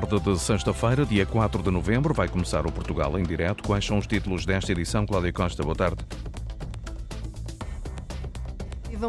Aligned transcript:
tarde 0.00 0.18
de 0.18 0.36
sexta-feira, 0.40 1.06
dia 1.06 1.24
4 1.24 1.62
de 1.62 1.70
novembro, 1.70 2.12
vai 2.12 2.26
começar 2.26 2.66
o 2.66 2.72
Portugal 2.72 3.16
em 3.16 3.22
direto. 3.22 3.62
Quais 3.62 3.86
são 3.86 3.96
os 3.96 4.08
títulos 4.08 4.44
desta 4.44 4.72
edição? 4.72 5.06
Cláudia 5.06 5.32
Costa, 5.32 5.62
boa 5.62 5.76
tarde. 5.76 6.04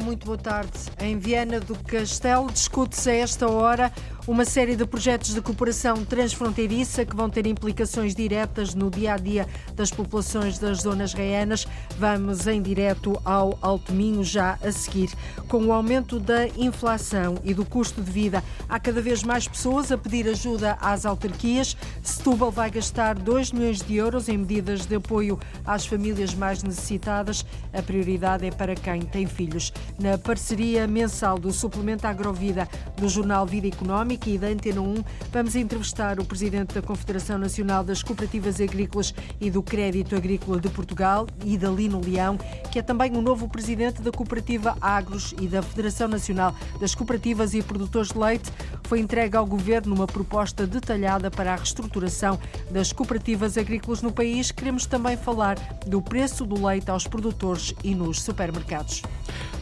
Muito 0.03 0.25
boa 0.25 0.37
tarde. 0.37 0.71
Em 0.99 1.17
Viana 1.17 1.59
do 1.59 1.73
Castelo 1.75 2.51
discute-se 2.51 3.09
a 3.09 3.15
esta 3.15 3.49
hora 3.49 3.91
uma 4.27 4.43
série 4.43 4.75
de 4.75 4.85
projetos 4.87 5.35
de 5.35 5.41
cooperação 5.41 6.03
transfronteiriça 6.03 7.05
que 7.05 7.15
vão 7.15 7.29
ter 7.29 7.45
implicações 7.45 8.15
diretas 8.15 8.73
no 8.73 8.89
dia 8.89 9.13
a 9.13 9.17
dia 9.17 9.47
das 9.75 9.91
populações 9.91 10.57
das 10.57 10.79
zonas 10.79 11.13
reanas. 11.13 11.67
Vamos 11.99 12.47
em 12.47 12.59
direto 12.59 13.21
ao 13.23 13.57
Alto 13.61 13.93
Minho 13.93 14.23
já 14.23 14.57
a 14.63 14.71
seguir. 14.71 15.11
Com 15.47 15.65
o 15.65 15.71
aumento 15.71 16.19
da 16.19 16.47
inflação 16.47 17.35
e 17.43 17.53
do 17.53 17.63
custo 17.63 18.01
de 18.01 18.09
vida, 18.09 18.43
há 18.67 18.79
cada 18.79 18.99
vez 18.99 19.21
mais 19.21 19.47
pessoas 19.47 19.91
a 19.91 19.97
pedir 19.97 20.27
ajuda 20.27 20.75
às 20.81 21.05
autarquias. 21.05 21.77
Setúbal 22.01 22.49
vai 22.49 22.71
gastar 22.71 23.13
2 23.13 23.51
milhões 23.51 23.79
de 23.79 23.95
euros 23.95 24.27
em 24.27 24.39
medidas 24.39 24.87
de 24.87 24.95
apoio 24.95 25.39
às 25.63 25.85
famílias 25.85 26.33
mais 26.33 26.63
necessitadas. 26.63 27.45
A 27.71 27.81
prioridade 27.83 28.47
é 28.47 28.51
para 28.51 28.73
quem 28.73 29.01
tem 29.01 29.27
filhos. 29.27 29.71
Na 29.99 30.17
parceria 30.17 30.87
mensal 30.87 31.37
do 31.37 31.51
Suplemento 31.51 32.07
Agrovida 32.07 32.67
do 32.97 33.07
Jornal 33.07 33.45
Vida 33.45 33.67
Económica, 33.67 34.14
e 34.25 34.37
da 34.37 34.47
Antena 34.47 34.81
1, 34.81 35.03
vamos 35.31 35.55
entrevistar 35.55 36.19
o 36.19 36.25
presidente 36.25 36.73
da 36.73 36.81
Confederação 36.81 37.37
Nacional 37.37 37.83
das 37.83 38.01
Cooperativas 38.01 38.61
Agrícolas 38.61 39.13
e 39.41 39.51
do 39.51 39.61
Crédito 39.61 40.15
Agrícola 40.15 40.59
de 40.59 40.69
Portugal, 40.69 41.27
Idalino 41.43 41.99
Leão, 41.99 42.37
que 42.71 42.79
é 42.79 42.81
também 42.81 43.11
o 43.15 43.21
novo 43.21 43.49
presidente 43.49 44.01
da 44.01 44.11
Cooperativa 44.11 44.77
Agros 44.79 45.35
e 45.39 45.47
da 45.47 45.61
Federação 45.61 46.07
Nacional 46.07 46.55
das 46.79 46.95
Cooperativas 46.95 47.53
e 47.53 47.61
Produtores 47.61 48.09
de 48.09 48.17
Leite. 48.17 48.51
Foi 48.83 48.99
entregue 48.99 49.35
ao 49.35 49.45
governo 49.45 49.93
uma 49.93 50.07
proposta 50.07 50.65
detalhada 50.65 51.29
para 51.29 51.53
a 51.53 51.55
reestruturação 51.55 52.39
das 52.71 52.93
cooperativas 52.93 53.57
agrícolas 53.57 54.01
no 54.01 54.11
país. 54.11 54.51
Queremos 54.51 54.85
também 54.85 55.17
falar 55.17 55.55
do 55.85 56.01
preço 56.01 56.45
do 56.45 56.65
leite 56.65 56.89
aos 56.89 57.05
produtores 57.05 57.73
e 57.83 57.93
nos 57.93 58.21
supermercados. 58.21 59.01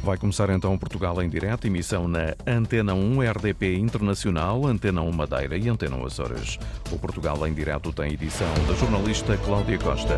Vai 0.03 0.17
começar 0.17 0.49
então 0.49 0.77
Portugal 0.77 1.21
em 1.23 1.29
direto, 1.29 1.65
emissão 1.65 2.09
na 2.09 2.35
Antena 2.45 2.93
1 2.93 3.21
RDP 3.21 3.77
Internacional, 3.77 4.42
Antena 4.51 5.01
1 5.01 5.11
Madeira 5.11 5.57
e 5.57 5.69
Antena 5.69 5.95
1 5.95 6.05
Açores. 6.05 6.59
O 6.91 6.99
Portugal 6.99 7.47
em 7.47 7.53
direto 7.53 7.93
tem 7.93 8.13
edição 8.13 8.53
da 8.67 8.73
jornalista 8.73 9.37
Cláudia 9.37 9.79
Costa. 9.79 10.17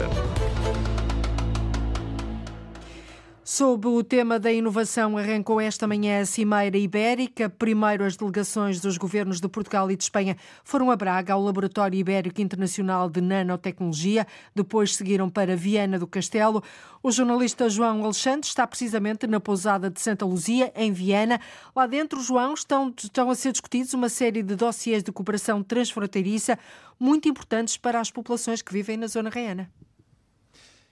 Sob 3.48 3.88
o 3.88 4.04
tema 4.04 4.40
da 4.40 4.52
inovação, 4.52 5.20
arrancou 5.20 5.62
esta 5.62 5.86
manhã 5.86 6.20
a 6.20 6.26
Cimeira 6.26 6.80
Ibérica. 6.80 7.48
Primeiro, 7.48 8.04
as 8.04 8.18
delegações 8.18 8.82
dos 8.82 8.98
governos 8.98 9.40
de 9.40 9.48
Portugal 9.48 9.92
e 9.92 9.96
de 9.96 10.04
Espanha 10.04 10.36
foram 10.64 10.90
a 10.90 10.96
Braga, 10.96 11.32
ao 11.32 11.44
Laboratório 11.44 11.96
Ibérico 11.96 12.42
Internacional 12.42 13.08
de 13.08 13.22
Nanotecnologia. 13.22 14.26
Depois 14.56 14.96
seguiram 14.96 15.30
para 15.30 15.56
Viana 15.56 16.00
do 16.00 16.08
Castelo. 16.08 16.64
O 17.04 17.12
jornalista 17.12 17.70
João 17.70 18.04
Alexandre 18.04 18.48
está 18.48 18.66
precisamente 18.66 19.28
na 19.28 19.40
pousada 19.40 19.92
de 19.92 20.02
Santa 20.02 20.26
Luzia, 20.26 20.74
em 20.76 20.92
Viana. 20.92 21.40
Lá 21.76 21.86
dentro, 21.86 22.20
João, 22.22 22.56
estão, 22.56 22.92
estão 22.98 23.30
a 23.30 23.36
ser 23.36 23.52
discutidos 23.52 23.94
uma 23.94 24.10
série 24.10 24.42
de 24.42 24.56
dossiês 24.56 25.04
de 25.04 25.12
cooperação 25.12 25.62
transfronteiriça 25.62 26.58
muito 27.00 27.30
importantes 27.30 27.78
para 27.78 28.00
as 28.00 28.10
populações 28.10 28.64
que 28.64 28.74
vivem 28.74 28.98
na 28.98 29.06
zona 29.06 29.30
reana 29.30 29.70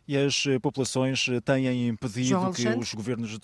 e 0.08 0.18
as 0.18 0.46
eh, 0.48 0.60
populações 0.60 1.28
eh, 1.30 1.40
têm 1.40 1.88
impedido 1.88 2.52
que 2.52 2.68
os 2.68 2.94
governos 2.94 3.40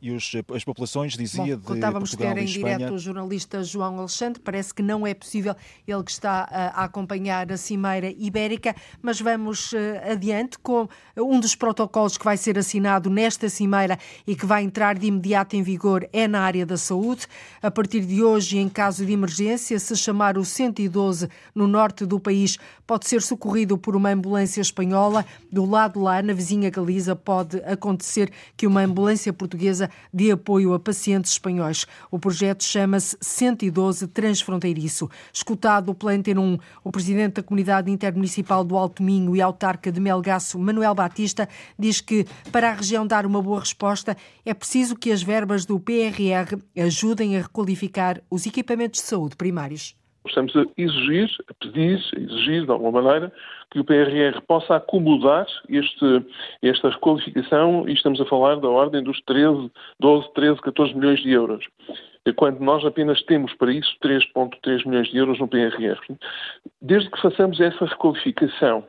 e 0.00 0.10
os, 0.10 0.34
eh, 0.34 0.44
as 0.54 0.62
populações, 0.62 1.16
dizia, 1.16 1.56
Bom, 1.56 1.74
de 1.74 1.80
Portugal 1.80 2.36
em 2.36 2.42
e 2.42 2.44
Espanha... 2.44 2.76
direto 2.76 2.94
o 2.94 2.98
jornalista 2.98 3.64
João 3.64 3.98
Alexandre, 3.98 4.40
parece 4.40 4.74
que 4.74 4.82
não 4.82 5.06
é 5.06 5.14
possível, 5.14 5.56
ele 5.86 6.02
que 6.02 6.10
está 6.10 6.46
a 6.50 6.84
acompanhar 6.84 7.50
a 7.50 7.56
Cimeira 7.56 8.10
Ibérica, 8.10 8.74
mas 9.00 9.20
vamos 9.20 9.72
adiante 10.10 10.58
com 10.58 10.88
um 11.16 11.40
dos 11.40 11.54
protocolos 11.54 12.18
que 12.18 12.24
vai 12.24 12.36
ser 12.36 12.58
assinado 12.58 13.08
nesta 13.08 13.48
Cimeira 13.48 13.98
e 14.26 14.36
que 14.36 14.44
vai 14.44 14.62
entrar 14.62 14.98
de 14.98 15.06
imediato 15.06 15.56
em 15.56 15.62
vigor 15.62 16.06
é 16.12 16.28
na 16.28 16.40
área 16.40 16.66
da 16.66 16.76
saúde. 16.76 17.26
A 17.62 17.70
partir 17.70 18.04
de 18.04 18.22
hoje, 18.22 18.58
em 18.58 18.68
caso 18.68 19.06
de 19.06 19.12
emergência, 19.12 19.78
se 19.78 19.96
chamar 19.96 20.36
o 20.36 20.44
112 20.44 21.28
no 21.54 21.66
norte 21.66 22.04
do 22.04 22.20
país, 22.20 22.58
pode 22.86 23.08
ser 23.08 23.22
socorrido 23.22 23.78
por 23.78 23.96
uma 23.96 24.10
ambulância 24.10 24.60
espanhola. 24.60 25.24
Do 25.50 25.64
lado 25.64 26.01
lá, 26.02 26.20
na 26.20 26.32
vizinha 26.32 26.68
Galiza, 26.68 27.16
pode 27.16 27.58
acontecer 27.64 28.30
que 28.56 28.66
uma 28.66 28.82
ambulância 28.82 29.32
portuguesa 29.32 29.88
dê 30.12 30.30
apoio 30.30 30.74
a 30.74 30.80
pacientes 30.80 31.32
espanhóis. 31.32 31.86
O 32.10 32.18
projeto 32.18 32.64
chama-se 32.64 33.16
112 33.20 34.08
Transfronteiriço. 34.08 35.08
Escutado 35.32 35.94
pela 35.94 36.12
Antena 36.12 36.40
1, 36.40 36.58
o 36.84 36.92
presidente 36.92 37.34
da 37.34 37.42
Comunidade 37.42 37.90
Intermunicipal 37.90 38.64
do 38.64 38.76
Alto 38.76 39.02
Minho 39.02 39.34
e 39.36 39.40
autarca 39.40 39.90
de 39.90 40.00
Melgaço, 40.00 40.58
Manuel 40.58 40.94
Batista, 40.94 41.48
diz 41.78 42.00
que 42.00 42.26
para 42.50 42.70
a 42.70 42.74
região 42.74 43.06
dar 43.06 43.24
uma 43.24 43.40
boa 43.40 43.60
resposta 43.60 44.16
é 44.44 44.52
preciso 44.52 44.96
que 44.96 45.12
as 45.12 45.22
verbas 45.22 45.64
do 45.64 45.78
PRR 45.78 46.60
ajudem 46.76 47.36
a 47.36 47.42
requalificar 47.42 48.20
os 48.28 48.44
equipamentos 48.44 49.00
de 49.00 49.06
saúde 49.06 49.36
primários. 49.36 50.01
Estamos 50.26 50.54
a 50.56 50.64
exigir, 50.76 51.30
a 51.48 51.54
pedir, 51.54 52.00
a 52.16 52.20
exigir 52.20 52.64
de 52.64 52.70
alguma 52.70 53.02
maneira, 53.02 53.32
que 53.70 53.80
o 53.80 53.84
PRR 53.84 54.40
possa 54.46 54.76
acomodar 54.76 55.46
este, 55.68 56.24
esta 56.62 56.90
requalificação 56.90 57.88
e 57.88 57.92
estamos 57.92 58.20
a 58.20 58.26
falar 58.26 58.56
da 58.56 58.68
ordem 58.68 59.02
dos 59.02 59.20
13, 59.22 59.70
12, 59.98 60.32
13, 60.34 60.60
14 60.60 60.94
milhões 60.94 61.20
de 61.20 61.30
euros. 61.30 61.64
Quando 62.36 62.60
nós 62.60 62.84
apenas 62.84 63.20
temos 63.22 63.52
para 63.54 63.72
isso 63.72 63.96
3,3 64.02 64.86
milhões 64.86 65.08
de 65.08 65.16
euros 65.18 65.40
no 65.40 65.48
PRR. 65.48 65.98
Desde 66.80 67.10
que 67.10 67.20
façamos 67.20 67.60
essa 67.60 67.84
requalificação 67.84 68.84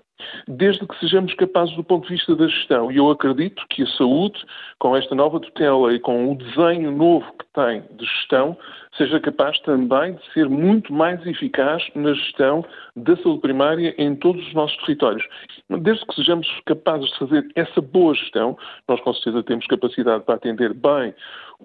desde 0.47 0.85
que 0.87 0.99
sejamos 0.99 1.33
capazes 1.35 1.75
do 1.75 1.83
ponto 1.83 2.07
de 2.07 2.13
vista 2.13 2.35
da 2.35 2.47
gestão. 2.47 2.91
E 2.91 2.97
eu 2.97 3.09
acredito 3.09 3.63
que 3.69 3.83
a 3.83 3.87
saúde, 3.87 4.39
com 4.79 4.95
esta 4.95 5.15
nova 5.15 5.39
tutela 5.39 5.93
e 5.93 5.99
com 5.99 6.31
o 6.31 6.35
desenho 6.35 6.91
novo 6.91 7.25
que 7.39 7.45
tem 7.53 7.83
de 7.97 8.05
gestão, 8.05 8.57
seja 8.97 9.19
capaz 9.19 9.59
também 9.61 10.13
de 10.13 10.33
ser 10.33 10.49
muito 10.49 10.93
mais 10.93 11.25
eficaz 11.25 11.83
na 11.95 12.13
gestão 12.13 12.65
da 12.95 13.15
saúde 13.17 13.41
primária 13.41 13.95
em 13.97 14.15
todos 14.15 14.45
os 14.47 14.53
nossos 14.53 14.77
territórios. 14.85 15.23
Desde 15.69 16.05
que 16.05 16.15
sejamos 16.15 16.47
capazes 16.65 17.09
de 17.11 17.19
fazer 17.19 17.47
essa 17.55 17.81
boa 17.81 18.13
gestão, 18.13 18.57
nós 18.87 18.99
com 19.01 19.13
certeza 19.13 19.43
temos 19.43 19.65
capacidade 19.67 20.23
para 20.23 20.35
atender 20.35 20.73
bem 20.73 21.13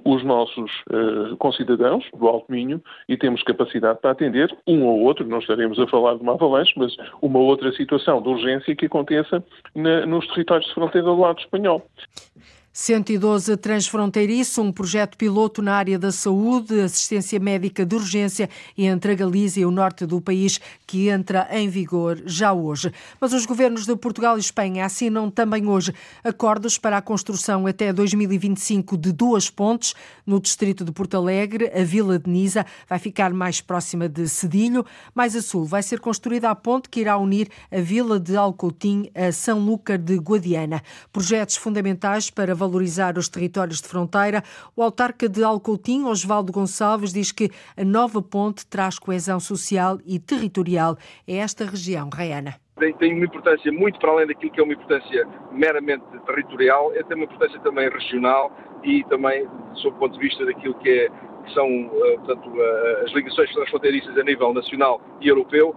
os 0.04 0.25
nossos 0.25 0.70
uh, 0.91 1.36
concidadãos 1.36 2.04
do 2.16 2.26
Alto 2.28 2.50
Minho 2.50 2.82
e 3.09 3.16
temos 3.16 3.42
capacidade 3.42 4.00
para 4.00 4.10
atender 4.10 4.56
um 4.66 4.84
ou 4.84 5.00
outro, 5.00 5.26
não 5.26 5.38
estaremos 5.38 5.78
a 5.78 5.86
falar 5.86 6.14
de 6.16 6.22
uma 6.22 6.34
avalanche, 6.34 6.72
mas 6.76 6.97
uma 7.20 7.38
outra 7.38 7.72
situação 7.72 8.22
de 8.22 8.28
urgência 8.28 8.75
que 8.75 8.86
aconteça 8.86 9.42
na, 9.75 10.06
nos 10.06 10.26
territórios 10.28 10.69
de 10.69 10.75
fronteira 10.75 11.06
do 11.06 11.19
lado 11.19 11.38
espanhol. 11.38 11.84
112 12.81 13.56
Transfronteiriço, 13.56 14.62
um 14.62 14.71
projeto 14.71 15.19
piloto 15.19 15.61
na 15.61 15.75
área 15.75 15.99
da 15.99 16.12
saúde, 16.12 16.81
assistência 16.81 17.41
médica 17.41 17.84
de 17.84 17.97
urgência 17.97 18.49
entre 18.78 19.11
a 19.11 19.15
Galiza 19.16 19.59
e 19.59 19.66
o 19.66 19.71
norte 19.72 20.06
do 20.06 20.21
país, 20.21 20.61
que 20.87 21.09
entra 21.09 21.49
em 21.50 21.69
vigor 21.69 22.22
já 22.25 22.53
hoje. 22.53 22.93
Mas 23.21 23.33
os 23.33 23.44
governos 23.44 23.84
de 23.84 23.97
Portugal 23.97 24.37
e 24.37 24.41
Espanha 24.41 24.87
assinam 24.87 25.28
também 25.28 25.66
hoje 25.66 25.93
acordos 26.22 26.78
para 26.78 26.97
a 26.97 27.03
construção 27.03 27.66
até 27.66 27.93
2025 27.93 28.97
de 28.97 29.10
duas 29.10 29.50
pontes 29.50 29.93
no 30.25 30.41
distrito 30.41 30.84
de 30.84 30.93
Porto 30.93 31.16
Alegre. 31.16 31.72
A 31.75 31.83
Vila 31.83 32.16
de 32.16 32.31
Nisa 32.31 32.65
vai 32.89 33.00
ficar 33.00 33.33
mais 33.34 33.60
próxima 33.60 34.09
de 34.09 34.28
Cedilho. 34.28 34.87
Mais 35.12 35.34
a 35.34 35.43
sul 35.43 35.65
vai 35.65 35.83
ser 35.83 35.99
construída 35.99 36.49
a 36.49 36.55
ponte 36.55 36.89
que 36.89 37.00
irá 37.00 37.19
unir 37.19 37.49
a 37.72 37.81
Vila 37.81 38.21
de 38.21 38.37
Alcoutim 38.37 39.10
a 39.16 39.33
São 39.33 39.59
Lúcar 39.59 39.99
de 39.99 40.16
Guadiana. 40.16 40.81
Projetos 41.12 41.56
fundamentais 41.56 42.31
para 42.31 42.55
valorizar 42.55 42.68
valorizar 42.69 43.17
os 43.17 43.28
territórios 43.28 43.81
de 43.81 43.89
fronteira. 43.89 44.42
O 44.77 44.83
autarca 44.83 45.28
de 45.28 45.42
Alcoutim, 45.42 46.04
Osvaldo 46.04 46.53
Gonçalves, 46.53 47.13
diz 47.13 47.33
que 47.33 47.51
a 47.77 47.84
nova 47.84 48.21
ponte 48.21 48.66
traz 48.66 48.98
coesão 48.98 49.41
social 49.41 49.98
e 50.04 50.19
territorial 50.19 50.97
a 51.27 51.33
esta 51.33 51.65
região 51.65 52.10
reiana 52.13 52.57
tem, 52.98 53.15
uma 53.15 53.25
importância 53.25 53.72
muito 53.72 53.98
para 53.98 54.13
além 54.13 54.27
daquilo 54.28 54.53
que 54.53 54.60
é 54.60 54.63
uma 54.63 54.72
importância 54.72 55.27
meramente 55.51 56.04
territorial, 56.25 56.92
é 56.95 57.03
tem 57.03 57.16
uma 57.16 57.25
importância 57.25 57.59
também 57.60 57.89
regional 57.89 58.53
e 58.84 59.03
também 59.04 59.48
sob 59.75 59.97
o 59.97 59.98
ponto 59.98 60.13
de 60.15 60.21
vista 60.21 60.45
daquilo 60.45 60.75
que, 60.75 60.89
é, 60.89 61.09
que 61.45 61.54
são 61.54 61.66
uh, 61.87 62.19
portanto, 62.21 62.53
as 63.04 63.10
ligações 63.13 63.53
transfronteiriças 63.53 64.16
a 64.16 64.22
nível 64.22 64.54
nacional 64.54 65.01
e 65.21 65.28
europeu 65.28 65.75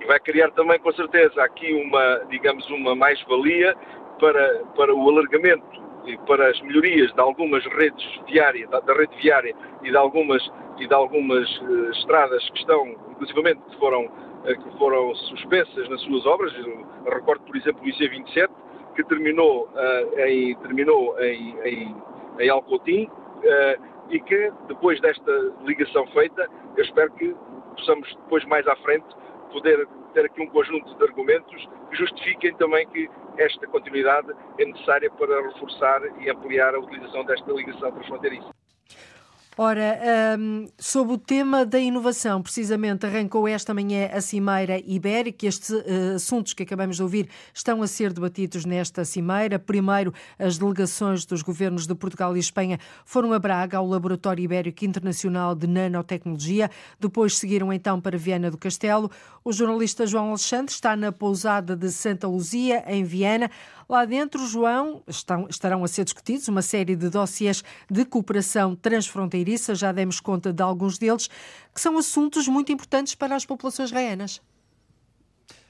e 0.00 0.04
vai 0.04 0.20
criar 0.20 0.50
também 0.50 0.78
com 0.78 0.92
certeza 0.92 1.42
aqui 1.42 1.72
uma, 1.72 2.22
digamos, 2.28 2.68
uma 2.70 2.94
mais-valia 2.94 3.74
para, 4.18 4.62
para 4.76 4.94
o 4.94 5.08
alargamento 5.08 5.82
para 6.26 6.50
as 6.50 6.60
melhorias 6.62 7.12
de 7.12 7.20
algumas 7.20 7.64
redes 7.66 8.04
viárias, 8.26 8.68
da, 8.70 8.80
da 8.80 8.94
rede 8.94 9.16
viária 9.16 9.54
e 9.82 9.90
de 9.90 9.96
algumas, 9.96 10.42
e 10.78 10.86
de 10.86 10.94
algumas 10.94 11.48
uh, 11.60 11.90
estradas 11.90 12.48
que 12.50 12.58
estão, 12.58 12.86
inclusivamente, 13.10 13.60
que 13.70 13.76
foram, 13.78 14.06
uh, 14.06 14.44
que 14.44 14.78
foram 14.78 15.14
suspensas 15.14 15.88
nas 15.88 16.00
suas 16.02 16.26
obras. 16.26 16.52
Eu 16.56 17.12
recordo, 17.12 17.42
por 17.44 17.56
exemplo, 17.56 17.82
o 17.82 17.86
IC27, 17.86 18.48
que 18.96 19.04
terminou, 19.04 19.68
uh, 19.68 20.20
em, 20.20 20.56
terminou 20.56 21.18
em, 21.20 21.56
em, 21.64 21.96
em 22.40 22.48
Alcotim 22.48 23.08
e 24.10 24.20
que, 24.20 24.52
depois 24.68 25.00
desta 25.00 25.52
ligação 25.64 26.06
feita, 26.08 26.48
eu 26.76 26.84
espero 26.84 27.10
que 27.12 27.34
possamos 27.76 28.08
depois, 28.14 28.44
mais 28.44 28.66
à 28.68 28.76
frente, 28.76 29.06
poder 29.52 29.86
ter 30.14 30.24
aqui 30.24 30.42
um 30.42 30.48
conjunto 30.48 30.94
de 30.94 31.04
argumentos 31.04 31.68
que 31.90 31.96
justifiquem 31.96 32.54
também 32.56 32.86
que 32.88 33.08
esta 33.38 33.66
continuidade 33.66 34.32
é 34.58 34.64
necessária 34.64 35.10
para 35.10 35.42
reforçar 35.42 36.00
e 36.20 36.30
ampliar 36.30 36.74
a 36.74 36.80
utilização 36.80 37.24
desta 37.24 37.52
ligação 37.52 37.92
transfronteiriça. 37.92 38.61
Ora, 39.58 40.00
um, 40.38 40.66
sobre 40.78 41.12
o 41.12 41.18
tema 41.18 41.66
da 41.66 41.78
inovação, 41.78 42.40
precisamente 42.40 43.04
arrancou 43.04 43.46
esta 43.46 43.74
manhã 43.74 44.08
a 44.10 44.18
Cimeira 44.18 44.80
Ibérica. 44.82 45.46
Estes 45.46 45.68
uh, 45.68 46.14
assuntos 46.16 46.54
que 46.54 46.62
acabamos 46.62 46.96
de 46.96 47.02
ouvir 47.02 47.28
estão 47.52 47.82
a 47.82 47.86
ser 47.86 48.14
debatidos 48.14 48.64
nesta 48.64 49.04
Cimeira. 49.04 49.58
Primeiro, 49.58 50.14
as 50.38 50.56
delegações 50.56 51.26
dos 51.26 51.42
governos 51.42 51.86
de 51.86 51.94
Portugal 51.94 52.34
e 52.34 52.40
Espanha 52.40 52.78
foram 53.04 53.34
a 53.34 53.38
Braga, 53.38 53.76
ao 53.76 53.86
Laboratório 53.86 54.42
Ibérico 54.42 54.86
Internacional 54.86 55.54
de 55.54 55.66
Nanotecnologia. 55.66 56.70
Depois 56.98 57.36
seguiram 57.36 57.70
então 57.70 58.00
para 58.00 58.16
Viana 58.16 58.50
do 58.50 58.56
Castelo. 58.56 59.10
O 59.44 59.52
jornalista 59.52 60.06
João 60.06 60.30
Alexandre 60.30 60.72
está 60.72 60.96
na 60.96 61.12
pousada 61.12 61.76
de 61.76 61.90
Santa 61.90 62.26
Luzia, 62.26 62.84
em 62.86 63.04
Viana. 63.04 63.50
Lá 63.92 64.06
dentro, 64.06 64.46
João, 64.46 65.02
estão, 65.06 65.46
estarão 65.50 65.84
a 65.84 65.86
ser 65.86 66.04
discutidos 66.04 66.48
uma 66.48 66.62
série 66.62 66.96
de 66.96 67.10
dossiês 67.10 67.62
de 67.90 68.06
cooperação 68.06 68.74
transfronteiriça, 68.74 69.74
já 69.74 69.92
demos 69.92 70.18
conta 70.18 70.50
de 70.50 70.62
alguns 70.62 70.96
deles, 70.96 71.28
que 71.74 71.78
são 71.78 71.98
assuntos 71.98 72.48
muito 72.48 72.72
importantes 72.72 73.14
para 73.14 73.36
as 73.36 73.44
populações 73.44 73.90
raianas. 73.90 74.40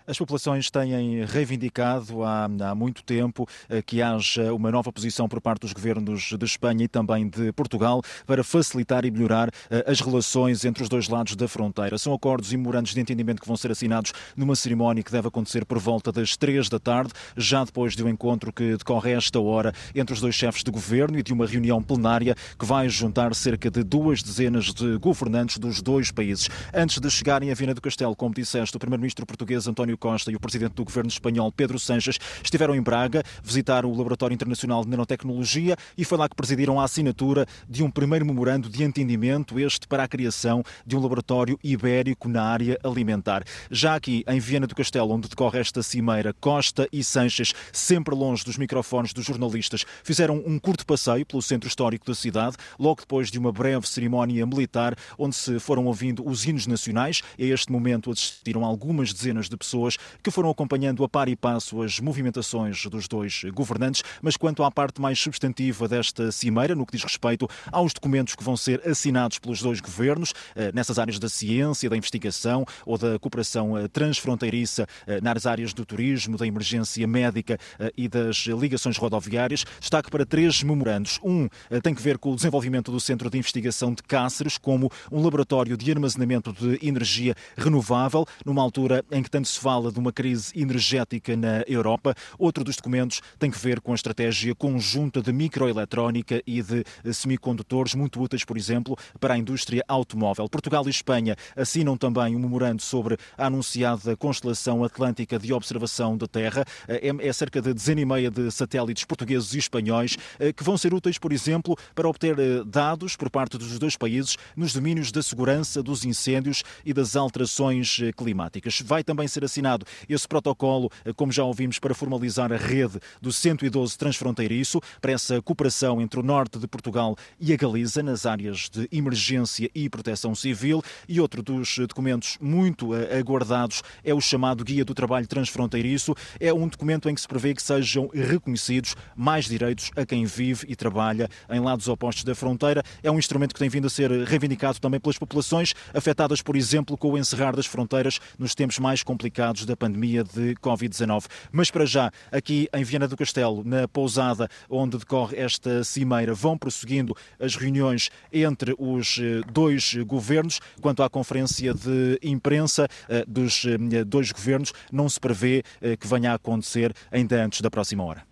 As 0.07 0.19
populações 0.19 0.69
têm 0.69 1.25
reivindicado 1.25 2.25
há, 2.25 2.45
há, 2.45 2.75
muito 2.75 3.05
tempo 3.05 3.47
eh, 3.69 3.81
que 3.81 4.03
haja 4.03 4.53
uma 4.53 4.71
nova 4.71 4.93
posição 4.93 5.29
por 5.29 5.41
parte 5.41 5.61
dos 5.61 5.73
governos 5.73 6.35
de 6.37 6.45
Espanha 6.45 6.85
e 6.85 6.89
também 6.89 7.29
de 7.29 7.53
Portugal 7.53 8.03
para 8.27 8.43
facilitar 8.43 9.05
e 9.05 9.11
melhorar 9.13 9.49
eh, 9.71 9.85
as 9.87 10.01
relações 10.01 10.65
entre 10.65 10.83
os 10.83 10.89
dois 10.89 11.09
lados 11.09 11.37
da 11.37 11.47
fronteira. 11.47 11.97
São 11.99 12.13
acordos 12.13 12.53
e 12.53 12.57
memorandos 12.57 12.95
de 12.95 13.01
entendimento 13.01 13.41
que 13.41 13.47
vão 13.47 13.57
ser 13.57 13.71
assinados 13.71 14.13
numa 14.37 14.57
cerimónia 14.57 15.05
que 15.05 15.13
deve 15.13 15.29
acontecer 15.29 15.65
por 15.65 15.79
volta 15.79 16.11
das 16.11 16.37
três 16.37 16.69
da 16.69 16.81
tarde, 16.81 17.13
já 17.37 17.65
depois 17.65 17.95
de 17.95 18.03
um 18.03 18.09
encontro 18.09 18.53
que 18.53 18.77
decorre 18.77 19.13
esta 19.13 19.39
hora 19.39 19.73
entre 19.95 20.15
os 20.15 20.21
dois 20.21 20.35
chefes 20.35 20.65
de 20.65 20.71
governo 20.71 21.17
e 21.17 21.23
de 21.23 21.33
uma 21.33 21.47
reunião 21.47 21.81
plenária 21.81 22.35
que 22.59 22.67
vai 22.67 22.89
juntar 22.89 23.35
cerca 23.37 23.71
de 23.71 23.85
duas 23.85 24.21
dezenas 24.21 24.75
de 24.75 24.99
governantes 24.99 25.59
dos 25.59 25.81
dois 25.81 26.11
países. 26.11 26.49
Antes 26.75 26.99
de 26.99 27.09
chegarem 27.09 27.53
a 27.53 27.55
Viana 27.55 27.75
do 27.75 27.81
Castelo, 27.81 28.17
como 28.17 28.35
disseste, 28.35 28.77
o 28.77 28.81
primeiro-ministro 28.81 29.25
português 29.25 29.69
António 29.69 29.92
António 29.93 29.99
Costa 29.99 30.31
e 30.31 30.37
o 30.37 30.41
presidente 30.41 30.75
do 30.75 30.85
governo 30.85 31.09
espanhol, 31.09 31.53
Pedro 31.53 31.79
Sanches, 31.79 32.19
estiveram 32.43 32.75
em 32.75 32.83
Braga, 32.83 33.23
visitaram 33.43 33.91
o 33.91 33.97
Laboratório 33.97 34.35
Internacional 34.35 34.85
de 34.85 34.91
Nanotecnologia 34.91 35.77
e 35.97 36.05
foi 36.05 36.19
lá 36.19 36.29
que 36.29 36.35
presidiram 36.35 36.81
a 36.81 36.85
assinatura 36.85 37.47
de 37.69 37.83
um 37.83 37.91
primeiro 37.91 38.25
memorando 38.25 38.69
de 38.69 38.83
entendimento, 38.83 39.59
este 39.59 39.87
para 39.87 40.05
a 40.05 40.09
criação 40.09 40.63
de 40.87 40.97
um 40.97 41.01
laboratório 41.01 41.59
ibérico 41.63 42.29
na 42.29 42.43
área 42.43 42.79
alimentar. 42.83 43.45
Já 43.71 43.95
aqui 43.95 44.25
em 44.27 44.41
Viana 44.41 44.67
do 44.67 44.75
Castelo, 44.75 45.13
onde 45.13 45.29
decorre 45.29 45.59
esta 45.59 45.83
cimeira, 45.83 46.35
Costa 46.41 46.89
e 46.93 47.05
Sanches, 47.05 47.53
sempre 47.73 48.15
longe 48.15 48.45
dos 48.45 48.57
microfones 48.57 49.13
dos 49.13 49.25
jornalistas, 49.25 49.85
fizeram 50.03 50.43
um 50.47 50.59
curto 50.59 50.87
passeio 50.87 51.27
pelo 51.27 51.43
centro 51.43 51.69
histórico 51.69 52.07
da 52.07 52.15
cidade, 52.15 52.57
logo 52.79 53.01
depois 53.01 53.31
de 53.31 53.39
uma 53.39 53.53
breve 53.53 53.87
cerimónia 53.87 54.47
militar, 54.47 54.97
onde 55.19 55.37
se 55.37 55.59
foram 55.59 55.87
ouvindo 55.87 56.27
os 56.27 56.45
hinos 56.45 56.67
nacionais. 56.67 57.23
A 57.39 57.43
este 57.43 57.71
momento 57.71 58.11
assistiram 58.11 58.65
algumas 58.65 59.13
dezenas 59.13 59.49
de 59.49 59.57
pessoas 59.57 59.82
pessoas 59.83 59.99
que 60.23 60.31
foram 60.31 60.51
acompanhando 60.51 61.03
a 61.03 61.09
par 61.09 61.29
e 61.29 61.35
passo 61.35 61.83
as 61.83 61.99
movimentações 61.99 62.87
dos 62.87 63.09
dois 63.09 63.43
governantes, 63.53 64.03
mas 64.21 64.37
quanto 64.37 64.63
à 64.63 64.71
parte 64.71 65.01
mais 65.01 65.19
substantiva 65.19 65.89
desta 65.89 66.31
cimeira, 66.31 66.75
no 66.75 66.87
que 66.87 66.93
diz 66.93 67.03
respeito 67.03 67.49
aos 67.71 67.93
documentos 67.93 68.35
que 68.35 68.45
vão 68.45 68.57
ser 68.57 68.87
assinados 68.87 69.39
pelos 69.39 69.61
dois 69.61 69.81
governos, 69.81 70.33
eh, 70.55 70.71
nessas 70.73 70.99
áreas 70.99 71.19
da 71.19 71.29
ciência, 71.29 71.91
da 71.91 71.97
investigação 71.97 72.65
ou 72.87 72.97
da 72.97 73.19
cooperação 73.19 73.77
eh, 73.77 73.89
transfronteiriça, 73.89 74.87
eh, 75.07 75.21
nas 75.21 75.47
áreas 75.47 75.73
do 75.73 75.85
turismo, 75.85 76.37
da 76.37 76.47
emergência 76.47 77.07
médica 77.07 77.59
e 77.97 78.09
das 78.09 78.47
ligações 78.47 78.97
rodoviárias, 78.97 79.65
destaque 79.81 80.11
para 80.11 80.25
três 80.25 80.63
memorandos. 80.63 81.19
Um 81.23 81.49
tem 81.83 81.95
que 81.95 82.03
ver 82.03 82.19
com 82.19 82.33
o 82.33 82.37
desenvolvimento 82.37 82.93
do 82.93 83.01
Centro 83.01 83.29
de 83.29 83.39
Investigação 83.39 83.93
de 83.93 84.03
Cáceres 84.03 84.59
como 84.59 84.91
um 85.11 85.23
laboratório 85.23 85.77
de 85.77 85.91
armazenamento 85.91 86.53
de 86.53 86.79
energia 86.87 87.35
renovável, 87.57 88.27
numa 88.45 88.63
altura 88.63 89.05
em 89.11 89.23
que 89.23 89.31
tanto 89.31 89.49
se 89.49 89.59
fala 89.59 89.72
fala 89.73 89.91
de 89.91 89.99
uma 89.99 90.13
crise 90.13 90.53
energética 90.55 91.35
na 91.35 91.63
Europa. 91.67 92.15
Outro 92.39 92.63
dos 92.63 92.77
documentos 92.77 93.23
tem 93.39 93.51
que 93.51 93.59
ver 93.59 93.81
com 93.81 93.93
a 93.93 93.95
estratégia 93.95 94.55
conjunta 94.55 95.23
de 95.23 95.33
microeletrónica 95.33 96.43
e 96.47 96.61
de 96.61 96.85
semicondutores, 97.11 97.95
muito 97.95 98.21
úteis, 98.21 98.45
por 98.45 98.59
exemplo, 98.59 98.95
para 99.19 99.33
a 99.33 99.39
indústria 99.39 99.83
automóvel. 99.89 100.47
Portugal 100.47 100.87
e 100.87 100.91
Espanha 100.91 101.37
assinam 101.57 101.97
também 101.97 102.37
um 102.37 102.39
memorando 102.39 102.83
sobre 102.83 103.17
a 103.39 103.47
anunciada 103.47 104.15
constelação 104.15 104.85
atlântica 104.85 105.39
de 105.39 105.55
observação 105.55 106.19
da 106.19 106.27
Terra. 106.27 106.67
É, 106.87 107.09
é 107.27 107.33
cerca 107.33 107.63
de 107.63 107.73
dezena 107.73 108.03
e 108.03 108.05
meia 108.05 108.31
de 108.31 108.51
satélites 108.51 109.07
portugueses 109.07 109.55
e 109.55 109.59
espanhóis 109.59 110.19
eh, 110.39 110.53
que 110.53 110.63
vão 110.63 110.77
ser 110.77 110.93
úteis, 110.93 111.17
por 111.17 111.33
exemplo, 111.33 111.79
para 111.95 112.07
obter 112.07 112.39
eh, 112.39 112.63
dados 112.67 113.17
por 113.17 113.31
parte 113.31 113.57
dos 113.57 113.79
dois 113.79 113.97
países 113.97 114.37
nos 114.55 114.75
domínios 114.75 115.11
da 115.11 115.23
segurança, 115.23 115.83
dos 115.83 116.05
incêndios 116.05 116.63
e 116.85 116.93
das 116.93 117.17
alterações 117.17 117.99
eh, 118.03 118.13
climáticas. 118.13 118.83
Vai 118.83 119.03
também 119.03 119.27
ser 119.27 119.43
assinado 119.45 119.62
assinado 119.63 119.87
esse 120.09 120.27
protocolo, 120.27 120.91
eh, 121.05 121.13
como 121.15 121.31
já 121.31 121.45
ouvimos, 121.45 121.79
para 121.79 121.95
formalizar 121.95 122.53
a 122.53 122.57
rede 122.57 122.99
do 123.21 123.33
112 123.33 123.97
transfronteiriço, 123.97 124.81
para 125.01 125.13
essa 125.13 125.41
cooperação 125.41 126.01
entre 126.01 126.19
o 126.19 126.23
norte 126.23 126.59
de 126.59 126.67
Portugal 126.67 127.17
e 127.41 127.53
a 127.53 127.57
Galiza, 127.57 128.03
nas 128.03 128.27
áreas 128.27 128.69
de 128.69 128.89
emergência 128.91 129.71
e 129.75 129.89
proteção 129.89 130.35
civil. 130.35 130.83
E 131.09 131.21
outro 131.21 131.43
dos 131.43 131.79
documentos 131.79 132.37
muito 132.41 132.95
eh, 132.95 133.19
aguardados 133.19 133.83
é 134.05 134.13
o 134.13 134.21
chamado 134.21 134.65
Guia 134.65 134.85
do 134.85 134.95
Trabalho 134.95 135.27
Transfronteiriço. 135.27 136.15
É 136.41 136.53
um 136.53 136.67
documento 136.67 137.09
em 137.09 137.15
que 137.15 137.21
se 137.21 137.29
prevê 137.29 137.55
que 137.55 137.63
sejam 137.63 138.11
reconhecidos 138.13 138.97
mais 139.15 139.45
direitos 139.45 139.91
a 139.95 140.05
quem 140.05 140.25
vive 140.25 140.67
e 140.69 140.75
trabalha 140.75 141.29
em 141.49 141.61
lados 141.61 141.87
opostos 141.87 142.25
da 142.25 142.35
fronteira. 142.35 142.83
É 143.03 143.11
um 143.11 143.19
instrumento 143.19 143.55
que 143.55 143.61
tem 143.61 143.69
vindo 143.69 143.87
a 143.87 143.91
ser 143.91 144.11
reivindicado 144.25 144.81
também 144.81 144.99
pelas 144.99 145.19
populações 145.19 145.75
afetadas, 145.95 146.43
por 146.43 146.57
exemplo, 146.57 146.97
com 146.97 147.13
o 147.13 147.19
encerrar 147.19 147.55
das 147.55 147.67
fronteiras 147.67 148.19
nos 148.39 148.55
tempos 148.55 148.79
mais 148.79 149.03
complicados 149.03 149.52
da 149.61 149.77
pandemia 149.77 150.25
de 150.25 150.55
Covid-19. 150.57 151.27
Mas 151.53 151.71
para 151.71 151.85
já, 151.85 152.11
aqui 152.31 152.69
em 152.73 152.83
Viana 152.83 153.07
do 153.07 153.17
Castelo, 153.17 153.63
na 153.65 153.87
pousada 153.87 154.49
onde 154.69 154.99
decorre 154.99 155.37
esta 155.37 155.85
cimeira, 155.85 156.35
vão 156.35 156.57
prosseguindo 156.57 157.15
as 157.39 157.55
reuniões 157.55 158.11
entre 158.33 158.75
os 158.79 159.19
eh, 159.19 159.41
dois 159.53 159.95
governos. 160.07 160.61
Quanto 160.81 161.03
à 161.03 161.11
conferência 161.11 161.75
de 161.75 162.19
imprensa 162.23 162.89
eh, 163.09 163.25
dos 163.29 163.65
eh, 163.65 164.05
dois 164.05 164.33
governos, 164.33 164.73
não 164.91 165.09
se 165.09 165.21
prevê 165.21 165.63
que 165.99 166.07
venha 166.07 166.33
a 166.33 166.35
acontecer 166.35 166.95
ainda 167.11 167.45
antes 167.45 167.61
da 167.61 167.71
próxima 167.71 168.05
hora. 168.05 168.32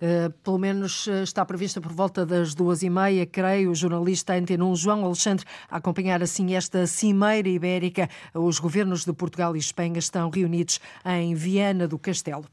Uh, 0.00 0.30
pelo 0.42 0.56
menos 0.56 1.06
uh, 1.06 1.22
está 1.22 1.44
prevista 1.44 1.78
por 1.78 1.92
volta 1.92 2.24
das 2.24 2.54
duas 2.54 2.82
e 2.82 2.88
meia, 2.88 3.26
creio, 3.26 3.70
o 3.70 3.74
jornalista 3.74 4.32
Antena 4.32 4.64
1 4.64 4.76
João 4.76 5.04
Alexandre, 5.04 5.44
a 5.70 5.76
acompanhar 5.76 6.22
assim 6.22 6.54
esta 6.54 6.86
cimeira 6.86 7.48
ibérica. 7.48 8.08
Os 8.32 8.58
governos 8.58 9.04
de 9.04 9.12
Portugal 9.12 9.54
e 9.54 9.58
Espanha 9.58 9.98
estão 9.98 10.30
reunidos 10.30 10.80
em 11.04 11.34
Viana 11.34 11.86
do 11.86 11.98
Castelo. 11.98 12.46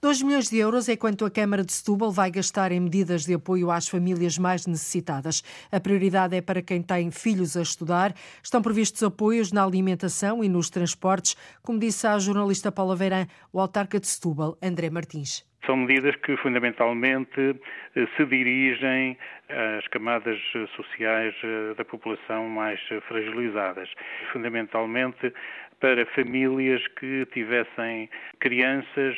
2 0.00 0.22
milhões 0.22 0.48
de 0.48 0.56
euros 0.56 0.88
é 0.88 0.96
quanto 0.96 1.26
a 1.26 1.30
Câmara 1.30 1.62
de 1.62 1.74
Setúbal 1.74 2.10
vai 2.10 2.30
gastar 2.30 2.72
em 2.72 2.80
medidas 2.80 3.26
de 3.26 3.34
apoio 3.34 3.70
às 3.70 3.86
famílias 3.86 4.38
mais 4.38 4.66
necessitadas. 4.66 5.42
A 5.70 5.78
prioridade 5.78 6.34
é 6.34 6.40
para 6.40 6.62
quem 6.62 6.80
tem 6.80 7.10
filhos 7.10 7.54
a 7.54 7.62
estudar. 7.62 8.14
Estão 8.42 8.62
previstos 8.62 9.02
apoios 9.02 9.52
na 9.52 9.62
alimentação 9.62 10.42
e 10.42 10.48
nos 10.48 10.70
transportes, 10.70 11.36
como 11.62 11.78
disse 11.78 12.06
a 12.06 12.18
jornalista 12.18 12.72
Paula 12.72 12.96
Verã, 12.96 13.26
o 13.52 13.60
autarca 13.60 14.00
de 14.00 14.06
Setúbal, 14.06 14.56
André 14.62 14.88
Martins. 14.88 15.44
São 15.66 15.76
medidas 15.76 16.14
que 16.16 16.36
fundamentalmente 16.36 17.56
eh, 17.96 18.06
se 18.16 18.24
dirigem 18.26 19.16
às 19.48 19.86
camadas 19.88 20.38
eh, 20.54 20.66
sociais 20.76 21.34
eh, 21.42 21.74
da 21.74 21.84
população 21.84 22.48
mais 22.48 22.80
fragilizadas, 23.08 23.90
fundamentalmente 24.32 25.32
para 25.80 26.04
famílias 26.06 26.86
que 26.98 27.26
tivessem 27.32 28.08
crianças 28.40 29.16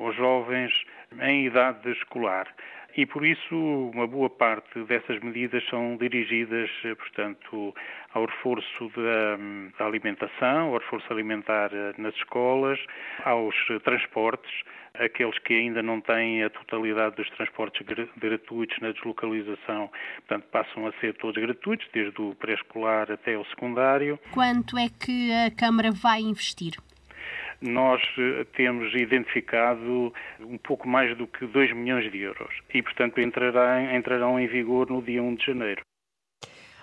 ou 0.00 0.12
jovens 0.12 0.72
em 1.20 1.46
idade 1.46 1.90
escolar 1.92 2.46
e 2.96 3.06
por 3.06 3.24
isso 3.24 3.54
uma 3.94 4.06
boa 4.06 4.30
parte 4.30 4.82
dessas 4.84 5.20
medidas 5.20 5.64
são 5.68 5.96
dirigidas, 5.96 6.70
portanto, 6.98 7.74
ao 8.12 8.24
reforço 8.26 8.90
da, 8.96 9.78
da 9.78 9.86
alimentação, 9.86 10.68
ao 10.68 10.78
reforço 10.78 11.12
alimentar 11.12 11.70
nas 11.96 12.14
escolas, 12.14 12.78
aos 13.24 13.54
transportes, 13.84 14.50
aqueles 14.94 15.38
que 15.40 15.54
ainda 15.54 15.82
não 15.82 16.00
têm 16.00 16.42
a 16.42 16.50
totalidade 16.50 17.16
dos 17.16 17.30
transportes 17.30 17.86
gratuitos 18.16 18.78
na 18.80 18.90
deslocalização, 18.92 19.90
portanto, 20.16 20.46
passam 20.50 20.86
a 20.86 20.92
ser 21.00 21.14
todos 21.14 21.40
gratuitos, 21.40 21.86
desde 21.92 22.20
o 22.20 22.34
pré-escolar 22.34 23.10
até 23.12 23.38
o 23.38 23.44
secundário. 23.46 24.18
Quanto 24.32 24.76
é 24.76 24.88
que 24.88 25.32
a 25.32 25.50
Câmara 25.50 25.90
vai 25.92 26.20
investir? 26.20 26.72
Nós 27.60 28.02
eh, 28.18 28.44
temos 28.54 28.94
identificado 28.94 30.12
um 30.40 30.58
pouco 30.58 30.88
mais 30.88 31.16
do 31.16 31.26
que 31.26 31.46
2 31.46 31.72
milhões 31.74 32.10
de 32.10 32.18
euros 32.18 32.54
e, 32.72 32.82
portanto, 32.82 33.20
entrarão, 33.20 33.94
entrarão 33.94 34.40
em 34.40 34.46
vigor 34.46 34.88
no 34.90 35.02
dia 35.02 35.22
1 35.22 35.34
de 35.34 35.46
janeiro. 35.46 35.87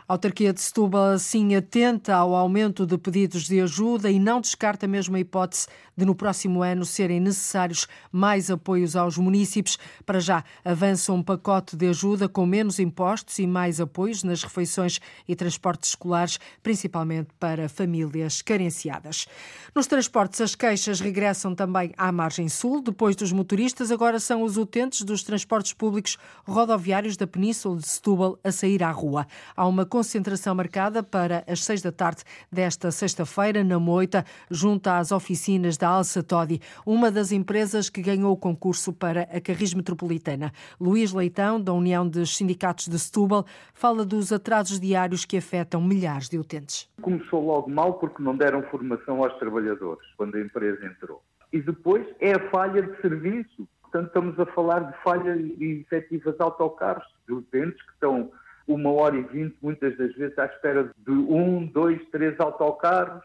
A 0.07 0.13
autarquia 0.13 0.53
de 0.53 0.61
Setúbal, 0.61 1.13
assim, 1.13 1.55
atenta 1.55 2.13
ao 2.13 2.35
aumento 2.35 2.85
de 2.85 2.95
pedidos 2.95 3.45
de 3.45 3.59
ajuda 3.59 4.11
e 4.11 4.19
não 4.19 4.39
descarta 4.39 4.85
mesmo 4.85 5.15
a 5.15 5.19
hipótese 5.19 5.65
de, 5.97 6.05
no 6.05 6.13
próximo 6.13 6.61
ano, 6.61 6.85
serem 6.85 7.19
necessários 7.19 7.87
mais 8.11 8.51
apoios 8.51 8.95
aos 8.95 9.17
municípios. 9.17 9.79
Para 10.05 10.19
já, 10.19 10.43
avança 10.63 11.11
um 11.11 11.23
pacote 11.23 11.75
de 11.75 11.87
ajuda 11.87 12.29
com 12.29 12.45
menos 12.45 12.77
impostos 12.77 13.39
e 13.39 13.47
mais 13.47 13.81
apoios 13.81 14.23
nas 14.23 14.43
refeições 14.43 14.99
e 15.27 15.35
transportes 15.35 15.89
escolares, 15.89 16.39
principalmente 16.61 17.29
para 17.39 17.67
famílias 17.67 18.43
carenciadas. 18.43 19.25
Nos 19.73 19.87
transportes, 19.87 20.39
as 20.39 20.53
queixas 20.53 20.99
regressam 20.99 21.55
também 21.55 21.91
à 21.97 22.11
margem 22.11 22.47
sul. 22.47 22.79
Depois 22.79 23.15
dos 23.15 23.31
motoristas, 23.31 23.89
agora 23.89 24.19
são 24.19 24.43
os 24.43 24.55
utentes 24.55 25.01
dos 25.01 25.23
transportes 25.23 25.73
públicos 25.73 26.15
rodoviários 26.45 27.17
da 27.17 27.25
Península 27.25 27.77
de 27.77 27.87
Setúbal 27.87 28.37
a 28.43 28.51
sair 28.51 28.83
à 28.83 28.91
rua. 28.91 29.25
Há 29.55 29.65
uma 29.65 29.83
concentração 29.95 30.53
marcada 30.53 31.01
para 31.01 31.41
as 31.47 31.63
seis 31.63 31.81
da 31.81 31.89
tarde 31.89 32.21
desta 32.51 32.91
sexta-feira, 32.91 33.63
na 33.63 33.79
Moita, 33.79 34.25
junto 34.51 34.89
às 34.89 35.09
oficinas 35.13 35.77
da 35.77 35.87
Alça 35.87 36.21
Todi, 36.21 36.59
uma 36.85 37.09
das 37.09 37.31
empresas 37.31 37.89
que 37.89 38.01
ganhou 38.01 38.33
o 38.33 38.35
concurso 38.35 38.91
para 38.91 39.21
a 39.21 39.39
Carris 39.39 39.73
Metropolitana. 39.73 40.51
Luís 40.81 41.13
Leitão, 41.13 41.61
da 41.61 41.71
União 41.71 42.05
dos 42.05 42.35
Sindicatos 42.35 42.89
de 42.89 42.99
Setúbal, 42.99 43.45
fala 43.73 44.03
dos 44.03 44.33
atrasos 44.33 44.81
diários 44.81 45.23
que 45.23 45.37
afetam 45.37 45.81
milhares 45.81 46.27
de 46.27 46.37
utentes. 46.37 46.89
Começou 47.01 47.45
logo 47.45 47.71
mal 47.71 47.93
porque 47.93 48.21
não 48.21 48.35
deram 48.35 48.63
formação 48.63 49.23
aos 49.23 49.33
trabalhadores 49.39 50.05
quando 50.17 50.35
a 50.35 50.41
empresa 50.41 50.85
entrou. 50.85 51.23
E 51.53 51.61
depois 51.61 52.05
é 52.19 52.33
a 52.33 52.49
falha 52.49 52.81
de 52.81 53.01
serviço. 53.01 53.65
Portanto, 53.81 54.07
estamos 54.07 54.37
a 54.37 54.45
falar 54.47 54.91
de 54.91 55.03
falha 55.03 55.37
de 55.37 55.85
efetivas 55.87 56.35
autocarros, 56.41 57.07
de 57.25 57.33
utentes 57.33 57.81
que 57.81 57.93
estão 57.93 58.29
uma 58.67 58.91
hora 58.91 59.15
e 59.15 59.23
vinte, 59.23 59.55
muitas 59.61 59.97
das 59.97 60.13
vezes, 60.15 60.37
à 60.37 60.45
espera 60.45 60.91
de 60.97 61.11
um, 61.11 61.65
dois, 61.65 62.01
três 62.09 62.39
autocarros 62.39 63.23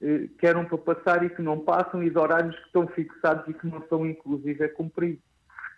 eh, 0.00 0.28
que 0.38 0.46
eram 0.46 0.64
para 0.64 0.78
passar 0.78 1.24
e 1.24 1.30
que 1.30 1.42
não 1.42 1.60
passam 1.60 2.02
e 2.02 2.10
de 2.10 2.18
horários 2.18 2.56
que 2.56 2.66
estão 2.66 2.86
fixados 2.88 3.46
e 3.48 3.54
que 3.54 3.66
não 3.66 3.82
são, 3.88 4.06
inclusive, 4.06 4.68
cumpridos. 4.70 5.22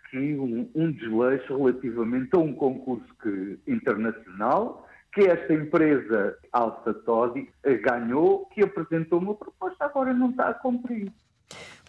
Aqui 0.05 0.35
um, 0.35 0.69
um 0.75 0.91
desleixo 0.91 1.57
relativamente 1.57 2.29
a 2.33 2.39
um 2.39 2.53
concurso 2.53 3.07
que, 3.21 3.59
internacional 3.67 4.87
que 5.13 5.21
esta 5.21 5.53
empresa 5.53 6.37
Alça 6.51 6.93
Todi 6.93 7.47
ganhou, 7.83 8.47
que 8.47 8.63
apresentou 8.63 9.19
uma 9.19 9.35
proposta, 9.35 9.85
agora 9.85 10.13
não 10.13 10.31
está 10.31 10.49
a 10.49 10.53
cumprir. 10.55 11.11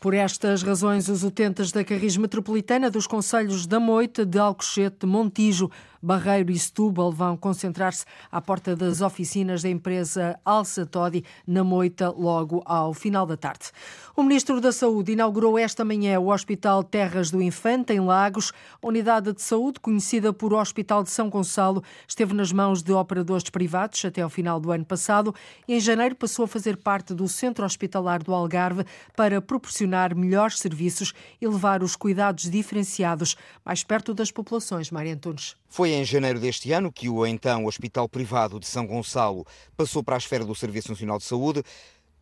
Por 0.05 0.13
estas 0.13 0.63
razões, 0.63 1.09
os 1.09 1.25
utentes 1.25 1.73
da 1.73 1.83
Carris 1.83 2.19
Metropolitana 2.19 2.91
dos 2.91 3.07
Conselhos 3.07 3.67
da 3.67 3.81
Moita, 3.81 4.27
de 4.27 4.39
Alcochete, 4.39 5.07
Montijo, 5.07 5.71
Barreiro 6.03 6.53
e 6.53 6.59
Setúbal 6.59 7.11
vão 7.11 7.35
concentrar-se 7.35 8.05
à 8.31 8.39
porta 8.39 8.77
das 8.77 9.01
oficinas 9.01 9.63
da 9.63 9.71
empresa 9.71 10.39
Alça 10.45 10.85
Todi, 10.85 11.25
na 11.47 11.65
Moita, 11.65 12.11
logo 12.11 12.63
ao 12.67 12.93
final 12.93 13.25
da 13.25 13.39
tarde. 13.39 13.71
O 14.15 14.23
Ministro 14.23 14.61
da 14.61 14.71
Saúde 14.71 15.13
inaugurou 15.13 15.59
esta 15.59 15.83
manhã 15.83 16.21
o 16.21 16.31
Hospital 16.31 16.85
Terras 16.85 17.31
do 17.31 17.41
Infante, 17.41 17.95
em 17.95 18.01
Lagos. 18.01 18.53
A 18.83 18.87
unidade 18.87 19.33
de 19.33 19.41
saúde, 19.41 19.81
conhecida 19.81 20.31
por 20.31 20.53
Hospital 20.53 21.03
de 21.03 21.09
São 21.09 21.31
Gonçalo, 21.31 21.83
esteve 22.07 22.35
nas 22.35 22.53
mãos 22.53 22.83
de 22.83 22.93
operadores 22.93 23.49
privados 23.49 24.05
até 24.05 24.21
ao 24.21 24.29
final 24.29 24.61
do 24.61 24.71
ano 24.71 24.85
passado 24.85 25.35
e 25.67 25.75
em 25.75 25.81
janeiro 25.81 26.15
passou 26.15 26.45
a 26.45 26.49
fazer 26.49 26.77
parte 26.77 27.15
do 27.15 27.27
Centro 27.27 27.65
Hospitalar 27.65 28.23
do 28.23 28.35
Algarve 28.35 28.85
para 29.17 29.41
proporcionar 29.41 29.94
melhores 30.15 30.59
serviços 30.59 31.13
e 31.41 31.47
levar 31.47 31.83
os 31.83 31.95
cuidados 31.95 32.51
diferenciados 32.51 33.37
mais 33.65 33.85
perto 33.85 34.13
das 34.13 34.31
populações. 34.31 34.91
Maria 34.91 35.15
Antunes. 35.15 35.57
Foi 35.69 35.91
em 35.91 36.05
janeiro 36.05 36.41
deste 36.41 36.73
ano 36.73 36.93
que 36.93 37.09
o 37.09 37.25
então 37.27 37.67
Hospital 37.67 38.09
Privado 38.09 38.59
de 38.59 38.67
São 38.67 38.87
Gonçalo 38.87 39.47
passou 39.77 40.03
para 40.03 40.17
a 40.17 40.19
esfera 40.19 40.45
do 40.45 40.55
Serviço 40.55 40.91
Nacional 40.91 41.19
de 41.19 41.25
Saúde 41.25 41.63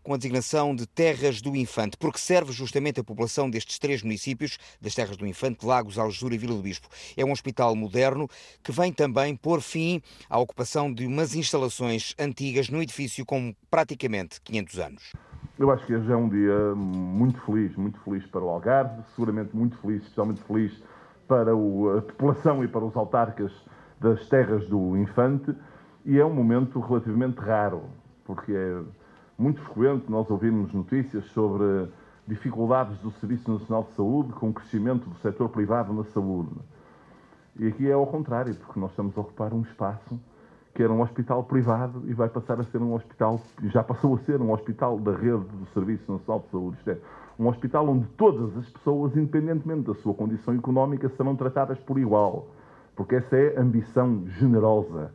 com 0.03 0.15
a 0.15 0.17
designação 0.17 0.75
de 0.75 0.87
Terras 0.87 1.41
do 1.41 1.55
Infante, 1.55 1.97
porque 1.97 2.19
serve 2.19 2.53
justamente 2.53 3.01
a 3.01 3.05
população 3.05 3.49
destes 3.49 3.79
três 3.79 4.03
municípios, 4.03 4.59
das 4.81 4.95
Terras 4.95 5.17
do 5.17 5.27
Infante, 5.27 5.65
Lagos, 5.65 5.99
Algesura 5.99 6.35
e 6.35 6.39
Vila 6.39 6.57
do 6.57 6.63
Bispo. 6.63 6.89
É 7.17 7.25
um 7.25 7.31
hospital 7.31 7.75
moderno 7.77 8.29
que 8.63 8.73
vem 8.73 8.93
também 8.93 9.37
pôr 9.37 9.61
fim 9.61 10.03
à 10.29 10.39
ocupação 10.39 10.93
de 10.93 11.07
umas 11.07 11.35
instalações 11.35 12.15
antigas 12.19 12.69
no 12.69 12.83
edifício 12.83 13.25
com 13.25 13.55
praticamente 13.71 14.41
500 14.41 14.79
anos. 14.79 15.13
Eu 15.63 15.71
acho 15.71 15.87
que 15.87 15.95
hoje 15.95 16.11
é 16.11 16.17
um 16.17 16.29
dia 16.29 16.75
muito 16.75 17.41
feliz, 17.43 17.77
muito 17.77 17.97
feliz 18.01 18.27
para 18.27 18.41
o 18.41 18.49
Algarve, 18.49 19.01
seguramente 19.15 19.57
muito 19.57 19.77
feliz, 19.77 20.03
especialmente 20.03 20.43
feliz 20.43 20.83
para 21.29 21.53
a 21.53 22.03
população 22.03 22.65
e 22.65 22.67
para 22.67 22.85
os 22.85 22.97
autarcas 22.97 23.53
das 24.01 24.29
terras 24.29 24.67
do 24.67 24.97
infante 24.97 25.55
e 26.05 26.19
é 26.19 26.25
um 26.25 26.35
momento 26.35 26.81
relativamente 26.81 27.39
raro, 27.39 27.85
porque 28.25 28.53
é 28.53 28.83
muito 29.39 29.61
frequente 29.61 30.11
nós 30.11 30.29
ouvimos 30.29 30.73
notícias 30.73 31.27
sobre 31.27 31.89
dificuldades 32.27 32.99
do 32.99 33.13
Serviço 33.13 33.53
Nacional 33.53 33.85
de 33.85 33.95
Saúde 33.95 34.33
com 34.33 34.51
o 34.51 34.53
crescimento 34.53 35.09
do 35.09 35.15
setor 35.19 35.49
privado 35.49 35.93
na 35.93 36.03
saúde. 36.07 36.57
E 37.61 37.69
aqui 37.69 37.89
é 37.89 37.93
ao 37.93 38.09
contrário, 38.09 38.53
porque 38.57 38.81
nós 38.81 38.91
estamos 38.91 39.17
a 39.17 39.21
ocupar 39.21 39.55
um 39.55 39.63
espaço 39.63 40.19
que 40.75 40.83
era 40.83 40.93
um 40.93 41.03
hospital 41.03 41.45
privado 41.45 42.03
e 42.07 42.15
vai 42.15 42.29
passar 42.29 42.59
a 42.59 42.65
ser 42.65 42.79
um 42.79 42.95
hospital, 42.95 43.41
já 43.65 43.83
passou 43.83 44.15
a 44.15 44.19
ser 44.19 44.41
um 44.41 44.53
hospital 44.53 44.99
da 44.99 45.13
rede 45.13 45.45
do 45.45 45.67
Serviço 45.75 46.11
Nacional 46.11 46.41
de 46.41 46.51
Saúde. 46.51 46.77
Isto 46.79 46.91
é, 46.91 46.99
um 47.39 47.47
hospital 47.49 47.89
onde 47.89 48.07
todas 48.17 48.57
as 48.57 48.69
pessoas, 48.71 49.17
independentemente 49.17 49.87
da 49.87 49.95
sua 49.97 50.15
condição 50.15 50.55
económica, 50.55 51.09
serão 51.11 51.37
tratadas 51.37 51.79
por 51.81 51.99
igual. 51.99 52.49
Porque 52.97 53.17
essa 53.17 53.37
é 53.37 53.59
a 53.59 53.61
ambição 53.61 54.25
generosa, 54.29 55.13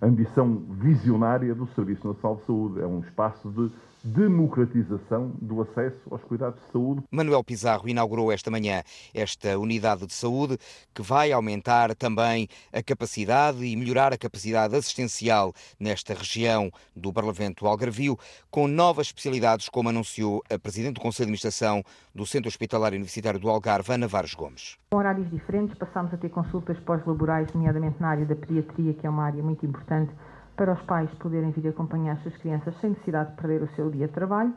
a 0.00 0.06
ambição 0.06 0.62
visionária 0.70 1.54
do 1.54 1.66
Serviço 1.68 2.06
Nacional 2.06 2.36
de 2.36 2.44
Saúde. 2.44 2.80
É 2.80 2.86
um 2.86 3.00
espaço 3.00 3.50
de 3.50 3.70
democratização 4.04 5.32
do 5.40 5.62
acesso 5.62 5.98
aos 6.10 6.22
cuidados 6.22 6.60
de 6.60 6.70
saúde. 6.70 7.02
Manuel 7.10 7.42
Pizarro 7.42 7.88
inaugurou 7.88 8.30
esta 8.30 8.50
manhã 8.50 8.82
esta 9.14 9.58
unidade 9.58 10.06
de 10.06 10.12
saúde 10.12 10.58
que 10.94 11.00
vai 11.00 11.32
aumentar 11.32 11.94
também 11.94 12.46
a 12.72 12.82
capacidade 12.82 13.64
e 13.64 13.74
melhorar 13.74 14.12
a 14.12 14.18
capacidade 14.18 14.76
assistencial 14.76 15.54
nesta 15.80 16.12
região 16.12 16.70
do 16.94 17.12
Parlamento 17.12 17.66
Algarvio, 17.66 18.18
com 18.50 18.68
novas 18.68 19.06
especialidades, 19.06 19.68
como 19.68 19.88
anunciou 19.88 20.42
a 20.50 20.58
Presidente 20.58 20.96
do 20.96 21.00
Conselho 21.00 21.26
de 21.26 21.30
Administração 21.30 21.82
do 22.14 22.26
Centro 22.26 22.48
Hospitalar 22.48 22.92
Universitário 22.92 23.40
do 23.40 23.48
Algarve, 23.48 23.92
Ana 23.92 24.06
Vares 24.06 24.34
Gomes. 24.34 24.76
Com 24.90 24.98
horários 24.98 25.30
diferentes, 25.30 25.76
passámos 25.76 26.12
a 26.12 26.16
ter 26.16 26.28
consultas 26.28 26.78
pós-laborais, 26.80 27.52
nomeadamente 27.54 27.96
na 28.00 28.08
área 28.08 28.26
da 28.26 28.36
pediatria, 28.36 28.92
que 28.92 29.06
é 29.06 29.10
uma 29.10 29.24
área 29.24 29.42
muito 29.42 29.64
importante 29.64 30.12
para 30.56 30.72
os 30.72 30.80
pais 30.82 31.10
poderem 31.14 31.50
vir 31.50 31.68
acompanhar 31.68 32.12
as 32.14 32.22
suas 32.22 32.36
crianças 32.36 32.74
sem 32.80 32.90
necessidade 32.90 33.30
de 33.30 33.36
perder 33.36 33.62
o 33.62 33.68
seu 33.74 33.90
dia 33.90 34.06
de 34.06 34.12
trabalho 34.12 34.52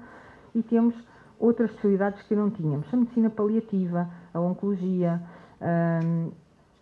e 0.53 0.61
temos 0.63 0.95
outras 1.39 1.69
especialidades 1.69 2.21
que 2.23 2.35
não 2.35 2.49
tínhamos, 2.49 2.91
a 2.93 2.97
medicina 2.97 3.29
paliativa, 3.29 4.09
a 4.33 4.39
oncologia, 4.39 5.21
hum, 5.61 6.31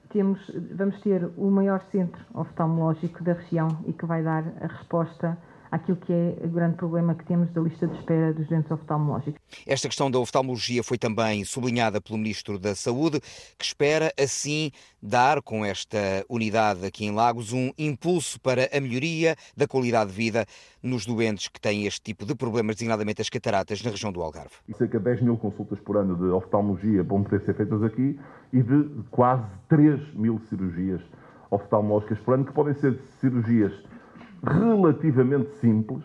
temos, 0.10 0.40
vamos 0.74 1.02
ter 1.02 1.30
o 1.38 1.50
maior 1.52 1.82
centro 1.92 2.22
oftalmológico 2.34 3.24
da 3.24 3.34
região 3.34 3.68
e 3.86 3.92
que 3.92 4.06
vai 4.06 4.24
dar 4.24 4.44
a 4.62 4.68
resposta 4.68 5.38
àquilo 5.76 5.98
que 5.98 6.12
é 6.12 6.38
o 6.44 6.50
grande 6.50 6.78
problema 6.78 7.14
que 7.14 7.26
temos 7.26 7.52
da 7.52 7.62
lista 7.62 7.86
de 7.86 7.98
espera 7.98 8.34
dos 8.34 8.48
doentes 8.48 8.72
oftalmológicos. 8.72 9.40
Esta 9.68 9.88
questão 9.88 10.10
da 10.10 10.18
oftalmologia 10.18 10.84
foi 10.84 10.98
também 10.98 11.44
sublinhada 11.44 12.00
pelo 12.00 12.18
Ministro 12.18 12.58
da 12.58 12.74
Saúde, 12.74 13.20
que 13.58 13.66
espera 13.66 14.12
assim 14.18 14.72
dar 15.02 15.42
com 15.42 15.66
esta 15.66 16.26
unidade 16.30 16.86
aqui 16.86 17.06
em 17.06 17.12
Lagos 17.12 17.52
um 17.52 17.72
impulso 17.78 18.40
para 18.40 18.70
a 18.76 18.80
melhoria 18.80 19.36
da 19.56 19.68
qualidade 19.68 20.12
de 20.12 20.16
vida 20.16 20.46
nos 20.82 21.06
doentes 21.06 21.50
que 21.50 21.60
têm 21.60 21.86
este 21.86 22.02
tipo 22.02 22.26
de 22.26 22.36
problemas, 22.36 22.78
designadamente 22.78 23.22
as 23.22 23.30
cataratas, 23.30 23.84
na 23.84 23.92
região 23.92 24.12
do 24.12 24.22
Algarve. 24.22 24.56
Cerca 24.78 24.98
de 24.98 25.04
10 25.04 25.22
mil 25.24 25.38
consultas 25.38 25.80
por 25.82 25.98
ano 25.98 26.16
de 26.16 26.26
oftalmologia 26.26 27.04
vão 27.04 27.24
poder 27.24 27.42
ser 27.42 27.54
feitas 27.54 27.84
aqui 27.84 28.18
e 28.54 28.64
de 28.64 28.90
quase 29.12 29.46
3 29.68 30.14
mil 30.14 30.40
cirurgias 30.50 31.02
oftalmológicas 31.52 32.20
por 32.20 32.34
ano, 32.36 32.46
que 32.46 32.54
podem 32.54 32.74
ser 32.76 32.98
cirurgias 33.20 33.74
relativamente 34.46 35.52
simples, 35.56 36.04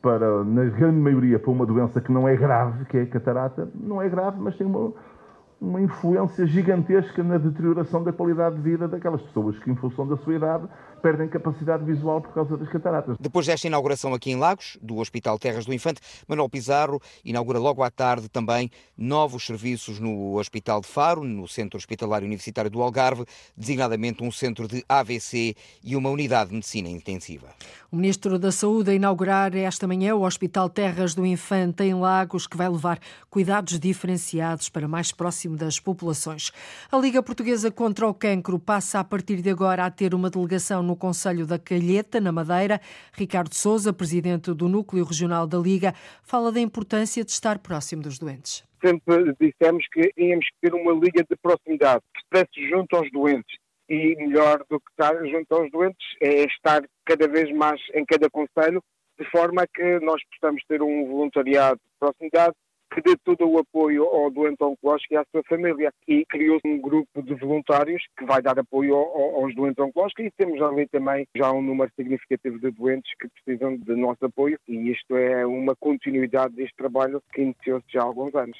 para, 0.00 0.42
na 0.44 0.64
grande 0.64 0.98
maioria, 0.98 1.38
para 1.38 1.50
uma 1.50 1.64
doença 1.64 2.00
que 2.00 2.10
não 2.10 2.28
é 2.28 2.36
grave, 2.36 2.84
que 2.86 2.98
é 2.98 3.02
a 3.02 3.06
catarata, 3.06 3.68
não 3.74 4.02
é 4.02 4.08
grave, 4.08 4.40
mas 4.40 4.56
tem 4.56 4.66
uma, 4.66 4.92
uma 5.60 5.80
influência 5.80 6.44
gigantesca 6.44 7.22
na 7.22 7.38
deterioração 7.38 8.02
da 8.02 8.12
qualidade 8.12 8.56
de 8.56 8.62
vida 8.62 8.88
daquelas 8.88 9.22
pessoas 9.22 9.58
que, 9.60 9.70
em 9.70 9.76
função 9.76 10.06
da 10.06 10.16
sua 10.16 10.34
idade, 10.34 10.64
perdem 11.02 11.28
capacidade 11.28 11.84
visual 11.84 12.20
por 12.20 12.32
causa 12.32 12.56
das 12.56 12.68
cataratas. 12.68 13.16
Depois 13.20 13.46
desta 13.46 13.66
inauguração 13.66 14.14
aqui 14.14 14.30
em 14.30 14.36
Lagos, 14.36 14.78
do 14.80 14.98
Hospital 14.98 15.38
Terras 15.38 15.66
do 15.66 15.74
Infante, 15.74 16.00
Manuel 16.28 16.48
Pizarro 16.48 17.00
inaugura 17.24 17.58
logo 17.58 17.82
à 17.82 17.90
tarde 17.90 18.28
também 18.28 18.70
novos 18.96 19.44
serviços 19.44 19.98
no 19.98 20.38
Hospital 20.38 20.80
de 20.80 20.86
Faro, 20.86 21.24
no 21.24 21.46
Centro 21.48 21.76
Hospitalar 21.76 22.22
Universitário 22.22 22.70
do 22.70 22.80
Algarve, 22.80 23.26
designadamente 23.56 24.22
um 24.22 24.30
centro 24.30 24.68
de 24.68 24.84
AVC 24.88 25.54
e 25.82 25.96
uma 25.96 26.08
unidade 26.08 26.50
de 26.50 26.54
medicina 26.54 26.88
intensiva. 26.88 27.48
O 27.90 27.96
Ministro 27.96 28.38
da 28.38 28.52
Saúde 28.52 28.90
a 28.90 28.94
inaugurar 28.94 29.54
esta 29.54 29.86
manhã 29.86 30.14
o 30.14 30.22
Hospital 30.22 30.70
Terras 30.70 31.14
do 31.14 31.26
Infante 31.26 31.82
em 31.82 31.94
Lagos, 31.94 32.46
que 32.46 32.56
vai 32.56 32.68
levar 32.68 32.98
cuidados 33.28 33.78
diferenciados 33.78 34.68
para 34.68 34.88
mais 34.88 35.12
próximo 35.12 35.32
próximo 35.42 35.56
das 35.56 35.80
populações. 35.80 36.52
A 36.90 36.96
Liga 36.98 37.22
Portuguesa 37.22 37.70
contra 37.70 38.06
o 38.06 38.14
Cancro 38.14 38.58
passa 38.58 39.00
a 39.00 39.04
partir 39.04 39.40
de 39.40 39.50
agora 39.50 39.86
a 39.86 39.90
ter 39.90 40.14
uma 40.14 40.30
delegação 40.30 40.82
no 40.82 40.91
Conselho 40.96 41.46
da 41.46 41.58
Calheta, 41.58 42.20
na 42.20 42.32
Madeira. 42.32 42.80
Ricardo 43.12 43.54
Souza, 43.54 43.92
presidente 43.92 44.52
do 44.52 44.68
Núcleo 44.68 45.04
Regional 45.04 45.46
da 45.46 45.58
Liga, 45.58 45.94
fala 46.22 46.52
da 46.52 46.60
importância 46.60 47.24
de 47.24 47.30
estar 47.30 47.58
próximo 47.58 48.02
dos 48.02 48.18
doentes. 48.18 48.64
Sempre 48.84 49.34
dissemos 49.40 49.86
que 49.92 50.12
íamos 50.16 50.46
ter 50.60 50.74
uma 50.74 50.92
liga 50.92 51.24
de 51.28 51.36
proximidade, 51.40 52.02
que 52.12 52.20
estivesse 52.20 52.68
junto 52.68 52.96
aos 52.96 53.10
doentes. 53.12 53.56
E 53.88 54.16
melhor 54.16 54.64
do 54.70 54.80
que 54.80 54.90
estar 54.90 55.14
junto 55.26 55.54
aos 55.54 55.70
doentes 55.70 56.06
é 56.20 56.44
estar 56.44 56.82
cada 57.04 57.28
vez 57.28 57.54
mais 57.54 57.80
em 57.94 58.04
cada 58.04 58.28
conselho, 58.30 58.82
de 59.18 59.30
forma 59.30 59.66
que 59.66 60.00
nós 60.00 60.20
possamos 60.30 60.62
ter 60.66 60.82
um 60.82 61.06
voluntariado 61.06 61.76
de 61.76 61.98
proximidade 62.00 62.54
que 62.92 63.00
dê 63.00 63.16
todo 63.24 63.48
o 63.48 63.58
apoio 63.58 64.04
ao 64.04 64.30
doente 64.30 64.62
oncológico 64.62 65.14
e 65.14 65.16
à 65.16 65.24
sua 65.30 65.42
família. 65.48 65.92
E 66.06 66.24
criou-se 66.26 66.66
um 66.66 66.80
grupo 66.80 67.22
de 67.22 67.34
voluntários 67.34 68.02
que 68.18 68.24
vai 68.24 68.42
dar 68.42 68.58
apoio 68.58 68.94
aos 68.96 69.54
doentes 69.54 69.82
oncológicos 69.82 70.26
e 70.26 70.30
temos 70.36 70.60
ali 70.60 70.86
também 70.88 71.26
já 71.34 71.50
um 71.50 71.62
número 71.62 71.90
significativo 71.96 72.58
de 72.58 72.70
doentes 72.70 73.10
que 73.18 73.28
precisam 73.28 73.76
de 73.76 73.96
nosso 73.96 74.24
apoio 74.24 74.58
e 74.68 74.90
isto 74.90 75.16
é 75.16 75.46
uma 75.46 75.74
continuidade 75.76 76.54
deste 76.54 76.76
trabalho 76.76 77.22
que 77.32 77.42
iniciou-se 77.42 77.86
já 77.88 78.02
há 78.02 78.04
alguns 78.04 78.34
anos. 78.34 78.58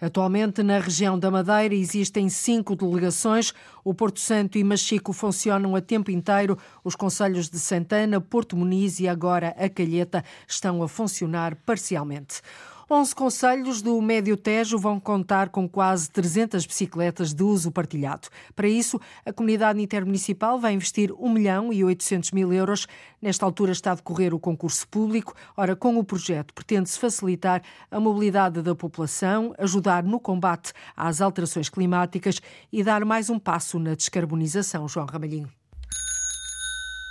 Atualmente, 0.00 0.62
na 0.62 0.78
região 0.78 1.18
da 1.18 1.30
Madeira, 1.30 1.74
existem 1.74 2.28
cinco 2.28 2.74
delegações. 2.76 3.54
O 3.82 3.94
Porto 3.94 4.20
Santo 4.20 4.58
e 4.58 4.64
Machico 4.64 5.12
funcionam 5.12 5.74
a 5.76 5.80
tempo 5.80 6.10
inteiro. 6.10 6.58
Os 6.82 6.94
conselhos 6.94 7.48
de 7.48 7.58
Santana, 7.58 8.20
Porto 8.20 8.56
Muniz 8.56 9.00
e 9.00 9.08
agora 9.08 9.54
a 9.56 9.68
Calheta 9.68 10.22
estão 10.46 10.82
a 10.82 10.88
funcionar 10.88 11.54
parcialmente. 11.64 12.42
11 12.90 13.14
conselhos 13.14 13.80
do 13.80 14.00
Médio 14.02 14.36
Tejo 14.36 14.78
vão 14.78 15.00
contar 15.00 15.48
com 15.48 15.66
quase 15.66 16.10
300 16.10 16.66
bicicletas 16.66 17.32
de 17.32 17.42
uso 17.42 17.70
partilhado. 17.70 18.28
Para 18.54 18.68
isso, 18.68 19.00
a 19.24 19.32
comunidade 19.32 19.80
intermunicipal 19.80 20.58
vai 20.58 20.74
investir 20.74 21.10
1 21.18 21.28
milhão 21.30 21.72
e 21.72 21.82
800 21.82 22.32
mil 22.32 22.52
euros. 22.52 22.86
Nesta 23.22 23.46
altura 23.46 23.72
está 23.72 23.92
a 23.92 23.94
decorrer 23.94 24.34
o 24.34 24.38
concurso 24.38 24.86
público. 24.86 25.34
Ora, 25.56 25.74
com 25.74 25.96
o 25.98 26.04
projeto 26.04 26.52
pretende-se 26.52 26.98
facilitar 26.98 27.62
a 27.90 27.98
mobilidade 27.98 28.60
da 28.60 28.74
população, 28.74 29.54
ajudar 29.56 30.02
no 30.02 30.20
combate 30.20 30.74
às 30.94 31.22
alterações 31.22 31.70
climáticas 31.70 32.38
e 32.70 32.84
dar 32.84 33.02
mais 33.06 33.30
um 33.30 33.38
passo 33.38 33.78
na 33.78 33.94
descarbonização. 33.94 34.86
João 34.86 35.06
Ramalhinho. 35.06 35.48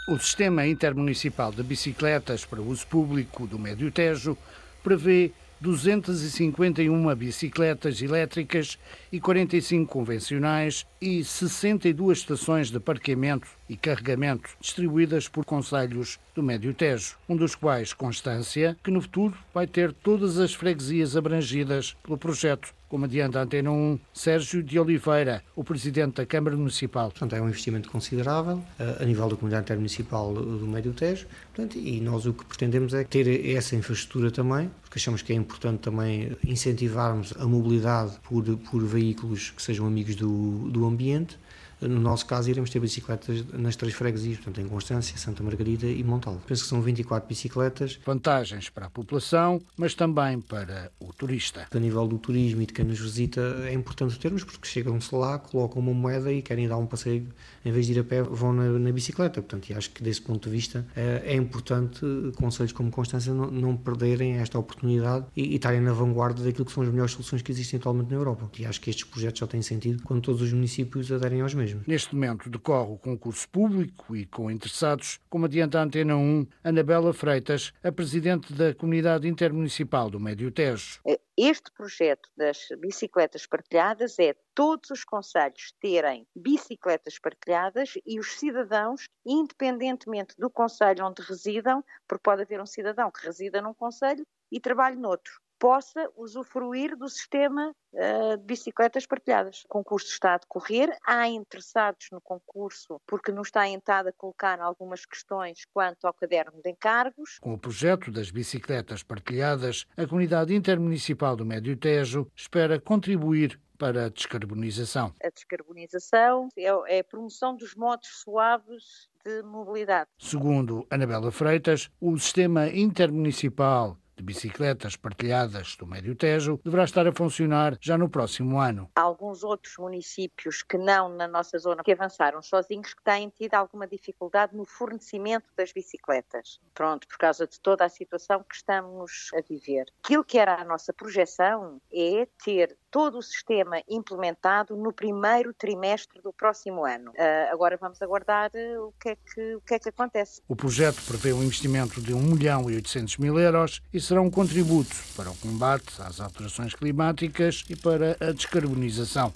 O 0.08 0.20
Sistema 0.20 0.68
Intermunicipal 0.68 1.51
de 1.51 1.63
Bicicletas 1.63 2.46
para 2.46 2.62
Uso 2.62 2.86
Público 2.86 3.48
do 3.48 3.58
Médio 3.58 3.89
Tejo 3.89 4.38
prevê 4.84 5.32
251 5.63 7.15
bicicletas 7.15 8.01
elétricas 8.01 8.77
e 9.10 9.17
45 9.17 9.89
convencionais 9.89 10.86
e 11.00 11.24
62 11.24 12.17
estações 12.17 12.70
de 12.70 12.82
parqueamento 12.82 13.48
e 13.67 13.77
carregamento 13.77 14.50
distribuídas 14.60 15.27
por 15.27 15.46
conselhos 15.46 16.20
do 16.36 16.43
Médio 16.43 16.74
Tejo, 16.74 17.15
um 17.27 17.36
dos 17.36 17.55
quais 17.55 17.93
Constância, 17.93 18.77
que 18.84 18.91
no 18.91 19.01
futuro 19.01 19.38
vai 19.53 19.67
ter 19.67 19.93
todas 19.93 20.38
as 20.38 20.53
freguesias 20.53 21.15
abrangidas 21.15 21.96
pelo 22.03 22.17
projeto, 22.17 22.74
como 22.89 23.05
adianta 23.05 23.39
a 23.39 23.43
Antena 23.43 23.72
1, 23.72 24.00
Sérgio 24.13 24.62
de 24.62 24.77
Oliveira, 24.79 25.43
o 25.55 25.63
presidente 25.63 26.17
da 26.17 26.25
Câmara 26.25 26.55
Municipal. 26.55 27.10
Portanto, 27.10 27.36
é 27.36 27.41
um 27.41 27.48
investimento 27.48 27.89
considerável 27.89 28.63
eh, 28.77 28.98
a 29.00 29.05
nível 29.05 29.27
da 29.29 29.36
comunidade 29.36 29.63
intermunicipal 29.63 30.32
do 30.32 30.67
Médio 30.67 30.93
Tejo, 30.93 31.25
portanto, 31.53 31.77
e 31.77 32.00
nós 32.01 32.25
o 32.25 32.34
que 32.34 32.46
pretendemos 32.46 32.93
é 32.93 33.03
ter 33.03 33.55
essa 33.55 33.75
infraestrutura 33.75 34.29
também, 34.29 34.70
porque 34.82 35.00
achamos 35.00 35.24
que 35.24 35.34
é 35.34 35.36
importante 35.36 35.79
também 35.79 36.38
incentivarmos 36.46 37.34
a 37.39 37.46
mobilidade 37.46 38.13
por, 38.22 38.43
por 38.58 38.84
veículos 38.84 39.50
que 39.50 39.62
sejam 39.62 39.88
amigos 39.88 40.15
do, 40.15 40.70
do 40.70 40.86
ambiente 40.86 41.38
no 41.87 41.99
nosso 41.99 42.25
caso, 42.25 42.49
iremos 42.49 42.69
ter 42.69 42.79
bicicletas 42.79 43.43
nas 43.53 43.75
três 43.75 43.93
freguesias, 43.93 44.37
portanto, 44.37 44.61
em 44.61 44.67
Constância, 44.67 45.17
Santa 45.17 45.43
Margarida 45.43 45.87
e 45.87 46.03
Montal. 46.03 46.41
Penso 46.47 46.63
que 46.63 46.69
são 46.69 46.81
24 46.81 47.27
bicicletas. 47.27 48.00
Vantagens 48.05 48.69
para 48.69 48.87
a 48.87 48.89
população, 48.89 49.61
mas 49.77 49.93
também 49.93 50.39
para 50.39 50.91
o 51.00 51.11
turista. 51.13 51.67
A 51.74 51.79
nível 51.79 52.07
do 52.07 52.17
turismo 52.17 52.61
e 52.61 52.65
de 52.65 52.74
quem 52.74 52.85
nos 52.85 53.00
visita, 53.00 53.41
é 53.65 53.74
importante 53.74 54.17
termos, 54.19 54.43
porque 54.43 54.67
chegam-se 54.67 55.13
lá, 55.13 55.37
colocam 55.39 55.81
uma 55.81 55.93
moeda 55.93 56.31
e 56.31 56.41
querem 56.41 56.67
dar 56.67 56.77
um 56.77 56.85
passeio, 56.85 57.27
em 57.65 57.72
vez 57.72 57.87
de 57.87 57.93
ir 57.93 58.00
a 58.00 58.03
pé, 58.03 58.22
vão 58.22 58.53
na, 58.53 58.69
na 58.79 58.91
bicicleta. 58.91 59.41
Portanto, 59.41 59.69
e 59.69 59.74
acho 59.74 59.89
que 59.91 60.03
desse 60.03 60.22
ponto 60.22 60.50
de 60.50 60.55
vista 60.55 60.85
é, 60.96 61.22
é 61.25 61.35
importante 61.35 62.05
conselhos 62.37 62.72
como 62.72 62.91
Constância 62.91 63.33
não, 63.33 63.50
não 63.50 63.77
perderem 63.77 64.37
esta 64.37 64.57
oportunidade 64.57 65.25
e, 65.35 65.53
e 65.53 65.55
estarem 65.55 65.81
na 65.81 65.93
vanguarda 65.93 66.43
daquilo 66.43 66.65
que 66.65 66.72
são 66.72 66.83
as 66.83 66.89
melhores 66.89 67.11
soluções 67.11 67.41
que 67.41 67.51
existem 67.51 67.79
atualmente 67.79 68.09
na 68.09 68.15
Europa. 68.15 68.50
E 68.57 68.65
acho 68.65 68.79
que 68.79 68.89
estes 68.89 69.05
projetos 69.05 69.39
só 69.39 69.48
têm 69.48 69.61
sentido 69.61 70.03
quando 70.03 70.22
todos 70.22 70.41
os 70.41 70.53
municípios 70.53 71.11
aderem 71.11 71.41
aos 71.41 71.53
mesmos 71.53 71.73
mesmo. 71.74 71.83
Neste 71.88 72.16
momento 72.16 72.50
decorre 72.50 72.94
o 72.94 72.98
concurso 72.98 73.48
público 73.50 74.16
e 74.16 74.25
com 74.25 74.50
interessados, 74.50 75.20
como 75.29 75.46
adianta 75.46 75.79
a 75.79 75.83
Antena 75.83 76.16
1, 76.16 76.48
Anabela 76.64 77.14
Freitas, 77.14 77.74
a 77.83 77.92
presidente 77.92 78.53
da 78.53 78.74
Comunidade 78.74 79.27
Intermunicipal 79.27 80.09
do 80.09 80.20
Médio 80.20 80.51
Tejo. 80.51 81.00
É, 81.05 81.20
este 81.38 81.72
projeto 81.72 82.29
das 82.38 82.68
bicicletas 82.79 83.46
partilhadas 83.46 84.20
é 84.20 84.36
todos 84.53 84.92
os 84.92 85.03
conselhos 85.03 85.74
terem 85.79 86.27
bicicletas 86.36 87.18
partilhadas 87.20 87.94
e 88.05 88.20
os 88.20 88.33
cidadãos, 88.33 89.05
independentemente 89.25 90.36
do 90.38 90.50
conselho 90.50 91.05
onde 91.05 91.22
residam, 91.24 91.83
porque 92.07 92.24
pode 92.24 92.44
haver 92.44 92.62
um 92.62 92.66
cidadão 92.66 93.09
que 93.12 93.25
resida 93.25 93.62
num 93.62 93.74
conselho 93.74 94.25
e 94.51 94.59
trabalhe 94.59 94.96
noutro, 94.96 95.42
possa 95.63 96.11
usufruir 96.17 96.93
do 96.97 97.07
sistema 97.07 97.73
uh, 97.93 98.37
de 98.37 98.43
bicicletas 98.43 99.05
partilhadas. 99.05 99.63
O 99.63 99.69
concurso 99.69 100.09
está 100.09 100.33
a 100.33 100.37
decorrer, 100.37 100.93
há 101.07 101.25
interessados 101.29 102.07
no 102.11 102.19
concurso 102.19 102.99
porque 103.07 103.31
nos 103.31 103.47
está 103.47 103.63
tentado 103.63 104.09
a 104.09 104.11
colocar 104.11 104.59
algumas 104.59 105.05
questões 105.05 105.63
quanto 105.73 106.05
ao 106.05 106.13
caderno 106.13 106.61
de 106.61 106.69
encargos. 106.69 107.39
Com 107.39 107.53
o 107.53 107.57
projeto 107.57 108.11
das 108.11 108.29
bicicletas 108.29 109.03
partilhadas, 109.03 109.85
a 109.95 110.05
Comunidade 110.05 110.53
Intermunicipal 110.53 111.33
do 111.37 111.45
Médio 111.45 111.77
Tejo 111.77 112.29
espera 112.35 112.77
contribuir 112.77 113.57
para 113.77 114.07
a 114.07 114.09
descarbonização. 114.09 115.13
A 115.23 115.29
descarbonização 115.29 116.49
é, 116.57 116.97
é 116.97 116.99
a 116.99 117.03
promoção 117.05 117.55
dos 117.55 117.73
modos 117.73 118.09
suaves 118.21 119.07
de 119.23 119.41
mobilidade. 119.43 120.09
Segundo 120.17 120.85
Anabela 120.89 121.31
Freitas, 121.31 121.89
o 122.01 122.17
sistema 122.17 122.67
intermunicipal 122.67 123.97
de 124.15 124.23
bicicletas 124.23 124.95
partilhadas 124.95 125.75
do 125.75 125.87
Médio 125.87 126.15
Tejo 126.15 126.59
deverá 126.63 126.83
estar 126.83 127.07
a 127.07 127.13
funcionar 127.13 127.77
já 127.81 127.97
no 127.97 128.09
próximo 128.09 128.59
ano. 128.59 128.89
Alguns 128.95 129.43
outros 129.43 129.75
municípios 129.77 130.61
que 130.61 130.77
não 130.77 131.09
na 131.09 131.27
nossa 131.27 131.57
zona 131.57 131.83
que 131.83 131.91
avançaram 131.91 132.41
sozinhos 132.41 132.93
que 132.93 133.03
têm 133.03 133.29
tido 133.29 133.55
alguma 133.55 133.87
dificuldade 133.87 134.55
no 134.55 134.65
fornecimento 134.65 135.49
das 135.55 135.71
bicicletas. 135.71 136.59
Pronto, 136.73 137.07
por 137.07 137.17
causa 137.17 137.47
de 137.47 137.59
toda 137.59 137.85
a 137.85 137.89
situação 137.89 138.43
que 138.43 138.55
estamos 138.55 139.29
a 139.33 139.41
viver. 139.41 139.85
Aquilo 140.03 140.23
que 140.23 140.37
era 140.37 140.55
a 140.55 140.65
nossa 140.65 140.93
projeção 140.93 141.81
é 141.91 142.27
ter 142.43 142.77
todo 142.94 143.18
o 143.18 143.24
sistema 143.24 143.82
implementado 143.90 144.75
no 144.77 144.94
primeiro 144.94 145.51
trimestre 145.51 146.22
do 146.22 146.32
próximo 146.32 146.86
ano. 146.86 147.10
Uh, 147.10 147.51
agora 147.51 147.75
vamos 147.75 148.00
aguardar 148.00 148.51
uh, 148.53 148.88
o, 148.88 148.94
que 149.01 149.10
é 149.10 149.16
que, 149.16 149.56
o 149.56 149.62
que 149.62 149.74
é 149.74 149.79
que 149.79 149.90
acontece. 149.90 150.44
O 150.48 150.56
projeto 150.56 151.01
prevê 151.08 151.34
um 151.34 151.42
investimento 151.42 152.00
de 152.00 152.14
1 152.14 152.22
milhão 152.22 152.70
e 152.70 152.75
800 152.75 153.18
mil 153.18 153.40
euros 153.40 153.82
e 153.92 154.00
será 154.00 154.22
um 154.22 154.29
contributo 154.29 154.96
para 155.18 155.32
o 155.32 155.36
combate 155.38 155.92
às 156.03 156.22
alterações 156.22 156.75
climáticas 156.75 157.64
e 157.68 157.75
para 157.75 158.16
a 158.22 158.32
descarbonização. 158.32 159.34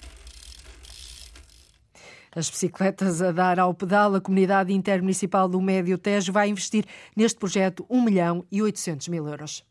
As 2.30 2.48
bicicletas 2.48 3.20
a 3.20 3.32
dar 3.32 3.58
ao 3.58 3.74
pedal, 3.74 4.14
a 4.14 4.20
comunidade 4.20 4.72
intermunicipal 4.72 5.48
do 5.48 5.60
Médio 5.60 5.98
Tejo 5.98 6.32
vai 6.32 6.48
investir 6.48 6.84
neste 7.16 7.36
projeto 7.36 7.84
1 7.90 8.02
milhão 8.02 8.46
e 8.52 8.62
800 8.62 9.08
mil 9.08 9.26
euros. 9.26 9.64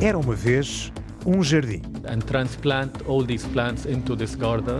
Era 0.00 0.16
uma 0.16 0.34
vez 0.34 0.92
um 1.26 1.42
jardim. 1.42 1.82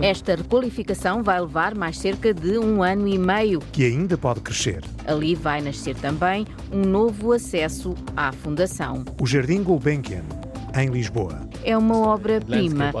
Esta 0.01 0.35
requalificação 0.35 1.21
vai 1.21 1.41
levar 1.41 1.75
mais 1.75 1.97
cerca 1.97 2.33
de 2.33 2.57
um 2.57 2.81
ano 2.81 3.05
e 3.05 3.17
meio. 3.17 3.59
Que 3.73 3.83
ainda 3.83 4.17
pode 4.17 4.39
crescer. 4.39 4.81
Ali 5.05 5.35
vai 5.35 5.61
nascer 5.61 5.95
também 5.95 6.47
um 6.71 6.81
novo 6.81 7.33
acesso 7.33 7.95
à 8.15 8.31
fundação. 8.31 9.03
O 9.21 9.27
Jardim 9.27 9.61
Gulbenkian, 9.61 10.23
em 10.73 10.87
Lisboa. 10.87 11.41
É 11.65 11.77
uma 11.77 11.97
obra-prima. 11.97 12.93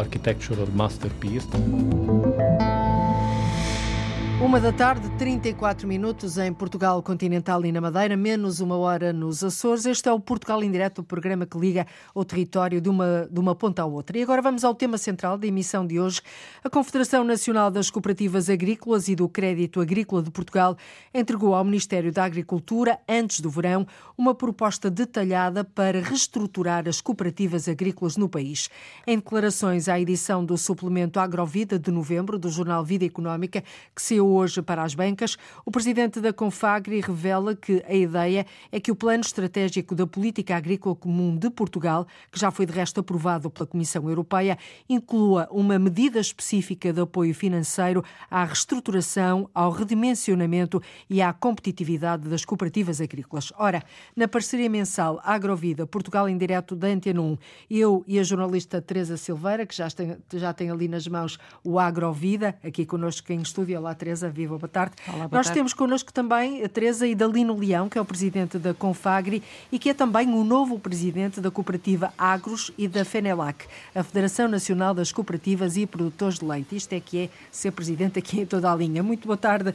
Uma 4.41 4.57
da 4.57 4.71
tarde, 4.71 5.09
34 5.17 5.85
minutos 5.85 6.37
em 6.37 6.53
Portugal 6.53 7.03
continental 7.03 7.65
e 7.65 7.73
na 7.73 7.81
Madeira, 7.81 8.15
menos 8.15 8.61
uma 8.61 8.77
hora 8.77 9.11
nos 9.11 9.43
Açores. 9.43 9.85
Este 9.85 10.07
é 10.07 10.13
o 10.13 10.19
Portugal 10.19 10.63
em 10.63 10.71
Direto, 10.71 10.99
o 10.99 11.03
programa 11.03 11.45
que 11.45 11.57
liga 11.57 11.85
o 12.15 12.23
território 12.23 12.79
de 12.79 12.87
uma, 12.87 13.27
de 13.29 13.37
uma 13.37 13.53
ponta 13.53 13.81
à 13.81 13.85
outra. 13.85 14.17
E 14.17 14.23
agora 14.23 14.41
vamos 14.41 14.63
ao 14.63 14.73
tema 14.73 14.97
central 14.97 15.37
da 15.37 15.45
emissão 15.45 15.85
de 15.85 15.99
hoje. 15.99 16.21
A 16.63 16.69
Confederação 16.69 17.25
Nacional 17.25 17.69
das 17.69 17.89
Cooperativas 17.89 18.49
Agrícolas 18.49 19.09
e 19.09 19.15
do 19.15 19.27
Crédito 19.27 19.81
Agrícola 19.81 20.23
de 20.23 20.31
Portugal 20.31 20.77
entregou 21.13 21.53
ao 21.53 21.65
Ministério 21.65 22.09
da 22.09 22.23
Agricultura, 22.23 22.97
antes 23.09 23.41
do 23.41 23.49
verão, 23.49 23.85
uma 24.17 24.33
proposta 24.33 24.89
detalhada 24.89 25.65
para 25.65 25.99
reestruturar 25.99 26.87
as 26.87 27.01
cooperativas 27.01 27.67
agrícolas 27.67 28.15
no 28.15 28.29
país. 28.29 28.69
Em 29.05 29.17
declarações 29.17 29.89
à 29.89 29.99
edição 29.99 30.45
do 30.45 30.57
suplemento 30.57 31.19
Agrovida 31.19 31.77
de 31.77 31.91
novembro 31.91 32.39
do 32.39 32.49
jornal 32.49 32.85
Vida 32.85 33.03
Económica, 33.03 33.61
que 33.93 34.01
se 34.01 34.28
hoje 34.29 34.61
para 34.61 34.83
as 34.83 34.95
bancas, 34.95 35.37
o 35.65 35.71
presidente 35.71 36.21
da 36.21 36.31
Confagri 36.31 37.01
revela 37.01 37.55
que 37.55 37.83
a 37.87 37.93
ideia 37.93 38.45
é 38.71 38.79
que 38.79 38.91
o 38.91 38.95
plano 38.95 39.21
estratégico 39.21 39.95
da 39.95 40.05
política 40.07 40.55
agrícola 40.55 40.95
comum 40.95 41.35
de 41.35 41.49
Portugal, 41.49 42.07
que 42.31 42.39
já 42.39 42.51
foi 42.51 42.65
de 42.65 42.73
resto 42.73 42.99
aprovado 42.99 43.49
pela 43.49 43.67
Comissão 43.67 44.07
Europeia, 44.07 44.57
inclua 44.87 45.47
uma 45.51 45.77
medida 45.77 46.19
específica 46.19 46.91
de 46.91 47.01
apoio 47.01 47.33
financeiro 47.33 48.03
à 48.29 48.43
reestruturação, 48.45 49.49
ao 49.53 49.71
redimensionamento 49.71 50.81
e 51.09 51.21
à 51.21 51.31
competitividade 51.33 52.27
das 52.27 52.45
cooperativas 52.45 53.01
agrícolas. 53.01 53.51
Ora, 53.57 53.83
na 54.15 54.27
parceria 54.27 54.69
mensal 54.69 55.19
Agrovida 55.23 55.85
Portugal 55.87 56.27
em 56.27 56.37
direto 56.37 56.75
da 56.75 56.87
Antena 56.87 57.21
1, 57.21 57.37
eu 57.69 58.03
e 58.07 58.19
a 58.19 58.23
jornalista 58.23 58.81
Teresa 58.81 59.17
Silveira, 59.17 59.65
que 59.65 59.75
já 59.75 59.89
tem, 59.89 60.17
já 60.33 60.53
tem 60.53 60.69
ali 60.69 60.87
nas 60.87 61.07
mãos 61.07 61.37
o 61.63 61.79
Agrovida, 61.79 62.57
aqui 62.63 62.85
connosco 62.85 63.31
em 63.31 63.41
estúdio. 63.41 63.77
Olá, 63.79 63.93
Teresa. 63.93 64.18
Teresa, 64.19 64.29
viva, 64.29 64.57
boa 64.57 64.67
tarde. 64.67 64.95
Olá, 65.07 65.17
boa 65.19 65.29
Nós 65.31 65.45
tarde. 65.45 65.53
temos 65.53 65.73
connosco 65.73 66.11
também 66.11 66.63
a 66.63 66.67
Teresa 66.67 67.07
Idalino 67.07 67.57
Leão, 67.57 67.87
que 67.87 67.97
é 67.97 68.01
o 68.01 68.05
presidente 68.05 68.57
da 68.57 68.73
Confagri 68.73 69.41
e 69.71 69.79
que 69.79 69.89
é 69.89 69.93
também 69.93 70.27
o 70.33 70.43
novo 70.43 70.77
presidente 70.77 71.39
da 71.39 71.49
cooperativa 71.49 72.13
Agros 72.17 72.71
e 72.77 72.87
da 72.87 73.05
FENELAC, 73.05 73.65
a 73.95 74.03
Federação 74.03 74.49
Nacional 74.49 74.93
das 74.93 75.11
Cooperativas 75.11 75.77
e 75.77 75.85
Produtores 75.85 76.39
de 76.39 76.45
Leite. 76.45 76.75
Isto 76.75 76.93
é 76.93 76.99
que 76.99 77.17
é 77.17 77.29
ser 77.49 77.71
presidente 77.71 78.19
aqui 78.19 78.41
em 78.41 78.45
toda 78.45 78.69
a 78.69 78.75
linha. 78.75 79.01
Muito 79.01 79.25
boa 79.25 79.37
tarde, 79.37 79.73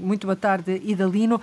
muito 0.00 0.26
boa 0.26 0.36
tarde, 0.36 0.80
Idalino. 0.84 1.40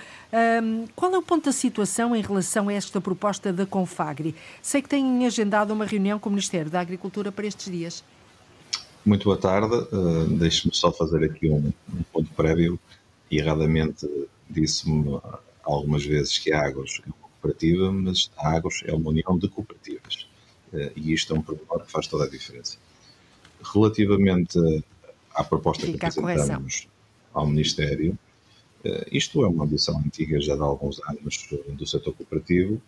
Qual 0.96 1.14
é 1.14 1.18
o 1.18 1.22
ponto 1.22 1.46
da 1.46 1.52
situação 1.52 2.16
em 2.16 2.22
relação 2.22 2.70
a 2.70 2.74
esta 2.74 3.00
proposta 3.00 3.54
da 3.54 3.66
Confagri? 3.68 4.36
Sei 4.62 4.82
que 4.82 4.90
têm 4.90 5.28
agendado 5.28 5.74
uma 5.74 5.86
reunião 5.86 6.18
com 6.18 6.30
o 6.30 6.32
Ministério 6.32 6.72
da 6.72 6.80
Agricultura 6.80 7.32
para 7.32 7.46
estes 7.46 7.72
dias. 7.72 8.04
Muito 9.06 9.24
boa 9.26 9.38
tarde. 9.38 9.76
Uh, 9.76 10.26
Deixe-me 10.38 10.74
só 10.74 10.92
fazer 10.92 11.24
aqui 11.24 11.50
um, 11.50 11.72
um, 11.94 12.04
ponto 12.12 12.30
prévio. 12.34 12.80
Erradamente 13.32 14.08
disse-me 14.50 15.20
algumas 15.64 16.06
vezes 16.06 16.38
que 16.38 16.52
a 16.52 16.66
Agos 16.66 17.02
é 17.06 17.08
uma 17.08 17.30
cooperativa, 17.30 17.92
mas 17.92 18.32
a 18.38 18.56
Agos 18.56 18.84
é 18.86 18.94
uma 18.94 19.10
união 19.10 19.38
de 19.38 19.48
cooperativas. 19.48 20.28
Uh, 20.74 20.92
e 20.96 21.14
isto 21.14 21.34
é 21.34 21.38
um 21.40 21.42
problema 21.42 21.80
que 21.86 21.92
faz 21.92 22.08
toda 22.08 22.26
a 22.26 22.30
diferença. 22.30 22.78
Relativamente 23.74 24.60
à 25.34 25.44
proposta 25.44 25.86
Fica 25.86 26.10
que 26.10 26.20
apresentamos 26.20 26.88
ao 27.34 27.46
Ministério, 27.46 28.18
isto 29.12 29.44
é 29.44 29.48
uma 29.48 29.66
ambição 29.66 30.00
antiga 30.00 30.40
já 30.40 30.56
de 30.56 30.62
alguns 30.62 31.02
anos 31.04 31.50
do 31.68 31.86
setor 31.86 32.14
cooperativo 32.14 32.82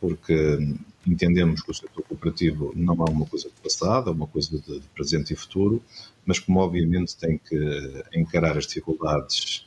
porque 0.00 0.58
entendemos 1.06 1.62
que 1.62 1.70
o 1.70 1.74
setor 1.74 2.02
cooperativo 2.04 2.72
não 2.76 2.94
é 2.94 3.10
uma 3.10 3.26
coisa 3.26 3.48
de 3.48 3.54
passado, 3.62 4.10
é 4.10 4.12
uma 4.12 4.26
coisa 4.26 4.50
de, 4.50 4.80
de 4.80 4.88
presente 4.94 5.32
e 5.32 5.36
futuro, 5.36 5.82
mas 6.24 6.38
como 6.38 6.60
obviamente 6.60 7.16
tem 7.16 7.38
que 7.38 8.04
encarar 8.14 8.56
as 8.56 8.66
dificuldades 8.66 9.66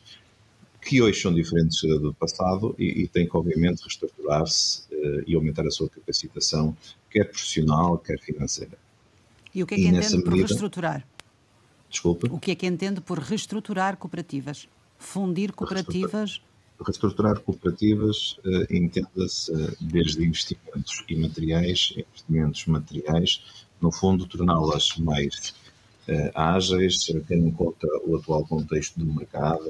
que 0.82 1.02
hoje 1.02 1.22
são 1.22 1.34
diferentes 1.34 1.82
do 1.82 2.14
passado 2.14 2.76
e, 2.78 3.04
e 3.04 3.08
tem 3.08 3.28
que 3.28 3.38
obviamente 3.38 3.82
reestruturar-se 3.82 4.84
uh, 4.92 5.24
e 5.28 5.36
aumentar 5.36 5.66
a 5.66 5.72
sua 5.72 5.88
capacitação, 5.88 6.76
quer 7.10 7.26
profissional, 7.26 7.98
quer 7.98 8.20
financeira. 8.20 8.78
E 9.54 9.62
o 9.62 9.68
que 9.68 9.76
é 9.76 9.78
que 9.78 9.84
e 9.84 9.88
entende 9.88 10.24
por 10.24 10.34
reestruturar? 10.34 11.08
Desculpe? 11.90 12.28
O 12.32 12.40
que 12.40 12.52
é 12.52 12.56
que 12.56 12.66
entende 12.66 13.02
por 13.02 13.20
reestruturar 13.20 13.98
cooperativas? 13.98 14.68
Fundir 14.98 15.52
cooperativas 15.52 16.42
reestruturar 16.86 17.40
cooperativas 17.40 18.38
uh, 18.46 18.74
entenda-se 18.74 19.52
uh, 19.52 19.76
desde 19.80 20.26
investimentos 20.26 21.04
imateriais, 21.08 21.94
investimentos 21.96 22.66
materiais, 22.66 23.66
no 23.82 23.92
fundo 23.92 24.26
torná-las 24.26 24.98
mais 24.98 25.54
uh, 26.08 26.32
ágeis, 26.34 27.06
tendo 27.28 27.48
em 27.48 27.52
conta 27.52 27.88
o 28.06 28.16
atual 28.16 28.46
contexto 28.46 29.00
do 29.00 29.14
mercado, 29.14 29.70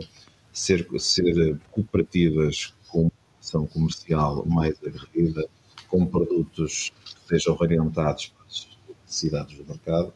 ser, 0.53 0.87
ser 0.99 1.59
cooperativas 1.71 2.73
com 2.87 3.11
ação 3.39 3.65
comercial 3.65 4.45
mais 4.45 4.75
aguerrida, 4.83 5.47
com 5.87 6.05
produtos 6.05 6.91
que 7.03 7.27
sejam 7.27 7.57
orientados 7.59 8.27
para 8.27 8.45
as 8.45 8.67
necessidades 9.05 9.57
do 9.57 9.65
mercado. 9.65 10.13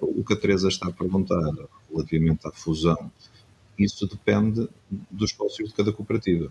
O 0.00 0.22
que 0.22 0.34
a 0.34 0.36
Teresa 0.36 0.68
está 0.68 0.88
a 0.88 0.92
perguntar 0.92 1.50
relativamente 1.90 2.46
à 2.46 2.52
fusão 2.52 3.10
isso 3.78 4.06
depende 4.06 4.68
dos 5.10 5.30
sócios 5.30 5.68
de 5.70 5.74
cada 5.74 5.92
cooperativa. 5.92 6.50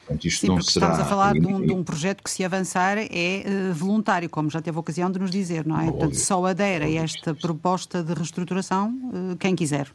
Portanto, 0.00 0.24
isto 0.26 0.40
Sim, 0.40 0.48
não 0.48 0.60
será... 0.60 0.86
estamos 0.86 0.98
a 0.98 1.08
falar 1.08 1.32
de 1.34 1.46
um, 1.46 1.64
de 1.64 1.72
um, 1.72 1.84
projeto 1.84 2.22
que, 2.22 2.30
se 2.30 2.44
avançar, 2.44 2.98
é 2.98 3.44
uh, 3.46 3.74
voluntário, 3.74 4.28
como 4.28 4.50
já 4.50 4.60
teve 4.60 4.76
a 4.76 4.80
ocasião 4.80 5.10
de 5.10 5.18
nos 5.18 5.30
dizer, 5.30 5.64
não 5.64 5.76
é? 5.76 5.84
Óbvio. 5.84 5.92
Portanto, 5.92 6.16
só 6.16 6.44
adere 6.44 6.84
a 6.84 7.02
esta 7.02 7.34
proposta 7.34 8.02
de 8.02 8.12
reestruturação 8.12 8.90
uh, 8.90 9.36
quem 9.36 9.54
quiser. 9.54 9.90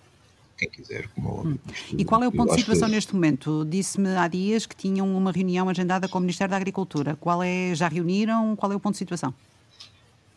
Quem 0.58 0.70
quiser, 0.70 1.08
como 1.10 1.30
óbvio. 1.30 1.60
Hum. 1.68 1.96
E 1.98 2.06
qual 2.06 2.24
é 2.24 2.28
o 2.28 2.32
ponto 2.32 2.52
de 2.52 2.60
situação 2.60 2.88
que... 2.88 2.96
neste 2.96 3.14
momento? 3.14 3.66
Disse-me 3.70 4.16
há 4.16 4.28
dias 4.28 4.66
que 4.66 4.76
tinham 4.76 5.16
uma 5.16 5.32
reunião 5.32 5.70
agendada 5.70 6.08
com 6.08 6.18
o 6.18 6.22
Ministério 6.22 6.52
da 6.52 6.58
Agricultura. 6.58 7.16
Qual 7.20 7.44
é, 7.44 7.76
já 7.76 7.88
reuniram? 7.88 8.56
Qual 8.56 8.72
é 8.72 8.76
o 8.76 8.80
ponto 8.80 8.94
de 8.94 9.00
situação? 9.00 9.34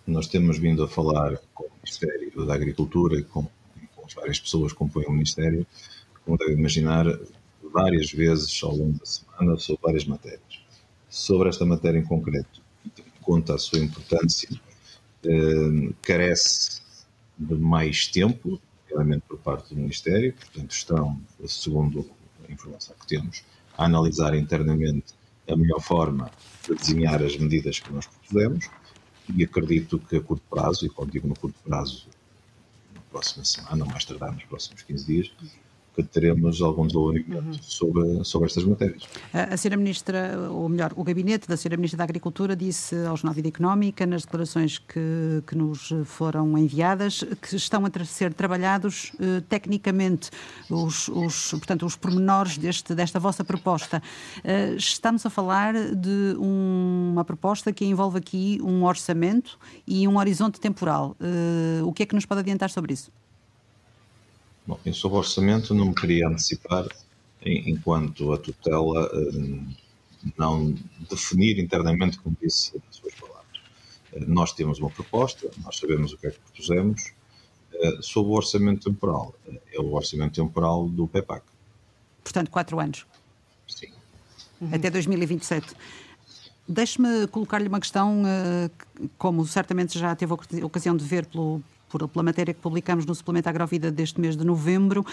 Nós 0.07 0.27
temos 0.27 0.59
vindo 0.59 0.83
a 0.83 0.89
falar 0.89 1.39
com 1.55 1.65
o 1.65 1.71
Ministério 1.83 2.45
da 2.45 2.55
Agricultura 2.55 3.19
e 3.19 3.23
com, 3.23 3.45
com 3.95 4.07
as 4.07 4.13
várias 4.13 4.41
pessoas 4.41 4.73
que 4.73 4.79
compõem 4.79 5.07
o 5.07 5.13
Ministério 5.13 5.67
como 6.31 6.39
deve 6.39 6.53
imaginar, 6.53 7.07
várias 7.73 8.13
vezes 8.13 8.63
ao 8.63 8.77
longo 8.77 8.97
da 9.01 9.05
semana 9.05 9.57
sobre 9.59 9.83
várias 9.83 10.05
matérias. 10.05 10.63
Sobre 11.09 11.49
esta 11.49 11.67
matéria 11.67 11.99
em 11.99 12.05
concreto, 12.05 12.63
conta 13.21 13.55
a 13.55 13.59
sua 13.59 13.81
importância, 13.81 14.49
eh, 15.25 15.93
carece 16.01 16.83
de 17.37 17.55
mais 17.57 18.07
tempo, 18.07 18.61
realmente 18.87 19.23
por 19.27 19.39
parte 19.39 19.75
do 19.75 19.81
Ministério, 19.81 20.33
portanto 20.35 20.71
estão, 20.71 21.21
segundo 21.49 22.09
a 22.49 22.53
informação 22.53 22.95
que 23.01 23.09
temos, 23.09 23.43
a 23.77 23.87
analisar 23.87 24.33
internamente 24.37 25.15
a 25.49 25.57
melhor 25.57 25.81
forma 25.81 26.31
de 26.65 26.77
desenhar 26.77 27.21
as 27.25 27.37
medidas 27.37 27.81
que 27.81 27.93
nós 27.93 28.07
propusemos 28.07 28.71
e 29.37 29.43
acredito 29.43 29.99
que 29.99 30.17
a 30.17 30.21
curto 30.21 30.45
prazo, 30.49 30.87
e 30.87 30.91
quando 30.91 31.11
digo 31.11 31.27
no 31.27 31.35
curto 31.35 31.59
prazo, 31.65 32.07
na 32.95 33.01
próxima 33.11 33.45
semana, 33.45 33.85
ou 33.85 33.91
mais 33.91 34.05
tardar 34.05 34.33
nos 34.33 34.45
próximos 34.45 34.83
15 34.83 35.07
dias, 35.07 35.33
teremos 36.03 36.61
algum 36.63 36.87
desenvolvimento 36.87 37.47
uhum. 37.47 37.53
sobre, 37.61 38.25
sobre 38.25 38.47
estas 38.47 38.65
matérias. 38.65 39.09
A, 39.33 39.55
a 39.55 39.57
Sra. 39.57 39.77
Ministra, 39.77 40.37
ou 40.51 40.69
melhor, 40.69 40.93
o 40.97 41.05
gabinete 41.05 41.49
da 41.49 41.55
Sra. 41.55 41.77
Ministra 41.77 41.99
da 41.99 42.05
Agricultura 42.05 42.55
disse 42.55 42.95
ao 43.07 43.17
Jornal 43.17 43.35
Vida 43.35 43.49
Económica, 43.49 44.05
nas 44.07 44.23
declarações 44.23 44.79
que, 44.79 45.43
que 45.47 45.57
nos 45.57 45.93
foram 46.05 46.57
enviadas, 46.59 47.25
que 47.41 47.57
estão 47.57 47.85
a 47.85 48.05
ser 48.05 48.35
trabalhados 48.35 49.13
eh, 49.21 49.43
tecnicamente 49.49 50.31
os, 50.69 51.09
os, 51.09 51.51
portanto, 51.51 51.87
os 51.87 51.97
pormenores 51.97 52.59
deste, 52.59 52.95
desta 52.95 53.19
vossa 53.19 53.45
proposta. 53.45 54.03
Eh, 54.45 54.75
estamos 54.77 55.25
a 55.25 55.31
falar 55.31 55.75
de 55.95 56.37
um, 56.39 57.11
uma 57.13 57.25
proposta 57.25 57.73
que 57.73 57.85
envolve 57.85 58.19
aqui 58.19 58.59
um 58.63 58.85
orçamento 58.85 59.59
e 59.87 60.07
um 60.07 60.19
horizonte 60.19 60.61
temporal. 60.61 61.17
Eh, 61.21 61.83
o 61.83 61.93
que 61.93 62.03
é 62.03 62.07
que 62.07 62.15
nos 62.15 62.27
pode 62.27 62.41
adiantar 62.41 62.71
sobre 62.71 62.93
isso? 62.93 63.11
Bom, 64.71 64.79
eu 64.87 64.95
sobre 64.95 65.17
o 65.17 65.19
orçamento 65.19 65.75
não 65.75 65.87
me 65.87 65.95
queria 65.97 66.29
antecipar 66.29 66.87
enquanto 67.45 68.33
a 68.33 68.39
tutela 68.39 69.11
eh, 69.13 69.63
não 70.39 70.73
definir 71.11 71.59
internamente, 71.59 72.21
como 72.21 72.37
disse 72.41 72.81
nas 72.87 72.95
suas 72.95 73.13
palavras. 73.15 73.61
Eh, 74.13 74.21
nós 74.29 74.53
temos 74.53 74.79
uma 74.79 74.89
proposta, 74.89 75.51
nós 75.65 75.77
sabemos 75.77 76.13
o 76.13 76.19
que 76.19 76.29
é 76.29 76.31
que 76.31 76.39
propusemos. 76.39 77.13
Eh, 77.75 77.99
sobre 78.01 78.31
o 78.31 78.37
orçamento 78.37 78.89
temporal, 78.89 79.35
é 79.73 79.81
o 79.81 79.93
orçamento 79.93 80.41
temporal 80.41 80.89
do 80.89 81.09
PEPAC. 81.09 81.43
Portanto, 82.23 82.49
quatro 82.49 82.79
anos. 82.79 83.05
Sim. 83.67 83.89
Uhum. 84.61 84.69
Até 84.73 84.89
2027. 84.89 85.67
Deixe-me 86.69 87.27
colocar-lhe 87.27 87.67
uma 87.67 87.81
questão, 87.81 88.23
como 89.19 89.45
certamente 89.45 89.99
já 89.99 90.15
teve 90.15 90.33
a 90.33 90.65
ocasião 90.65 90.97
de 90.97 91.05
ver 91.05 91.27
pelo, 91.27 91.61
por, 91.91 92.09
pela 92.09 92.23
matéria 92.23 92.55
que 92.55 92.61
publicamos 92.61 93.05
no 93.05 93.15
suplemento 93.15 93.49
Agrovida 93.49 93.91
deste 93.91 94.21
mês 94.21 94.37
de 94.37 94.45
novembro. 94.45 95.05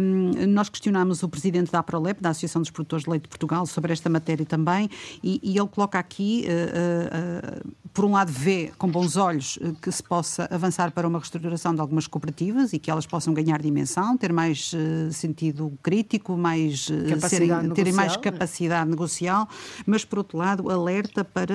Um, 0.00 0.46
nós 0.46 0.68
questionámos 0.68 1.22
o 1.22 1.28
presidente 1.28 1.70
da 1.70 1.80
APROLEP, 1.80 2.22
da 2.22 2.30
Associação 2.30 2.62
dos 2.62 2.70
Produtores 2.70 3.04
de 3.04 3.10
Leite 3.10 3.24
de 3.24 3.28
Portugal, 3.28 3.66
sobre 3.66 3.92
esta 3.92 4.08
matéria 4.08 4.46
também, 4.46 4.88
e, 5.22 5.40
e 5.42 5.58
ele 5.58 5.68
coloca 5.68 5.98
aqui, 5.98 6.46
uh, 6.46 7.66
uh, 7.66 7.70
por 7.92 8.04
um 8.04 8.12
lado, 8.12 8.30
vê 8.30 8.72
com 8.78 8.88
bons 8.88 9.16
olhos 9.16 9.58
que 9.82 9.90
se 9.90 10.02
possa 10.02 10.48
avançar 10.50 10.92
para 10.92 11.06
uma 11.06 11.18
reestruturação 11.18 11.74
de 11.74 11.80
algumas 11.80 12.06
cooperativas 12.06 12.72
e 12.72 12.78
que 12.78 12.90
elas 12.90 13.04
possam 13.04 13.34
ganhar 13.34 13.60
dimensão, 13.60 14.16
ter 14.16 14.32
mais 14.32 14.72
sentido 15.10 15.72
crítico, 15.82 16.36
mais, 16.36 16.88
serem, 17.28 17.70
terem 17.74 17.92
mais 17.92 18.16
né? 18.16 18.22
capacidade 18.22 18.88
negocial, 18.88 19.48
mas, 19.84 20.04
por 20.04 20.18
outro 20.18 20.38
lado, 20.38 20.70
alerta 20.70 21.24
para, 21.24 21.54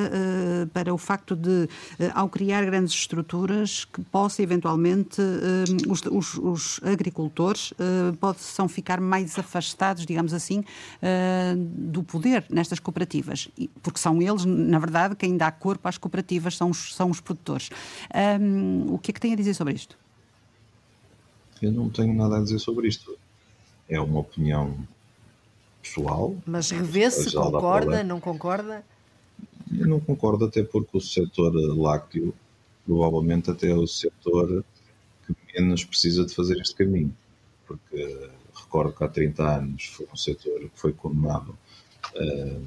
para 0.74 0.94
o 0.94 0.98
facto 0.98 1.36
de, 1.36 1.68
ao 2.14 2.30
criar 2.30 2.64
grandes 2.66 2.94
estruturas, 2.94 3.86
que 3.86 4.02
possa 4.04 4.44
eventualmente 4.44 4.57
os, 5.88 6.02
os, 6.06 6.34
os 6.36 6.80
agricultores 6.84 7.74
possam 8.20 8.68
ficar 8.68 9.00
mais 9.00 9.38
afastados, 9.38 10.06
digamos 10.06 10.34
assim, 10.34 10.64
do 11.66 12.04
poder 12.04 12.46
nestas 12.50 12.80
cooperativas, 12.80 13.50
porque 13.82 14.00
são 14.00 14.22
eles, 14.22 14.46
na 14.46 14.80
verdade, 14.80 15.16
quem 15.16 15.38
dá 15.38 15.52
corpo 15.52 15.88
às 15.88 15.98
cooperativas 15.98 16.56
são 16.56 16.70
os, 16.70 16.94
são 16.96 17.10
os 17.10 17.20
produtores. 17.20 17.70
o 18.90 18.98
que 18.98 19.12
é 19.12 19.14
que 19.14 19.20
tem 19.20 19.34
a 19.34 19.36
dizer 19.36 19.54
sobre 19.54 19.74
isto? 19.74 19.98
Eu 21.62 21.72
não 21.72 21.90
tenho 21.90 22.14
nada 22.14 22.38
a 22.38 22.42
dizer 22.42 22.60
sobre 22.60 22.88
isto. 22.88 23.18
É 23.90 24.00
uma 24.00 24.20
opinião 24.20 24.78
pessoal. 25.82 26.36
Mas 26.46 26.70
revê-se, 26.70 27.34
concorda, 27.34 28.04
não 28.04 28.20
concorda? 28.20 28.84
Eu 29.76 29.88
não 29.88 30.00
concordo, 30.00 30.46
até 30.46 30.64
porque 30.64 30.98
o 30.98 31.02
setor 31.02 31.54
lácteo 31.78 32.34
provavelmente 32.88 33.52
até 33.52 33.74
o 33.74 33.86
setor 33.86 34.64
que 35.28 35.36
menos 35.54 35.84
precisa 35.84 36.26
de 36.26 36.34
fazer 36.34 36.58
este 36.60 36.74
caminho. 36.74 37.14
Porque 37.68 38.30
recordo 38.56 38.94
que 38.94 39.04
há 39.04 39.08
30 39.10 39.44
anos 39.44 39.86
foi 39.86 40.08
um 40.12 40.16
setor 40.16 40.62
que 40.62 40.72
foi 40.80 40.94
condenado 40.94 41.56
uh, 42.16 42.62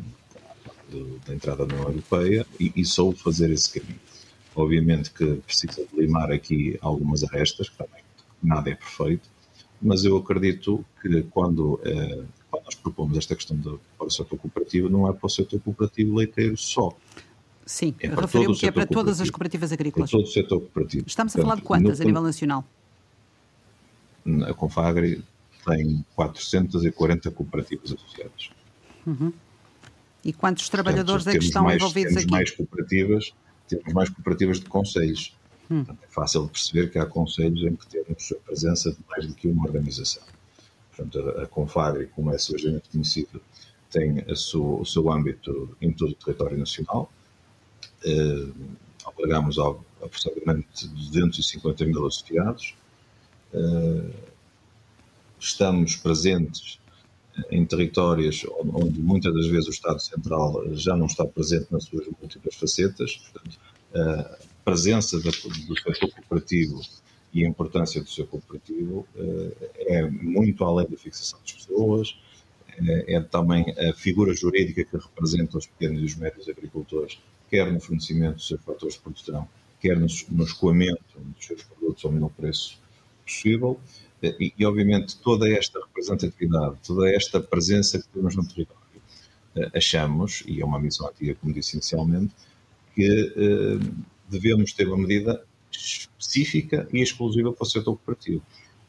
da 1.26 1.34
entrada 1.34 1.66
na 1.66 1.74
União 1.74 1.88
Europeia 1.88 2.46
e, 2.60 2.70
e 2.76 2.84
soube 2.84 3.18
fazer 3.18 3.50
esse 3.50 3.80
caminho. 3.80 4.00
Obviamente 4.54 5.10
que 5.10 5.36
precisa 5.36 5.86
de 5.86 6.00
limar 6.00 6.30
aqui 6.30 6.78
algumas 6.82 7.24
arestas, 7.24 7.70
que 7.70 7.78
também 7.78 8.02
nada 8.42 8.70
é 8.70 8.74
perfeito, 8.74 9.28
mas 9.80 10.04
eu 10.04 10.16
acredito 10.18 10.84
que 11.00 11.22
quando, 11.30 11.74
uh, 11.74 12.26
quando 12.50 12.64
nós 12.64 12.74
propomos 12.74 13.16
esta 13.16 13.34
questão 13.34 13.56
do, 13.56 13.80
para 13.96 14.06
o 14.06 14.10
setor 14.10 14.38
cooperativo, 14.38 14.90
não 14.90 15.08
é 15.08 15.12
para 15.12 15.26
o 15.26 15.30
setor 15.30 15.60
cooperativo 15.60 16.16
leiteiro 16.16 16.56
só. 16.58 16.94
Sim, 17.70 17.94
é 18.00 18.08
para, 18.08 18.26
que 18.26 18.66
é 18.66 18.72
para 18.72 18.84
todas 18.84 19.20
as 19.20 19.30
cooperativas 19.30 19.70
agrícolas. 19.70 20.10
É 20.10 20.12
todo 20.12 20.24
o 20.24 20.26
setor 20.26 20.58
cooperativo. 20.58 21.04
Estamos 21.06 21.32
a 21.32 21.38
Portanto, 21.38 21.48
falar 21.48 21.60
de 21.60 21.62
quantas 21.62 22.00
no, 22.00 22.04
a 22.04 22.06
nível 22.06 22.22
nacional? 22.22 22.64
A 24.48 24.54
Confagri 24.54 25.24
tem 25.64 26.04
440 26.16 27.30
cooperativas 27.30 27.92
associadas. 27.92 28.50
Uhum. 29.06 29.32
E 30.24 30.32
quantos 30.32 30.68
trabalhadores 30.68 31.22
Portanto, 31.22 31.36
é 31.36 31.38
que 31.38 31.44
estão 31.44 31.62
mais, 31.62 31.76
envolvidos 31.76 32.08
temos 32.08 32.24
aqui? 32.24 32.32
Mais 32.32 32.50
cooperativas, 32.50 33.32
temos 33.68 33.92
mais 33.92 34.08
cooperativas 34.08 34.58
de 34.58 34.66
conselhos. 34.66 35.36
Hum. 35.70 35.84
Portanto, 35.84 36.00
é 36.02 36.12
fácil 36.12 36.42
de 36.46 36.50
perceber 36.50 36.90
que 36.90 36.98
há 36.98 37.06
conselhos 37.06 37.62
em 37.62 37.76
que 37.76 37.86
temos 37.86 38.32
a 38.32 38.46
presença 38.46 38.90
de 38.90 38.98
mais 39.08 39.28
do 39.28 39.34
que 39.34 39.46
uma 39.46 39.64
organização. 39.64 40.24
Portanto, 40.96 41.20
a, 41.20 41.44
a 41.44 41.46
Confagri, 41.46 42.08
como 42.08 42.34
é 42.34 42.38
suavemente 42.38 42.88
conhecido, 42.90 43.40
tem 43.92 44.24
o 44.28 44.84
seu 44.84 45.12
âmbito 45.12 45.76
em 45.80 45.92
todo 45.92 46.10
o 46.10 46.14
território 46.16 46.58
nacional. 46.58 47.12
Uh, 48.04 48.52
albergamos 49.04 49.58
aproximadamente 49.58 50.88
250 50.88 51.84
mil 51.86 52.06
associados. 52.06 52.74
Uh, 53.52 54.10
estamos 55.38 55.96
presentes 55.96 56.78
em 57.50 57.64
territórios 57.64 58.44
onde 58.74 59.00
muitas 59.00 59.32
das 59.32 59.46
vezes 59.46 59.68
o 59.68 59.70
Estado 59.70 60.00
Central 60.00 60.74
já 60.74 60.96
não 60.96 61.06
está 61.06 61.24
presente 61.24 61.68
nas 61.70 61.84
suas 61.84 62.06
múltiplas 62.20 62.54
facetas. 62.54 63.16
Portanto, 63.16 63.58
a 63.94 64.38
presença 64.64 65.18
do 65.18 65.32
setor 65.32 66.10
cooperativo 66.10 66.80
e 67.32 67.44
a 67.44 67.48
importância 67.48 68.02
do 68.02 68.08
seu 68.08 68.26
cooperativo 68.26 69.06
eh, 69.16 69.70
é 69.86 70.10
muito 70.10 70.64
além 70.64 70.86
da 70.88 70.96
fixação 70.96 71.38
das 71.40 71.52
pessoas, 71.52 72.16
é 73.06 73.20
também 73.20 73.74
a 73.78 73.92
figura 73.92 74.32
jurídica 74.32 74.84
que 74.84 74.96
representa 74.96 75.58
os 75.58 75.66
pequenos 75.66 76.00
e 76.00 76.04
os 76.04 76.14
médios 76.14 76.48
agricultores, 76.48 77.18
quer 77.50 77.70
no 77.70 77.80
fornecimento 77.80 78.36
dos 78.36 78.46
seus 78.46 78.62
fatores 78.62 78.94
de 78.94 79.00
produção, 79.00 79.48
quer 79.80 79.98
no, 79.98 80.06
no 80.30 80.44
escoamento 80.44 81.02
dos 81.16 81.44
seus 81.44 81.62
produtos 81.64 82.04
ao 82.04 82.12
menor 82.12 82.30
preço 82.30 82.78
possível. 83.24 83.80
E, 84.22 84.52
e, 84.58 84.66
obviamente, 84.66 85.18
toda 85.18 85.48
esta 85.48 85.80
representatividade, 85.80 86.76
toda 86.86 87.10
esta 87.10 87.40
presença 87.40 87.98
que 87.98 88.08
temos 88.08 88.36
no 88.36 88.46
território, 88.46 88.80
eh, 89.56 89.70
achamos, 89.74 90.42
e 90.46 90.60
é 90.60 90.64
uma 90.64 90.78
missão 90.78 91.06
ativa, 91.06 91.36
como 91.40 91.54
disse 91.54 91.76
inicialmente, 91.76 92.34
que 92.94 93.02
eh, 93.02 93.78
devemos 94.28 94.72
ter 94.72 94.86
uma 94.86 94.98
medida 94.98 95.42
específica 95.72 96.86
e 96.92 97.00
exclusiva 97.00 97.52
para 97.52 97.62
o 97.62 97.66
setor 97.66 97.96
cooperativo. 97.96 98.42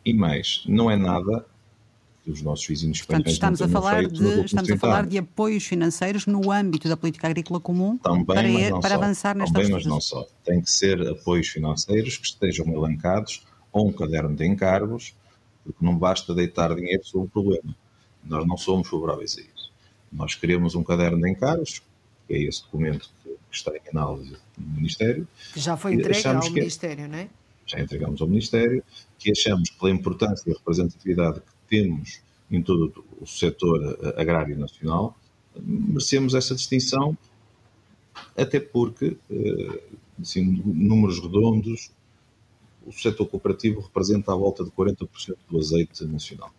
E 0.03 0.13
mais, 0.13 0.63
não 0.67 0.91
é 0.91 0.97
nada 0.97 1.45
que 2.23 2.31
os 2.31 2.41
nossos 2.41 2.65
vizinhos 2.67 2.99
espanhóis 2.99 3.37
Portanto, 3.37 3.57
estamos, 3.57 3.61
a 3.61 3.67
falar, 3.67 4.07
de, 4.07 4.45
estamos 4.45 4.69
a 4.69 4.77
falar 4.77 5.07
de 5.07 5.17
apoios 5.17 5.65
financeiros 5.65 6.25
no 6.27 6.51
âmbito 6.51 6.87
da 6.87 6.95
política 6.95 7.27
agrícola 7.27 7.59
comum 7.59 7.97
também, 7.97 8.25
para, 8.25 8.79
para 8.79 8.95
avançar 8.95 9.35
nesta 9.35 9.53
Também, 9.53 9.71
mas 9.71 9.85
não 9.85 9.99
só. 9.99 10.27
Tem 10.43 10.61
que 10.61 10.69
ser 10.69 11.01
apoios 11.07 11.47
financeiros 11.47 12.17
que 12.17 12.27
estejam 12.27 12.67
elencados 12.67 13.43
ou 13.71 13.87
um 13.87 13.91
caderno 13.91 14.35
de 14.35 14.45
encargos, 14.45 15.15
porque 15.63 15.83
não 15.83 15.97
basta 15.97 16.33
deitar 16.33 16.75
dinheiro 16.75 17.03
sobre 17.05 17.27
o 17.27 17.29
problema. 17.29 17.75
Nós 18.23 18.45
não 18.45 18.57
somos 18.57 18.87
favoráveis 18.87 19.37
a 19.37 19.41
isso. 19.41 19.71
Nós 20.11 20.35
queremos 20.35 20.75
um 20.75 20.83
caderno 20.83 21.21
de 21.21 21.29
encargos, 21.29 21.81
que 22.27 22.33
é 22.33 22.43
esse 22.43 22.61
documento 22.63 23.09
que 23.23 23.31
está 23.51 23.71
em 23.71 23.97
análise 23.97 24.35
no 24.57 24.75
Ministério. 24.75 25.27
Que 25.53 25.59
já 25.59 25.75
foi 25.75 25.95
entregue 25.95 26.27
ao 26.27 26.39
que, 26.41 26.47
é- 26.47 26.51
Ministério, 26.51 27.07
não 27.07 27.17
é? 27.17 27.29
Já 27.65 27.79
entregamos 27.79 28.21
ao 28.21 28.27
Ministério, 28.27 28.83
que 29.17 29.31
achamos 29.31 29.69
que 29.69 29.79
pela 29.79 29.91
importância 29.91 30.49
e 30.49 30.53
representatividade 30.53 31.39
que 31.39 31.60
temos 31.71 32.21
em 32.51 32.61
todo 32.61 33.05
o 33.19 33.25
setor 33.25 33.97
eh, 34.01 34.21
agrário 34.21 34.59
nacional, 34.59 35.17
merecemos 35.57 36.35
essa 36.35 36.53
distinção, 36.53 37.17
até 38.37 38.59
porque, 38.59 39.15
eh, 39.29 39.81
assim, 40.19 40.61
números 40.65 41.19
redondos, 41.21 41.89
o 42.85 42.91
setor 42.91 43.25
cooperativo 43.27 43.79
representa 43.79 44.33
à 44.33 44.35
volta 44.35 44.65
de 44.65 44.71
40% 44.71 45.37
do 45.49 45.57
azeite 45.57 46.03
nacional, 46.03 46.51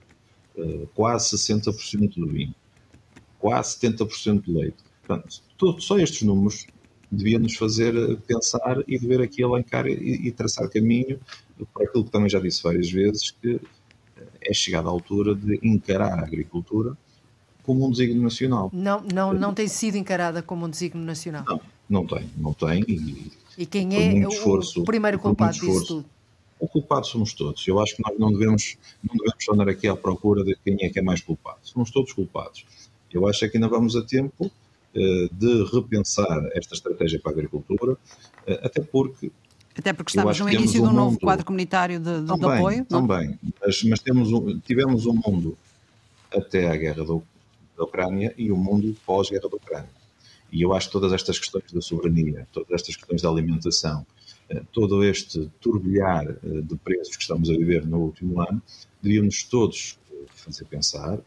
eh, 0.56 0.86
quase 0.94 1.36
60% 1.36 2.14
do 2.14 2.26
vinho, 2.26 2.54
quase 3.38 3.76
70% 3.78 4.44
do 4.44 4.58
leite. 4.58 4.82
Portanto, 5.06 5.42
só 5.82 5.98
estes 5.98 6.22
números 6.22 6.66
deviam 7.10 7.40
nos 7.40 7.54
fazer 7.54 7.92
pensar 8.20 8.82
e 8.88 8.98
dever 8.98 9.20
aqui 9.20 9.42
alencar 9.42 9.86
e, 9.86 10.26
e 10.26 10.32
traçar 10.32 10.70
caminho 10.70 11.20
para 11.74 11.84
aquilo 11.84 12.04
que 12.04 12.10
também 12.10 12.30
já 12.30 12.40
disse 12.40 12.62
várias 12.62 12.90
vezes, 12.90 13.30
que 13.30 13.60
é 14.46 14.52
chegada 14.52 14.88
a 14.88 14.90
altura 14.90 15.34
de 15.34 15.58
encarar 15.62 16.18
a 16.18 16.22
agricultura 16.22 16.96
como 17.62 17.86
um 17.86 17.90
desígnio 17.90 18.22
nacional. 18.22 18.70
Não, 18.72 19.00
não, 19.00 19.32
não 19.32 19.54
tem 19.54 19.68
sido 19.68 19.96
encarada 19.96 20.42
como 20.42 20.66
um 20.66 20.70
desígnio 20.70 21.04
nacional? 21.04 21.44
Não, 21.46 21.60
não 21.88 22.06
tem, 22.06 22.28
não 22.36 22.52
tem. 22.52 22.84
E, 22.88 23.32
e 23.58 23.66
quem 23.66 24.22
é 24.22 24.26
o, 24.26 24.30
esforço, 24.30 24.82
o, 24.82 24.84
primeiro 24.84 25.18
culpado 25.18 25.52
disso 25.52 25.86
tudo? 25.86 26.04
O 26.58 26.68
culpado 26.68 27.06
somos 27.06 27.32
todos. 27.34 27.66
Eu 27.66 27.80
acho 27.80 27.96
que 27.96 28.02
nós 28.02 28.18
não 28.18 28.32
devemos, 28.32 28.76
não 29.02 29.16
devemos 29.16 29.48
andar 29.48 29.68
aqui 29.68 29.88
à 29.88 29.96
procura 29.96 30.44
de 30.44 30.56
quem 30.64 30.76
é 30.82 30.88
que 30.88 30.98
é 30.98 31.02
mais 31.02 31.20
culpado. 31.20 31.58
Somos 31.62 31.90
todos 31.90 32.12
culpados. 32.12 32.64
Eu 33.12 33.28
acho 33.28 33.48
que 33.48 33.56
ainda 33.56 33.68
vamos 33.68 33.96
a 33.96 34.02
tempo 34.02 34.46
uh, 34.46 35.34
de 35.34 35.64
repensar 35.72 36.48
esta 36.54 36.74
estratégia 36.74 37.20
para 37.20 37.32
a 37.32 37.34
agricultura, 37.34 37.92
uh, 37.92 37.98
até 38.62 38.80
porque 38.80 39.30
até 39.76 39.92
porque 39.92 40.10
estamos 40.10 40.38
no 40.38 40.50
início 40.50 40.82
de 40.82 40.88
um, 40.88 40.92
novo 40.92 41.18
quadro 41.18 41.44
comunitário 41.44 41.98
de, 41.98 42.20
de, 42.20 42.26
também, 42.26 42.38
de 42.38 42.56
apoio. 42.56 42.86
Não? 42.90 43.06
Também, 43.06 43.38
mas, 43.60 43.82
mas 43.84 44.00
temos 44.00 44.28
tivemos 44.64 45.06
um 45.06 45.14
mundo 45.14 45.56
até 46.34 46.70
a 46.70 46.76
guerra 46.76 47.04
do, 47.04 47.22
da 47.76 47.84
Ucrânia 47.84 48.34
e 48.36 48.50
um 48.52 48.56
mundo 48.56 48.94
pós-guerra 49.06 49.48
da 49.48 49.56
Ucrânia. 49.56 50.02
E 50.50 50.60
eu 50.60 50.74
acho 50.74 50.88
que 50.88 50.92
todas 50.92 51.12
estas 51.12 51.38
questões 51.38 51.72
da 51.72 51.80
soberania, 51.80 52.46
todas 52.52 52.70
estas 52.72 52.94
questões 52.94 53.22
da 53.22 53.30
alimentação, 53.30 54.06
eh, 54.50 54.62
todo 54.70 55.02
este 55.02 55.50
turbilhar 55.60 56.28
eh, 56.28 56.60
de 56.62 56.76
preços 56.76 57.16
que 57.16 57.22
estamos 57.22 57.48
a 57.48 57.54
viver 57.54 57.86
no 57.86 57.98
último 58.00 58.40
ano, 58.40 58.62
devíamos 59.00 59.44
todos 59.44 59.98
eh, 60.10 60.14
fazer 60.28 60.66
pensar 60.66 61.18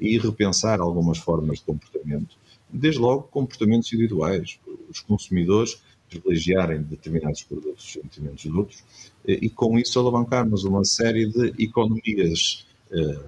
e 0.00 0.18
repensar 0.18 0.80
algumas 0.80 1.18
formas 1.18 1.60
de 1.60 1.64
comportamento, 1.64 2.36
desde 2.68 3.00
logo 3.00 3.22
comportamentos 3.22 3.92
individuais. 3.92 4.58
Os 4.90 4.98
consumidores 4.98 5.80
privilegiarem 6.10 6.82
determinados 6.82 7.42
produtos 7.42 7.96
em 7.96 8.02
detrimento 8.02 8.42
de 8.42 8.50
outros, 8.50 8.84
eh, 9.26 9.38
e 9.42 9.48
com 9.48 9.78
isso 9.78 9.98
alavancarmos 9.98 10.64
uma 10.64 10.84
série 10.84 11.26
de 11.26 11.54
economias 11.62 12.66
eh, 12.90 13.18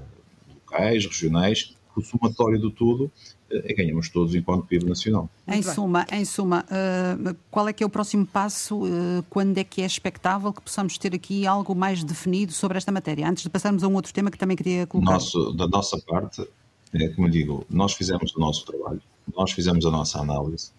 locais, 0.48 1.06
regionais, 1.06 1.74
que 1.94 2.00
o 2.00 2.02
somatório 2.02 2.58
de 2.58 2.70
tudo 2.72 3.10
e 3.52 3.74
ganhamos 3.74 4.08
todos 4.08 4.34
enquanto 4.34 4.66
PIB 4.66 4.86
nacional. 4.86 5.28
Em 5.46 5.62
suma, 5.62 6.06
em 6.10 6.24
suma 6.24 6.64
uh, 6.64 7.36
qual 7.50 7.68
é 7.68 7.72
que 7.72 7.82
é 7.82 7.86
o 7.86 7.90
próximo 7.90 8.26
passo? 8.26 8.84
Uh, 8.84 9.22
quando 9.28 9.58
é 9.58 9.64
que 9.64 9.82
é 9.82 9.86
expectável 9.86 10.52
que 10.52 10.62
possamos 10.62 10.96
ter 10.96 11.14
aqui 11.14 11.46
algo 11.46 11.74
mais 11.74 12.02
definido 12.02 12.52
sobre 12.52 12.78
esta 12.78 12.90
matéria? 12.90 13.28
Antes 13.28 13.42
de 13.42 13.50
passarmos 13.50 13.84
a 13.84 13.88
um 13.88 13.94
outro 13.94 14.12
tema 14.12 14.30
que 14.30 14.38
também 14.38 14.56
queria 14.56 14.86
colocar. 14.86 15.12
Nosso, 15.12 15.52
da 15.52 15.68
nossa 15.68 15.98
parte, 15.98 16.46
é, 16.94 17.08
como 17.08 17.26
eu 17.26 17.30
digo, 17.30 17.66
nós 17.68 17.92
fizemos 17.92 18.34
o 18.34 18.40
nosso 18.40 18.64
trabalho, 18.64 19.02
nós 19.36 19.52
fizemos 19.52 19.84
a 19.84 19.90
nossa 19.90 20.18
análise, 20.18 20.70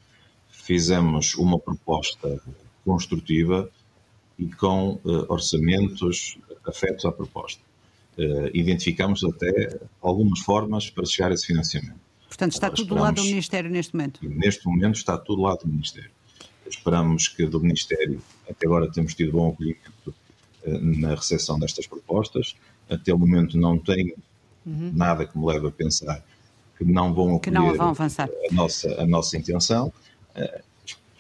fizemos 0.66 1.36
uma 1.36 1.60
proposta 1.60 2.42
construtiva 2.86 3.70
e 4.38 4.48
com 4.48 5.00
uh, 5.04 5.26
orçamentos 5.30 6.38
afetos 6.66 7.06
à 7.06 7.12
proposta. 7.12 7.62
identificamos 8.54 9.24
até 9.24 9.80
algumas 10.02 10.40
formas 10.40 10.90
para 10.90 11.06
chegar 11.06 11.32
a 11.32 11.34
esse 11.34 11.48
financiamento 11.48 12.04
Portanto, 12.34 12.54
está 12.54 12.70
tudo 12.72 12.96
do 12.96 12.96
lado 12.96 13.16
do 13.16 13.24
Ministério 13.24 13.70
neste 13.70 13.96
momento? 13.96 14.20
Neste 14.24 14.66
momento 14.66 14.96
está 14.96 15.18
tudo 15.20 15.38
do 15.38 15.42
lado 15.44 15.60
do 15.60 15.68
Ministério. 15.68 16.10
Esperamos 16.68 17.28
que 17.28 17.46
do 17.46 17.60
Ministério, 17.60 18.20
até 18.50 18.66
agora 18.66 18.92
temos 18.92 19.14
tido 19.14 19.34
bom 19.34 19.50
acolhimento 19.52 20.16
eh, 20.64 20.80
na 20.80 21.14
recepção 21.14 21.60
destas 21.60 21.86
propostas. 21.86 22.56
Até 22.90 23.14
o 23.14 23.20
momento 23.20 23.56
não 23.56 23.78
tenho 23.78 24.16
uhum. 24.66 24.92
nada 24.96 25.28
que 25.28 25.38
me 25.38 25.46
leve 25.46 25.68
a 25.68 25.72
pensar 25.72 26.26
que 26.76 26.84
não 26.84 27.14
vão 27.14 27.38
que 27.38 27.52
não 27.52 27.76
vão. 27.76 27.94
A 27.94 28.54
nossa, 28.54 29.02
a 29.02 29.06
nossa 29.06 29.38
intenção. 29.38 29.94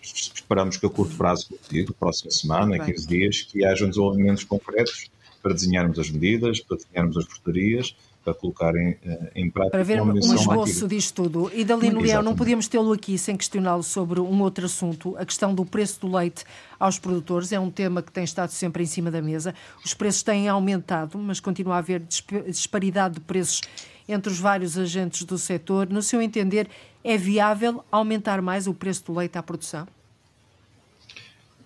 Esperamos 0.01 0.77
que 0.77 0.85
a 0.85 0.89
curto 0.89 1.15
prazo, 1.15 1.47
digo, 1.69 1.93
próxima 1.93 2.31
semana, 2.31 2.77
Bem. 2.77 2.93
15 2.93 3.07
dias, 3.07 3.41
que 3.41 3.63
hajam 3.63 3.87
desenvolvimentos 3.87 4.43
concretos 4.43 5.09
para 5.41 5.53
desenharmos 5.53 5.97
as 5.99 6.09
medidas, 6.09 6.59
para 6.59 6.77
desenharmos 6.77 7.17
as 7.17 7.25
portarias 7.25 7.95
para 8.23 8.33
colocar 8.33 8.73
em, 8.75 8.97
eh, 9.05 9.31
em 9.35 9.49
prática. 9.49 9.71
Para 9.71 9.83
ver 9.83 10.01
um 10.01 10.17
esboço 10.17 10.87
disto 10.87 11.23
tudo. 11.23 11.51
E 11.53 11.63
Dalino 11.65 11.99
Leão, 11.99 12.23
não 12.23 12.35
podíamos 12.35 12.67
tê-lo 12.67 12.93
aqui 12.93 13.17
sem 13.17 13.35
questioná-lo 13.35 13.83
sobre 13.83 14.19
um 14.19 14.41
outro 14.41 14.65
assunto, 14.65 15.15
a 15.17 15.25
questão 15.25 15.53
do 15.53 15.65
preço 15.65 15.99
do 15.99 16.15
leite 16.15 16.45
aos 16.79 16.97
produtores. 16.97 17.51
É 17.51 17.59
um 17.59 17.69
tema 17.69 18.01
que 18.01 18.11
tem 18.11 18.23
estado 18.23 18.49
sempre 18.51 18.83
em 18.83 18.85
cima 18.85 19.11
da 19.11 19.21
mesa. 19.21 19.53
Os 19.83 19.93
preços 19.93 20.23
têm 20.23 20.47
aumentado, 20.47 21.17
mas 21.17 21.39
continua 21.39 21.75
a 21.75 21.77
haver 21.79 22.01
disparidade 22.47 23.15
de 23.15 23.19
preços 23.19 23.61
entre 24.07 24.31
os 24.31 24.39
vários 24.39 24.77
agentes 24.77 25.23
do 25.23 25.37
setor. 25.37 25.89
No 25.89 26.01
seu 26.01 26.21
entender, 26.21 26.69
é 27.03 27.17
viável 27.17 27.83
aumentar 27.91 28.41
mais 28.41 28.67
o 28.67 28.73
preço 28.73 29.05
do 29.05 29.13
leite 29.13 29.37
à 29.37 29.43
produção? 29.43 29.87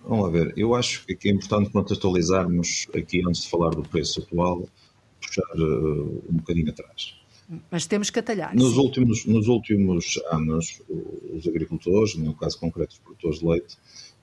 Vamos 0.04 0.32
ver, 0.32 0.54
eu 0.56 0.74
acho 0.74 1.04
que 1.06 1.28
é 1.28 1.32
importante 1.32 1.70
contextualizarmos 1.70 2.86
aqui, 2.94 3.22
antes 3.26 3.42
de 3.42 3.50
falar 3.50 3.70
do 3.70 3.82
preço 3.82 4.20
atual, 4.20 4.66
puxar 5.20 5.56
uh, 5.56 6.24
um 6.30 6.36
bocadinho 6.36 6.70
atrás. 6.70 7.14
Mas 7.70 7.86
temos 7.86 8.08
que 8.08 8.18
atalhar. 8.18 8.54
Nos 8.54 8.76
últimos, 8.76 9.26
nos 9.26 9.48
últimos 9.48 10.18
anos, 10.30 10.80
os 11.34 11.46
agricultores, 11.46 12.14
no 12.14 12.34
caso 12.34 12.58
concreto 12.58 12.92
os 12.92 12.98
produtores 12.98 13.40
de 13.40 13.46
leite, 13.46 13.76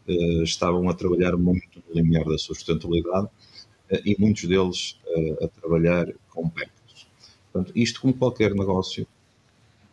uh, 0.08 0.44
estavam 0.44 0.90
a 0.90 0.94
trabalhar 0.96 1.38
muito 1.38 1.84
no 1.88 1.96
limiar 1.96 2.26
da 2.26 2.38
sustentabilidade 2.38 3.28
uh, 3.28 4.02
e 4.04 4.16
muitos 4.20 4.46
deles 4.46 5.00
a 5.42 5.48
trabalhar 5.48 6.08
com 6.30 6.50
percas. 6.50 6.75
Portanto, 7.56 7.72
isto, 7.74 8.02
como 8.02 8.14
qualquer 8.14 8.54
negócio, 8.54 9.08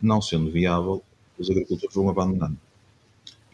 não 0.01 0.20
sendo 0.20 0.51
viável, 0.51 1.01
os 1.38 1.48
agricultores 1.48 1.94
vão 1.94 2.09
abandonando. 2.09 2.59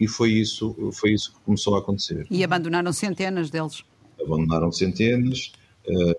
E 0.00 0.08
foi 0.08 0.32
isso, 0.32 0.74
foi 0.94 1.12
isso 1.12 1.32
que 1.34 1.38
começou 1.40 1.76
a 1.76 1.80
acontecer. 1.80 2.26
E 2.30 2.42
abandonaram 2.42 2.90
centenas 2.90 3.50
deles. 3.50 3.84
Abandonaram 4.18 4.72
centenas. 4.72 5.52
É 5.86 6.18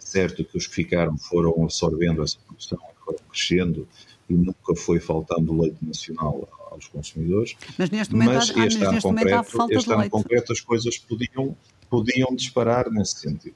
certo 0.00 0.44
que 0.44 0.58
os 0.58 0.66
que 0.66 0.74
ficaram 0.74 1.16
foram 1.16 1.62
absorvendo 1.62 2.20
essa 2.20 2.36
produção, 2.48 2.80
foram 3.04 3.18
crescendo 3.30 3.86
e 4.28 4.34
nunca 4.34 4.74
foi 4.74 4.98
faltando 4.98 5.56
leite 5.56 5.76
nacional 5.82 6.48
aos 6.68 6.88
consumidores. 6.88 7.54
Mas 7.78 7.90
neste 7.90 8.12
momento, 8.12 8.32
mas 8.32 8.50
este, 8.50 8.84
ano 8.84 9.00
concreto, 9.00 9.34
há 9.36 9.44
falta 9.44 9.74
este 9.74 9.86
de 9.86 9.92
ano 9.92 10.00
leite. 10.00 10.10
concreto 10.10 10.52
as 10.52 10.60
coisas 10.60 10.98
podiam, 10.98 11.56
podiam 11.88 12.34
disparar 12.34 12.90
nesse 12.90 13.20
sentido. 13.20 13.54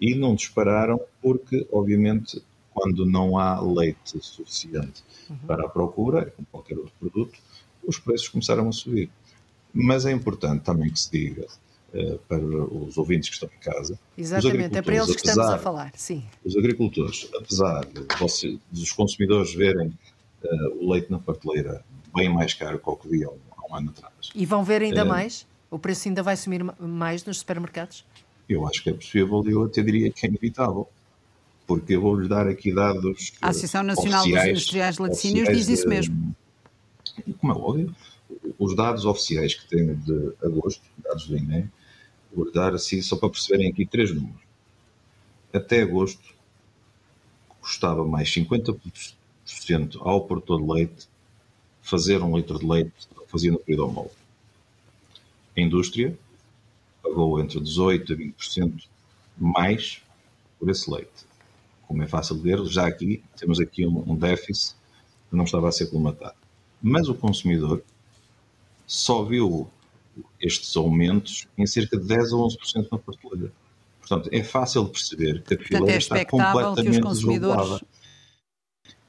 E 0.00 0.16
não 0.16 0.34
dispararam 0.34 1.00
porque, 1.22 1.64
obviamente, 1.72 2.42
quando 2.78 3.04
não 3.04 3.36
há 3.36 3.60
leite 3.60 4.18
suficiente 4.22 5.02
uhum. 5.28 5.36
para 5.46 5.66
a 5.66 5.68
procura, 5.68 6.32
como 6.36 6.46
qualquer 6.50 6.78
outro 6.78 6.92
produto, 6.98 7.38
os 7.86 7.98
preços 7.98 8.28
começaram 8.28 8.68
a 8.68 8.72
subir. 8.72 9.10
Mas 9.72 10.06
é 10.06 10.12
importante 10.12 10.62
também 10.62 10.90
que 10.90 10.98
se 10.98 11.10
diga 11.10 11.46
eh, 11.94 12.18
para 12.28 12.44
os 12.44 12.98
ouvintes 12.98 13.30
que 13.30 13.34
estão 13.34 13.48
em 13.48 13.60
casa. 13.60 13.98
Exatamente, 14.16 14.76
é 14.76 14.82
para 14.82 14.94
eles 14.94 15.06
que 15.06 15.26
estamos 15.26 15.50
a 15.50 15.58
falar, 15.58 15.92
sim. 15.94 16.22
Os 16.44 16.54
agricultores, 16.54 17.28
apesar 17.34 17.84
de 17.86 18.06
você, 18.18 18.58
dos 18.70 18.92
consumidores 18.92 19.54
verem 19.54 19.88
uh, 19.88 20.84
o 20.84 20.92
leite 20.92 21.10
na 21.10 21.18
prateleira 21.18 21.82
bem 22.14 22.28
mais 22.28 22.52
caro 22.52 22.78
que 22.78 22.90
o 22.90 22.96
que 22.96 23.08
viam 23.08 23.34
há 23.56 23.72
um 23.72 23.76
ano 23.76 23.90
atrás. 23.90 24.12
E 24.34 24.44
vão 24.44 24.62
ver 24.62 24.82
ainda 24.82 25.02
uh, 25.02 25.08
mais? 25.08 25.46
O 25.70 25.78
preço 25.78 26.08
ainda 26.08 26.22
vai 26.22 26.36
sumir 26.36 26.62
mais 26.78 27.24
nos 27.24 27.38
supermercados? 27.38 28.04
Eu 28.46 28.66
acho 28.66 28.82
que 28.82 28.90
é 28.90 28.92
possível 28.92 29.42
eu 29.46 29.64
até 29.64 29.82
diria 29.82 30.10
que 30.10 30.26
é 30.26 30.28
inevitável. 30.28 30.86
Porque 31.68 31.94
eu 31.94 32.00
vou-lhes 32.00 32.28
dar 32.28 32.48
aqui 32.48 32.74
dados. 32.74 33.32
A 33.42 33.50
Associação 33.50 33.82
Nacional 33.84 34.26
dos 34.26 34.44
Industriais 34.44 34.96
de 34.96 35.02
Laticínios 35.02 35.48
diz 35.50 35.68
isso 35.68 35.88
mesmo. 35.88 36.34
Como 37.38 37.52
é 37.52 37.56
óbvio, 37.56 37.94
os 38.58 38.74
dados 38.74 39.04
oficiais 39.04 39.54
que 39.54 39.68
têm 39.68 39.94
de 39.94 40.32
agosto, 40.42 40.82
dados 41.04 41.26
do 41.26 41.36
INE, 41.36 41.70
vou 42.34 42.50
dar 42.50 42.74
assim 42.74 43.02
só 43.02 43.16
para 43.16 43.28
perceberem 43.28 43.70
aqui 43.70 43.84
três 43.84 44.10
números. 44.10 44.40
Até 45.52 45.82
agosto 45.82 46.34
custava 47.60 48.02
mais 48.02 48.30
50% 48.30 49.16
ao 50.00 50.26
produtor 50.26 50.62
de 50.62 50.72
leite 50.72 51.08
fazer 51.82 52.22
um 52.22 52.34
litro 52.36 52.58
de 52.58 52.66
leite 52.66 52.92
que 53.08 53.30
fazia 53.30 53.52
no 53.52 53.58
período 53.58 53.88
homólogo. 53.88 54.14
A 55.54 55.60
indústria 55.60 56.18
pagou 57.02 57.38
entre 57.40 57.60
18% 57.60 58.10
a 58.10 58.16
20% 58.16 58.84
mais 59.36 60.02
por 60.58 60.70
esse 60.70 60.90
leite. 60.90 61.28
Como 61.88 62.02
é 62.02 62.06
fácil 62.06 62.36
de 62.36 62.42
ver, 62.42 62.64
já 62.66 62.86
aqui 62.86 63.24
temos 63.34 63.58
aqui 63.58 63.86
um, 63.86 64.12
um 64.12 64.14
déficit 64.14 64.76
que 65.30 65.36
não 65.36 65.44
estava 65.44 65.68
a 65.68 65.72
ser 65.72 65.86
colmatado. 65.86 66.36
Mas 66.80 67.08
o 67.08 67.14
consumidor 67.14 67.82
só 68.86 69.24
viu 69.24 69.68
estes 70.40 70.76
aumentos 70.76 71.48
em 71.56 71.66
cerca 71.66 71.98
de 71.98 72.06
10 72.06 72.32
a 72.32 72.36
11% 72.36 72.88
na 72.92 72.98
prateleira. 72.98 73.52
Portanto, 74.00 74.28
é 74.32 74.44
fácil 74.44 74.84
de 74.84 74.90
perceber 74.90 75.42
que 75.42 75.54
a 75.54 75.58
fileira 75.58 75.92
é 75.92 75.98
está 75.98 76.24
completamente 76.24 77.00
consumidores... 77.00 77.80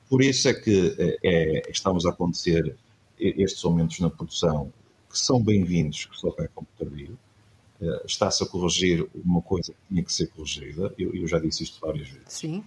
Por 0.09 0.23
isso 0.23 0.49
é 0.49 0.53
que 0.55 0.95
é, 0.97 1.17
é, 1.23 1.69
estamos 1.69 2.03
a 2.05 2.09
acontecer 2.09 2.75
estes 3.19 3.63
aumentos 3.63 3.99
na 3.99 4.09
produção, 4.09 4.73
que 5.07 5.19
são 5.19 5.39
bem-vindos, 5.41 6.05
que 6.05 6.17
só 6.17 6.31
pecam 6.31 6.65
tardio. 6.79 7.15
Uh, 7.81 8.05
Está-se 8.05 8.43
a 8.43 8.45
corrigir 8.45 9.09
uma 9.23 9.41
coisa 9.41 9.71
que 9.71 9.79
tinha 9.87 10.03
que 10.03 10.11
ser 10.11 10.27
corrigida, 10.27 10.93
eu, 10.97 11.15
eu 11.15 11.27
já 11.27 11.39
disse 11.39 11.63
isto 11.63 11.79
várias 11.79 12.09
vezes. 12.09 12.25
Sim. 12.27 12.63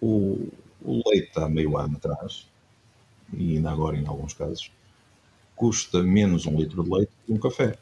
O, 0.00 0.48
o 0.82 1.02
leite 1.06 1.32
há 1.36 1.48
meio 1.48 1.76
ano 1.76 1.96
atrás, 1.96 2.46
e 3.32 3.56
ainda 3.56 3.70
agora 3.70 3.96
em 3.96 4.06
alguns 4.06 4.32
casos, 4.32 4.70
custa 5.54 6.02
menos 6.02 6.46
um 6.46 6.56
litro 6.56 6.82
de 6.82 6.90
leite 6.90 7.12
que 7.26 7.32
um 7.32 7.38
café. 7.38 7.78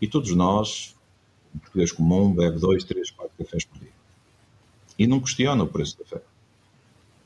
E 0.00 0.08
todos 0.08 0.34
nós, 0.34 0.96
um 1.54 1.58
português 1.58 1.92
comum, 1.92 2.34
bebe 2.34 2.58
dois, 2.58 2.84
três, 2.84 3.10
quatro 3.10 3.32
cafés 3.38 3.64
por 3.64 3.78
dia. 3.78 3.92
E 4.98 5.06
não 5.06 5.20
questiona 5.20 5.64
o 5.64 5.68
preço 5.68 5.96
do 5.96 6.04
café. 6.04 6.22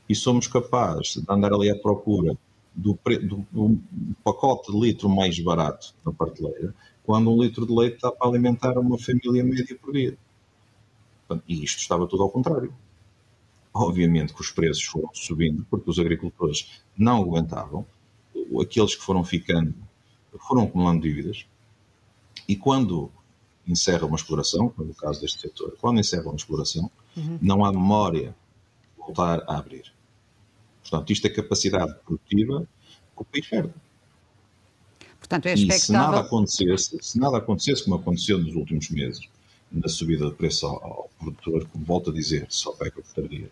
E 0.09 0.15
somos 0.15 0.47
capazes 0.47 1.15
de 1.15 1.25
andar 1.29 1.53
ali 1.53 1.69
à 1.69 1.75
procura 1.75 2.37
do, 2.73 2.97
do, 3.03 3.45
do 3.51 3.81
pacote 4.23 4.71
de 4.71 4.79
litro 4.79 5.09
mais 5.09 5.37
barato 5.39 5.93
na 6.05 6.11
prateleira, 6.11 6.73
quando 7.07 7.31
um 7.31 7.41
litro 7.41 7.65
de 7.65 7.73
leite 7.73 7.95
está 7.95 8.11
para 8.11 8.27
alimentar 8.27 8.77
uma 8.77 8.99
família 8.99 9.41
média 9.41 9.79
por 9.81 9.93
dia. 9.93 10.17
E 11.47 11.63
isto 11.63 11.79
estava 11.79 12.05
tudo 12.05 12.21
ao 12.21 12.29
contrário. 12.29 12.73
Obviamente 13.73 14.33
que 14.33 14.41
os 14.41 14.51
preços 14.51 14.83
foram 14.83 15.09
subindo 15.13 15.65
porque 15.69 15.89
os 15.89 15.97
agricultores 15.99 16.83
não 16.97 17.21
aguentavam 17.21 17.85
aqueles 18.61 18.93
que 18.93 19.01
foram 19.01 19.23
ficando 19.23 19.73
foram 20.47 20.63
acumulando 20.63 21.01
dívidas 21.01 21.45
e 22.45 22.57
quando 22.57 23.09
encerra 23.65 24.05
uma 24.05 24.17
exploração, 24.17 24.73
no 24.77 24.93
caso 24.93 25.21
deste 25.21 25.39
setor, 25.39 25.77
quando 25.79 25.99
encerra 25.99 26.25
uma 26.25 26.35
exploração, 26.35 26.91
uhum. 27.15 27.39
não 27.41 27.63
há 27.63 27.71
memória 27.71 28.35
de 28.95 28.97
voltar 28.97 29.43
a 29.47 29.57
abrir. 29.57 29.93
Portanto, 30.81 31.11
isto 31.11 31.25
é 31.25 31.29
capacidade 31.29 31.95
produtiva 32.05 32.67
que 33.15 33.21
o 33.21 33.25
país 33.25 33.47
perde. 33.47 33.73
Portanto, 35.19 35.45
é 35.47 35.53
expectável... 35.53 35.77
E 35.77 35.79
se 35.79 35.91
nada 35.91 36.19
acontecesse, 36.19 36.97
se 37.01 37.19
nada 37.19 37.37
acontecesse 37.37 37.83
como 37.83 37.95
aconteceu 37.95 38.37
nos 38.37 38.55
últimos 38.55 38.89
meses, 38.89 39.27
na 39.71 39.87
subida 39.87 40.25
de 40.27 40.33
preço 40.33 40.65
ao, 40.65 40.75
ao 40.75 41.09
produtor, 41.19 41.67
como 41.71 41.85
volto 41.85 42.09
a 42.09 42.13
dizer, 42.13 42.45
só 42.49 42.71
peca 42.71 43.01
por 43.01 43.13
tardia, 43.13 43.49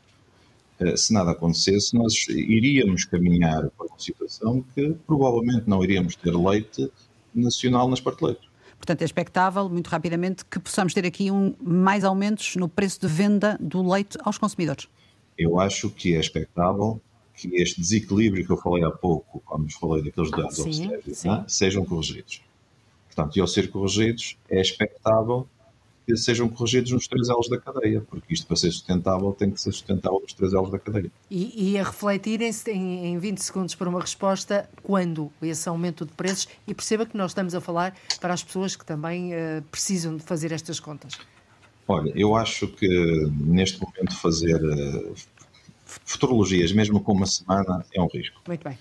eh, 0.80 0.98
se 0.98 1.14
nada 1.14 1.32
acontecesse, 1.32 1.96
nós 1.96 2.28
iríamos 2.30 3.06
caminhar 3.06 3.70
para 3.72 3.88
uma 3.88 4.00
situação 4.00 4.64
que 4.74 4.96
provavelmente 5.08 5.64
não 5.68 5.84
iríamos 5.84 6.16
ter 6.16 6.36
leite 6.36 6.92
nacional 7.34 7.90
nas 7.90 8.00
prateleiras. 8.00 8.44
Portanto, 8.78 9.02
é 9.02 9.06
expectável, 9.06 9.70
muito 9.70 9.88
rapidamente, 9.88 10.46
que 10.46 10.60
possamos 10.60 10.94
ter 10.94 11.06
aqui 11.06 11.32
um, 11.32 11.56
mais 11.62 12.04
aumentos 12.04 12.56
no 12.56 12.68
preço 12.68 13.00
de 13.02 13.08
venda 13.08 13.58
do 13.60 13.88
leite 13.90 14.18
aos 14.24 14.38
consumidores. 14.38 14.88
Eu 15.38 15.60
acho 15.60 15.90
que 15.90 16.16
é 16.16 16.20
expectável 16.20 17.02
que 17.36 17.50
este 17.56 17.82
desequilíbrio 17.82 18.46
que 18.46 18.52
eu 18.52 18.58
falei 18.58 18.84
há 18.84 18.92
pouco, 18.92 19.42
quando 19.46 19.72
falei 19.74 20.04
daqueles 20.04 20.32
dados 20.32 20.60
obstétricos, 20.60 21.26
é? 21.26 21.44
sejam 21.48 21.86
corrigidos. 21.86 22.42
Portanto, 23.08 23.38
e 23.38 23.42
ao 23.42 23.48
ser 23.48 23.70
corrigidos, 23.70 24.38
é 24.50 24.60
expectável 24.60 25.48
que 26.06 26.16
sejam 26.16 26.48
corrigidos 26.48 26.92
nos 26.92 27.08
três 27.08 27.30
elos 27.30 27.50
da 27.50 27.60
cadeia, 27.60 28.02
porque 28.02 28.34
isto 28.34 28.46
para 28.46 28.56
ser 28.56 28.72
sustentável 28.72 29.32
tem 29.32 29.50
que 29.50 29.60
ser 29.60 29.72
sustentável 29.72 30.20
nos 30.22 30.34
três 30.34 30.54
elos 30.54 30.70
da 30.70 30.78
cadeia. 30.78 31.12
E, 31.32 31.72
e 31.72 31.78
a 31.80 31.84
refletirem-se 31.84 32.72
em, 32.72 33.08
em 33.08 33.18
20 33.18 33.40
segundos 33.40 33.74
para 33.74 33.90
uma 33.90 34.00
resposta, 34.00 34.70
quando 34.84 35.32
esse 35.42 35.68
aumento 35.68 36.06
de 36.06 36.12
preços, 36.12 36.48
e 36.68 36.74
perceba 36.76 37.06
que 37.06 37.18
nós 37.18 37.32
estamos 37.32 37.56
a 37.56 37.62
falar 37.62 37.96
para 38.22 38.34
as 38.34 38.44
pessoas 38.44 38.76
que 38.76 38.86
também 38.86 39.34
uh, 39.34 39.64
precisam 39.72 40.16
de 40.16 40.24
fazer 40.24 40.52
estas 40.52 40.80
contas. 40.80 41.18
Olha, 41.88 42.12
eu 42.16 42.36
acho 42.36 42.68
que 42.68 42.88
neste 43.32 43.80
momento 43.82 44.16
fazer 44.18 44.64
uh, 44.64 45.16
futurologias, 46.04 46.72
mesmo 46.72 47.00
com 47.00 47.14
uma 47.14 47.26
semana, 47.26 47.86
é 47.94 48.02
um 48.02 48.08
risco. 48.08 48.42
Muito 48.48 48.64
bem 48.64 48.78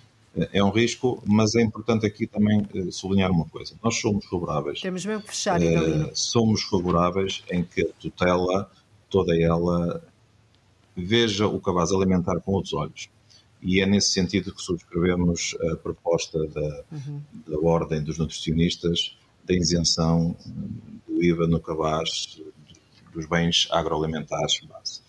é 0.52 0.62
um 0.62 0.70
risco, 0.70 1.22
mas 1.26 1.54
é 1.54 1.62
importante 1.62 2.04
aqui 2.06 2.26
também 2.26 2.66
eh, 2.74 2.90
sublinhar 2.90 3.30
uma 3.30 3.44
coisa. 3.44 3.74
Nós 3.82 4.00
somos 4.00 4.24
favoráveis. 4.26 4.80
Temos 4.80 5.04
mesmo 5.04 5.22
que 5.22 5.28
fechar, 5.28 5.60
uh, 5.60 6.10
Somos 6.12 6.62
favoráveis 6.62 7.44
em 7.50 7.62
que 7.62 7.82
a 7.82 7.88
tutela, 8.00 8.70
toda 9.08 9.40
ela, 9.40 10.02
veja 10.96 11.46
o 11.46 11.60
cabaz 11.60 11.92
alimentar 11.92 12.40
com 12.40 12.52
outros 12.52 12.74
olhos. 12.74 13.08
E 13.62 13.80
é 13.80 13.86
nesse 13.86 14.10
sentido 14.10 14.52
que 14.52 14.60
subscrevemos 14.60 15.56
a 15.72 15.76
proposta 15.76 16.46
da, 16.48 16.84
uhum. 16.92 17.20
da 17.46 17.58
Ordem 17.60 18.02
dos 18.02 18.18
Nutricionistas 18.18 19.16
da 19.44 19.54
isenção 19.54 20.36
do 21.06 21.22
IVA 21.22 21.46
no 21.46 21.60
cabaz 21.60 22.40
dos 23.12 23.26
bens 23.26 23.68
agroalimentares 23.70 24.60
base 24.66 25.03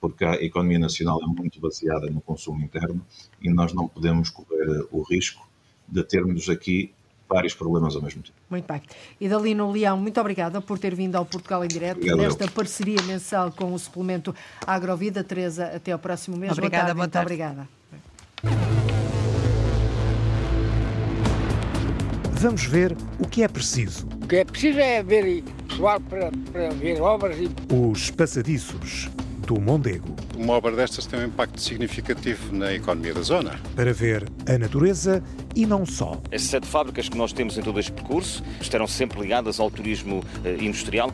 porque 0.00 0.24
a 0.24 0.34
economia 0.34 0.78
nacional 0.78 1.20
é 1.22 1.26
muito 1.26 1.60
baseada 1.60 2.08
no 2.10 2.20
consumo 2.20 2.62
interno 2.62 3.04
e 3.40 3.50
nós 3.50 3.72
não 3.72 3.88
podemos 3.88 4.30
correr 4.30 4.86
o 4.90 5.02
risco 5.02 5.48
de 5.86 6.02
termos 6.02 6.48
aqui 6.48 6.92
vários 7.28 7.54
problemas 7.54 7.94
ao 7.94 8.02
mesmo 8.02 8.22
tempo. 8.22 8.36
Muito 8.48 8.66
bem. 8.66 8.80
E 9.20 9.28
Dalino 9.28 9.70
Leão, 9.70 9.98
muito 9.98 10.18
obrigada 10.20 10.60
por 10.60 10.78
ter 10.78 10.94
vindo 10.94 11.16
ao 11.16 11.26
Portugal 11.26 11.64
em 11.64 11.68
Direto, 11.68 11.98
Obrigado 11.98 12.18
nesta 12.18 12.44
eu. 12.44 12.50
parceria 12.50 13.02
mensal 13.02 13.52
com 13.52 13.72
o 13.72 13.78
suplemento 13.78 14.34
Agrovida. 14.66 15.22
Teresa, 15.22 15.66
até 15.66 15.92
ao 15.92 15.98
próximo 15.98 16.36
mês. 16.36 16.52
Obrigada, 16.52 16.94
boa 16.94 17.08
tarde. 17.08 17.36
Boa 17.36 17.48
tarde. 17.48 17.68
Muito 18.42 18.54
obrigada. 18.54 18.88
Vamos 22.40 22.64
ver 22.64 22.96
o 23.18 23.26
que 23.26 23.42
é 23.42 23.48
preciso. 23.48 24.06
O 24.22 24.28
que 24.28 24.36
é 24.36 24.44
preciso 24.44 24.78
é 24.78 24.98
haver 24.98 25.42
pessoal 25.66 26.00
para, 26.00 26.30
para 26.52 26.70
ver 26.70 27.00
obras 27.00 27.36
e... 27.36 27.50
Os 27.74 28.12
passadiços 28.12 29.10
do 29.48 29.58
Mondego. 29.58 30.14
Uma 30.36 30.52
obra 30.52 30.76
destas 30.76 31.06
tem 31.06 31.20
um 31.20 31.24
impacto 31.24 31.58
significativo 31.58 32.54
na 32.54 32.74
economia 32.74 33.14
da 33.14 33.22
zona. 33.22 33.58
Para 33.74 33.94
ver 33.94 34.28
a 34.46 34.58
natureza 34.58 35.22
e 35.56 35.64
não 35.64 35.86
só. 35.86 36.20
As 36.30 36.42
sete 36.42 36.66
fábricas 36.66 37.08
que 37.08 37.16
nós 37.16 37.32
temos 37.32 37.56
em 37.56 37.62
todo 37.62 37.80
este 37.80 37.90
percurso 37.90 38.44
estarão 38.60 38.86
sempre 38.86 39.18
ligadas 39.18 39.58
ao 39.58 39.70
turismo 39.70 40.22
eh, 40.44 40.58
industrial. 40.60 41.10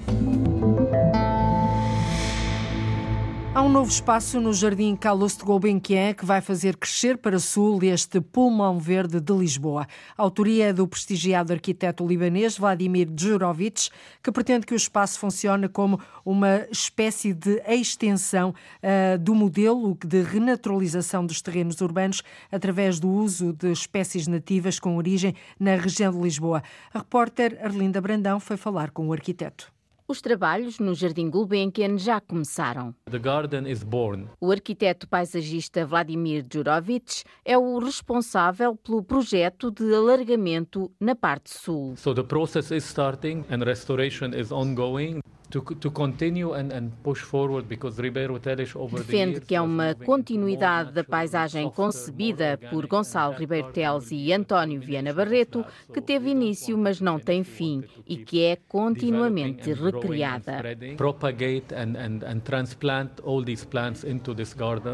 Há 3.55 3.63
um 3.63 3.69
novo 3.69 3.89
espaço 3.89 4.41
no 4.41 4.53
Jardim 4.53 4.97
Carlos 4.97 5.37
de 5.37 5.45
Gulbenkian 5.45 6.13
que 6.13 6.27
vai 6.27 6.41
fazer 6.41 6.77
crescer 6.77 7.17
para 7.17 7.39
sul 7.39 7.79
este 7.85 8.21
pulmão 8.21 8.81
verde 8.81 9.21
de 9.21 9.33
Lisboa. 9.33 9.87
A 10.19 10.23
autoria 10.25 10.71
é 10.71 10.73
do 10.73 10.89
prestigiado 10.89 11.53
arquiteto 11.53 12.05
libanês 12.05 12.59
Vladimir 12.59 13.09
Djurovic, 13.09 13.91
que 14.21 14.33
pretende 14.33 14.67
que 14.67 14.75
o 14.75 14.77
espaço 14.77 15.21
funcione 15.21 15.69
como 15.69 16.01
uma 16.25 16.67
espécie 16.69 17.33
de 17.33 17.63
extensão 17.69 18.53
uh, 18.83 19.17
do 19.21 19.37
modelo 19.37 19.97
de 20.05 20.21
renaturalização 20.23 21.25
dos 21.25 21.41
terrenos 21.41 21.81
urbanos 21.81 22.25
através 22.51 22.99
do 22.99 23.09
uso 23.09 23.53
de 23.53 23.71
espécies 23.71 24.27
nativas 24.27 24.81
com 24.81 24.97
origem 24.97 25.33
na 25.61 25.77
região 25.77 26.13
de 26.13 26.19
Lisboa. 26.19 26.61
A 26.93 26.99
repórter 26.99 27.57
Arlinda 27.63 28.01
Brandão 28.01 28.41
foi 28.41 28.57
falar 28.57 28.91
com 28.91 29.07
o 29.07 29.13
arquiteto. 29.13 29.73
Os 30.07 30.21
trabalhos 30.21 30.79
no 30.79 30.95
Jardim 30.95 31.31
Gulbenkian 31.31 31.97
já 31.97 32.21
começaram. 32.21 32.95
O 34.39 34.51
arquiteto 34.51 35.09
paisagista 35.09 35.87
Vladimir 35.87 36.43
Djurovic 36.43 37.25
é 37.43 37.57
o 37.57 37.79
responsável 37.79 38.77
pelo 38.77 39.03
projeto 39.03 39.71
de 39.71 39.95
alargamento 39.95 40.93
na 41.01 41.15
parte 41.15 41.49
sul. 41.59 41.97
So 41.97 42.15
the 42.15 42.23
process 42.23 42.71
is 42.71 42.85
starting 42.85 43.47
and 43.51 43.65
restoration 43.65 44.35
is 44.35 44.53
ongoing. 44.53 45.21
Defende 48.97 49.41
que 49.41 49.55
é 49.55 49.61
uma 49.61 49.95
continuidade 49.95 50.93
da 50.93 51.05
paisagem 51.05 51.71
concebida 51.71 52.59
por 52.71 52.87
Gonçalo 52.87 53.35
Ribeiro 53.35 53.71
Teles 53.71 54.11
e 54.11 54.33
António 54.33 54.81
Viana 54.81 55.13
Barreto, 55.13 55.65
que 55.93 56.01
teve 56.01 56.31
início, 56.31 56.77
mas 56.77 57.01
não 57.01 57.19
tem 57.19 57.45
fim, 57.45 57.85
e 58.07 58.17
que 58.17 58.43
é 58.43 58.57
continuamente 58.69 59.73
recriada. 59.73 60.63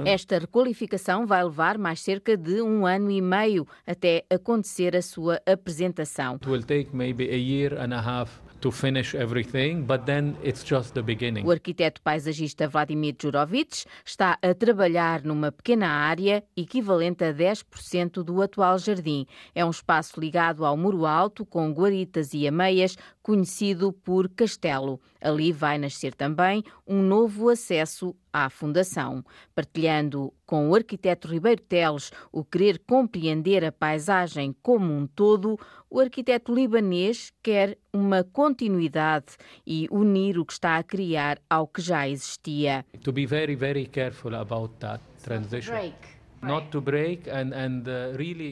Esta 0.05 0.39
requalificação 0.39 1.27
vai 1.27 1.45
levar 1.45 1.79
mais 1.79 2.01
cerca 2.01 2.37
de 2.37 2.61
um 2.61 2.85
ano 2.87 3.11
e 3.11 3.23
meio 3.23 3.67
até 3.87 4.25
acontecer 4.29 4.95
a 4.95 5.03
sua 5.03 5.41
apresentação. 5.47 6.35
It 6.35 6.49
will 6.49 6.63
take 6.63 6.95
maybe 6.95 7.31
a 7.31 7.37
year 7.37 7.79
and 7.79 7.95
a 7.95 8.01
half 8.01 8.50
to 8.61 8.71
finish 8.71 9.15
everything, 9.15 9.83
but 9.83 10.05
then 10.07 10.37
it's 10.43 10.65
just 10.65 10.95
the 10.95 11.03
beginning. 11.03 11.45
O 11.47 11.51
arquiteto 11.51 12.01
paisagista 12.03 12.69
Vladimir 12.69 13.15
Jurovic 13.21 13.85
está 14.05 14.39
a 14.43 14.55
trabalhar 14.55 15.23
numa 15.25 15.51
pequena 15.51 15.89
área 15.89 16.45
equivalente 16.57 17.25
a 17.25 17.33
10% 17.33 18.23
do 18.23 18.43
atual 18.43 18.79
jardim. 18.79 19.27
É 19.55 19.65
um 19.65 19.71
espaço 19.71 20.21
ligado 20.21 20.65
ao 20.65 20.77
muro 20.77 21.07
alto 21.07 21.45
com 21.45 21.73
guaritas 21.73 22.35
e 22.35 22.47
ameias, 22.47 22.97
conhecido 23.23 23.93
por 23.93 24.29
Castelo. 24.29 25.01
Ali 25.21 25.53
vai 25.53 25.79
nascer 25.79 26.15
também 26.15 26.65
um 26.87 27.03
novo 27.03 27.49
acesso 27.49 28.15
à 28.33 28.49
Fundação. 28.49 29.25
Partilhando 29.55 30.33
com 30.47 30.69
o 30.69 30.75
arquiteto 30.75 31.29
Ribeiro 31.29 31.63
Teles 31.63 32.11
o 32.33 32.45
querer 32.45 32.81
compreender 32.87 33.65
a 33.65 33.71
paisagem 33.71 34.55
como 34.63 34.93
um 34.93 35.07
todo, 35.07 35.59
o 35.91 35.99
arquiteto 35.99 36.55
libanês 36.55 37.33
quer 37.43 37.77
uma 37.93 38.23
continuidade 38.23 39.37
e 39.67 39.89
unir 39.91 40.39
o 40.39 40.45
que 40.45 40.53
está 40.53 40.77
a 40.77 40.83
criar 40.83 41.39
ao 41.51 41.67
que 41.67 41.83
já 41.83 42.09
existia. 42.09 42.85
To 43.03 43.13
be 43.13 43.27
very, 43.27 43.57
very 43.57 43.87
careful 43.87 44.35
about 44.37 44.75
that 44.79 45.03
transition. 45.23 45.75
Break. 45.75 46.20
Uh, 46.43 46.57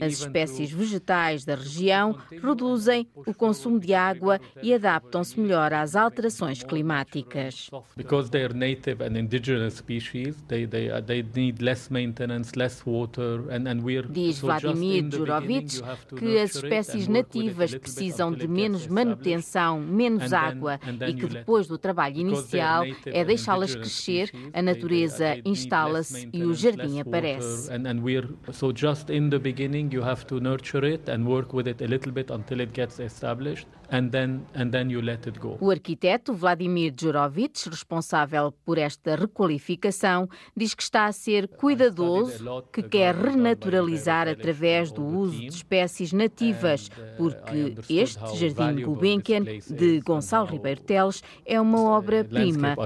As 0.04 0.12
espécies 0.20 0.70
vegetais 0.70 1.44
da 1.44 1.54
região 1.54 2.18
reduzem 2.30 3.08
o 3.14 3.32
consumo 3.32 3.80
de 3.80 3.94
água 3.94 4.38
e 4.62 4.74
adaptam-se 4.74 5.40
melhor 5.40 5.72
às 5.72 5.96
alterações 5.96 6.62
climáticas. 6.62 7.70
Because 7.96 8.30
they 8.30 8.44
are 8.44 8.52
native 8.52 9.02
and 9.02 9.18
indigenous 9.18 9.74
species, 9.74 10.36
they, 10.48 10.66
they, 10.66 10.90
uh, 10.90 11.02
they 11.02 11.24
need 11.34 11.62
less 11.62 11.90
maintenance, 11.90 12.52
less 12.58 12.82
water, 12.84 13.40
and, 13.50 13.66
and 13.66 13.80
we're 13.82 14.06
Diz 14.06 14.40
Vladimir 14.40 15.08
Jurovic 15.10 15.80
que 16.18 16.38
as 16.38 16.56
espécies 16.56 17.08
nativas 17.08 17.74
precisam 17.74 18.32
de 18.32 18.46
menos 18.46 18.86
manutenção, 18.86 19.80
menos 19.80 20.32
água 20.34 20.78
e 21.08 21.14
que 21.14 21.26
depois 21.26 21.66
do 21.66 21.78
trabalho 21.78 22.18
inicial 22.18 22.84
é 23.06 23.24
deixá-las 23.24 23.74
crescer, 23.74 24.30
a 24.52 24.60
natureza 24.60 25.38
instala-se 25.44 26.28
e 26.32 26.44
o 26.44 26.52
jardim 26.52 27.00
aparece 27.00 27.77
and, 27.78 27.86
and 27.86 28.02
we're 28.02 28.28
so 28.52 28.72
just 28.72 29.10
in 29.10 29.30
the 29.30 29.38
beginning 29.38 29.90
you 29.92 30.02
have 30.02 30.26
to 30.26 30.40
nurture 30.40 30.84
it 30.84 31.08
and 31.08 31.26
work 31.26 31.52
with 31.52 31.68
it 31.68 31.80
a 31.82 31.86
little 31.86 32.12
bit 32.12 32.30
until 32.30 32.60
it 32.60 32.72
gets 32.72 32.98
established 32.98 33.66
and 33.90 34.10
then 34.10 34.46
and 34.54 34.70
then 34.70 34.90
you 34.90 35.00
let 35.00 35.26
it 35.26 35.38
go. 35.38 35.56
O 35.60 35.70
arquiteto 35.70 36.34
Vladimir 36.34 36.92
Djurovic, 36.92 37.68
responsável 37.68 38.52
por 38.64 38.78
esta 38.78 39.16
requalificação, 39.16 40.28
diz 40.56 40.74
que 40.74 40.82
está 40.82 41.06
a 41.06 41.12
ser 41.12 41.48
cuidadoso, 41.48 42.64
que 42.72 42.82
quer 42.82 43.14
renaturalizar 43.14 44.28
através 44.28 44.92
do 44.92 45.02
uso 45.02 45.38
de 45.38 45.46
espécies 45.46 46.12
nativas, 46.12 46.88
uh, 46.88 47.16
porque 47.16 47.74
este 47.88 48.18
Jardim 48.36 48.82
Gulbenkian 48.84 49.42
de 49.70 50.00
Gonçalo 50.00 50.46
Ribeiro 50.46 50.80
Teles 50.82 51.22
é 51.46 51.60
uma 51.60 51.80
obra-prima. 51.80 52.76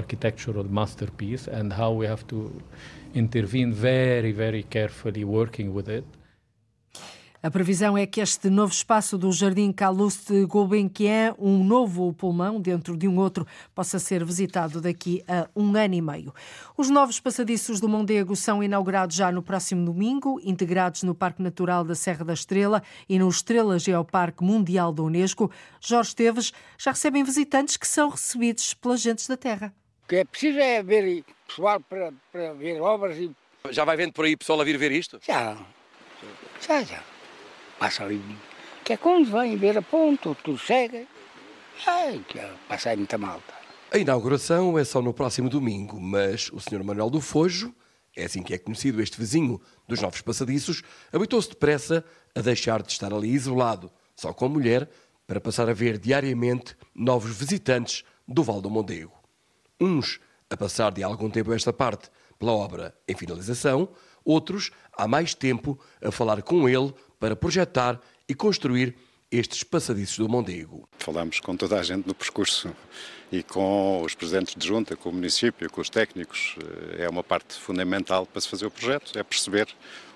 Intervene 3.15 3.73
very, 3.73 4.33
very 4.33 4.63
carefully 4.63 5.25
working 5.25 5.75
with 5.75 5.89
it. 5.89 6.05
A 7.43 7.51
previsão 7.51 7.99
é 7.99 8.07
que 8.07 8.21
este 8.21 8.49
novo 8.49 8.73
espaço 8.73 9.19
do 9.19 9.33
Jardim 9.33 9.73
Calouste 9.73 10.45
Gulbenkian, 10.47 11.35
um 11.37 11.65
novo 11.65 12.13
pulmão 12.13 12.61
dentro 12.61 12.97
de 12.97 13.09
um 13.09 13.19
outro, 13.19 13.45
possa 13.75 13.99
ser 13.99 14.25
visitado 14.25 14.81
daqui 14.81 15.25
a 15.27 15.51
um 15.57 15.77
ano 15.77 15.95
e 15.95 16.01
meio. 16.01 16.33
Os 16.79 16.89
novos 16.89 17.19
passadiços 17.19 17.81
do 17.81 17.89
Mondego 17.89 18.37
são 18.37 18.63
inaugurados 18.63 19.17
já 19.17 19.33
no 19.33 19.43
próximo 19.43 19.85
domingo, 19.85 20.41
integrados 20.45 21.03
no 21.03 21.17
Parque 21.17 21.43
Natural 21.43 21.83
da 21.83 21.97
Serra 21.97 22.25
da 22.25 22.33
Estrela 22.33 22.81
e 23.09 23.19
no 23.19 23.29
Estrela 23.29 23.77
Geoparque 23.77 24.45
Mundial 24.45 24.93
da 24.93 25.03
Unesco. 25.03 25.51
Jorge 25.81 26.11
Esteves 26.11 26.53
já 26.79 26.93
recebem 26.93 27.25
visitantes 27.25 27.77
que 27.77 27.89
são 27.89 28.09
recebidos 28.09 28.73
pelas 28.73 29.01
gentes 29.01 29.27
da 29.27 29.37
terra. 29.37 29.75
O 30.05 30.09
que 30.09 30.15
é 30.15 30.25
preciso 30.25 30.59
é 30.59 30.79
haver 30.79 31.25
pessoal 31.53 31.81
para, 31.81 32.13
para 32.31 32.55
ver 32.55 32.81
obras 32.81 33.17
e 33.19 33.31
Já 33.71 33.85
vai 33.85 33.97
vendo 33.97 34.13
por 34.13 34.25
aí 34.25 34.37
pessoal 34.37 34.61
a 34.61 34.65
vir 34.65 34.79
ver 34.79 34.91
isto? 34.91 35.21
Já, 35.23 35.57
já, 36.61 36.83
já. 36.83 37.03
Passa 37.79 38.05
ali, 38.05 38.23
que 38.85 38.95
é 38.95 38.97
quando 38.97 39.31
vem 39.31 39.57
ver 39.57 39.77
a 39.77 39.83
ponto, 39.83 40.35
tudo 40.43 40.59
chega. 40.59 41.07
Ai, 41.87 42.25
que 42.27 42.39
passa 42.69 42.91
aí 42.91 42.97
muita 42.97 43.19
malta. 43.19 43.55
A 43.91 43.99
inauguração 43.99 44.79
é 44.79 44.85
só 44.85 45.03
no 45.03 45.13
próximo 45.13 45.51
domingo, 45.51 46.01
mas 46.01 46.51
o 46.53 46.59
Sr. 46.59 46.83
Manuel 46.83 47.11
do 47.11 47.21
Fojo, 47.21 47.75
é 48.17 48.25
assim 48.25 48.43
que 48.43 48.55
é 48.55 48.59
conhecido 48.59 49.03
este 49.03 49.19
vizinho 49.19 49.61
dos 49.87 50.01
novos 50.01 50.23
passadiços, 50.23 50.83
habituou-se 51.13 51.51
depressa 51.51 52.05
a 52.35 52.41
deixar 52.41 52.83
de 52.83 52.93
estar 52.93 53.13
ali 53.13 53.31
isolado, 53.31 53.91
só 54.17 54.33
com 54.33 54.47
a 54.47 54.49
mulher, 54.49 54.89
para 55.27 55.41
passar 55.41 55.69
a 55.69 55.75
ver 55.75 55.99
diariamente 55.99 56.77
novos 56.95 57.37
visitantes 57.37 58.05
do 58.27 58.43
Val 58.43 58.61
do 58.61 58.71
Mondego. 58.71 59.13
Uns 59.81 60.21
a 60.53 60.57
passar 60.57 60.93
de 60.93 61.03
algum 61.03 61.31
tempo 61.31 61.53
esta 61.53 61.73
parte 61.73 62.11
pela 62.39 62.53
obra 62.53 62.95
em 63.09 63.17
finalização, 63.17 63.89
outros 64.23 64.71
há 64.93 65.09
mais 65.09 65.35
tempo 65.35 65.81
a 66.03 66.11
falar 66.11 66.43
com 66.43 66.69
ele 66.69 66.93
para 67.19 67.35
projetar 67.35 67.99
e 68.29 68.35
construir 68.35 68.95
estes 69.31 69.65
passadiços 69.65 70.19
do 70.19 70.29
Mondego. 70.29 70.87
Falamos 70.99 71.41
com 71.41 71.57
toda 71.57 71.81
a 71.81 71.83
gente 71.83 72.07
no 72.07 72.15
percurso 72.15 72.71
e 73.31 73.43
com 73.43 74.03
os 74.03 74.15
presidentes 74.15 74.55
de 74.55 74.67
junta, 74.67 74.95
com 74.95 75.09
o 75.09 75.13
município, 75.13 75.71
com 75.71 75.81
os 75.81 75.89
técnicos. 75.89 76.55
É 76.99 77.09
uma 77.09 77.25
parte 77.25 77.55
fundamental 77.55 78.27
para 78.27 78.43
se 78.43 78.49
fazer 78.49 78.67
o 78.67 78.71
projeto, 78.71 79.19
é 79.19 79.23
perceber 79.23 79.69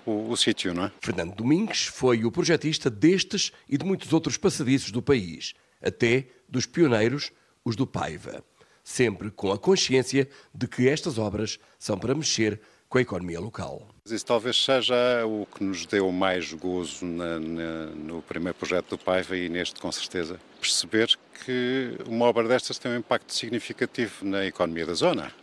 o, 0.05 0.29
o 0.29 0.37
sítio, 0.37 0.71
não 0.71 0.85
é? 0.85 0.91
Fernando 1.01 1.33
Domingues 1.33 1.87
foi 1.87 2.23
o 2.25 2.31
projetista 2.31 2.91
destes 2.91 3.51
e 3.67 3.75
de 3.75 3.83
muitos 3.83 4.13
outros 4.13 4.37
passadiços 4.37 4.91
do 4.91 5.01
país, 5.01 5.55
até 5.81 6.27
dos 6.47 6.67
pioneiros, 6.67 7.31
os 7.65 7.75
do 7.75 7.87
Paiva. 7.87 8.43
Sempre 8.89 9.29
com 9.29 9.51
a 9.51 9.57
consciência 9.57 10.29
de 10.55 10.65
que 10.65 10.87
estas 10.87 11.17
obras 11.17 11.59
são 11.77 11.99
para 11.99 12.15
mexer 12.15 12.61
com 12.87 12.97
a 12.97 13.01
economia 13.01 13.37
local. 13.37 13.85
Isso 14.05 14.25
talvez 14.25 14.63
seja 14.63 14.95
o 15.25 15.45
que 15.45 15.61
nos 15.61 15.85
deu 15.85 16.09
mais 16.09 16.53
gozo 16.53 17.05
na, 17.05 17.37
na, 17.37 17.85
no 17.87 18.21
primeiro 18.21 18.57
projeto 18.57 18.91
do 18.91 18.97
Paiva 18.97 19.35
e 19.35 19.49
neste, 19.49 19.81
com 19.81 19.91
certeza. 19.91 20.39
Perceber 20.61 21.13
que 21.43 21.97
uma 22.07 22.27
obra 22.27 22.47
destas 22.47 22.79
tem 22.79 22.89
um 22.89 22.95
impacto 22.95 23.33
significativo 23.33 24.23
na 24.23 24.45
economia 24.45 24.85
da 24.85 24.93
zona. 24.93 25.33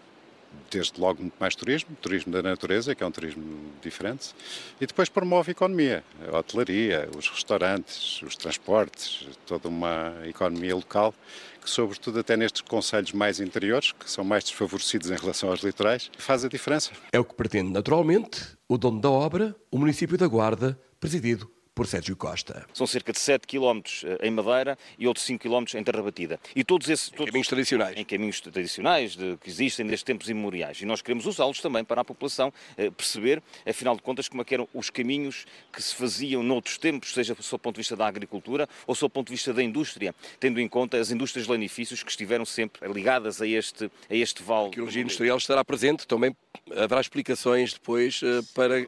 Desde 0.71 1.01
logo 1.01 1.21
muito 1.21 1.35
mais 1.39 1.55
turismo, 1.55 1.97
turismo 2.01 2.33
da 2.33 2.43
natureza, 2.43 2.95
que 2.95 3.05
é 3.05 3.07
um 3.07 3.11
turismo 3.11 3.45
diferente, 3.81 4.35
e 4.81 4.87
depois 4.87 5.09
promove 5.09 5.51
a 5.51 5.53
economia, 5.53 6.05
a 6.33 6.39
hotelaria, 6.39 7.09
os 7.17 7.29
restaurantes, 7.29 8.21
os 8.23 8.37
transportes, 8.37 9.29
toda 9.47 9.69
uma 9.69 10.15
economia 10.25 10.75
local 10.75 11.15
que, 11.63 11.71
sobretudo 11.71 12.19
até 12.19 12.37
nestes 12.37 12.63
conselhos 12.63 13.13
mais 13.13 13.41
interiores, 13.41 13.93
que 13.93 14.11
são 14.11 14.25
mais 14.25 14.45
desfavorecidos 14.45 15.11
em 15.11 15.17
relação 15.17 15.49
aos 15.49 15.61
litorais, 15.61 16.11
faz 16.19 16.45
a 16.45 16.49
diferença. 16.49 16.91
É 17.13 17.19
o 17.19 17.25
que 17.25 17.35
pretende 17.35 17.71
naturalmente 17.71 18.41
o 18.69 18.77
dono 18.77 19.01
da 19.01 19.11
obra, 19.11 19.55
o 19.71 19.79
município 19.79 20.19
da 20.19 20.27
Guarda, 20.27 20.79
presidido 20.99 21.54
por 21.75 21.87
Sérgio 21.87 22.17
Costa. 22.17 22.67
São 22.73 22.87
cerca 22.87 23.13
de 23.13 23.19
7 23.19 23.47
km 23.47 23.81
em 24.23 24.31
Madeira 24.31 24.79
e 24.99 25.07
outros 25.07 25.25
5 25.27 25.43
km 25.43 25.65
em 25.75 25.83
Terra 25.83 26.03
Batida. 26.03 26.39
E 26.55 26.63
todos 26.63 26.89
esses... 26.89 27.09
Em 27.09 27.17
todos, 27.17 27.27
caminhos 27.27 27.49
tradicionais. 27.49 27.97
Em 27.97 28.05
caminhos 28.05 28.41
tradicionais 28.41 29.17
de, 29.17 29.37
que 29.39 29.51
existem 29.51 29.87
desde 29.87 30.05
tempos 30.05 30.29
imemoriais. 30.29 30.81
E 30.81 30.85
nós 30.85 31.03
queremos 31.03 31.27
usá-los 31.27 31.61
também 31.61 31.85
para 31.85 32.01
a 32.01 32.05
população 32.05 32.53
eh, 32.77 32.91
perceber, 32.91 33.43
afinal 33.67 33.97
de 33.97 34.03
contas, 34.03 34.29
como 34.29 34.43
é 34.43 34.45
que 34.45 34.55
eram 34.55 34.69
os 34.73 34.91
caminhos 34.91 35.47
que 35.73 35.83
se 35.83 35.95
faziam 35.95 36.43
noutros 36.43 36.79
tempos, 36.79 37.13
seja 37.13 37.35
do 37.35 37.59
ponto 37.59 37.75
de 37.75 37.81
vista 37.81 37.97
da 37.97 38.07
agricultura 38.07 38.69
ou 38.87 38.95
do 38.95 39.11
ponto 39.11 39.29
de 39.29 39.35
vista 39.35 39.53
da 39.53 39.63
indústria, 39.63 40.15
tendo 40.39 40.61
em 40.61 40.69
conta 40.69 40.99
as 40.99 41.11
indústrias 41.11 41.47
de 41.47 41.53
lanifícios 41.53 42.03
que 42.03 42.11
estiveram 42.11 42.45
sempre 42.45 42.91
ligadas 42.93 43.43
a 43.43 43.47
este, 43.47 43.91
a 44.09 44.15
este 44.15 44.43
vale. 44.43 44.65
A 44.65 44.67
arqueologia 44.67 45.03
industrial 45.03 45.37
estará 45.37 45.65
presente, 45.65 46.07
também 46.07 46.37
haverá 46.71 47.01
explicações 47.01 47.73
depois 47.73 48.23
uh, 48.23 48.43
para 48.55 48.87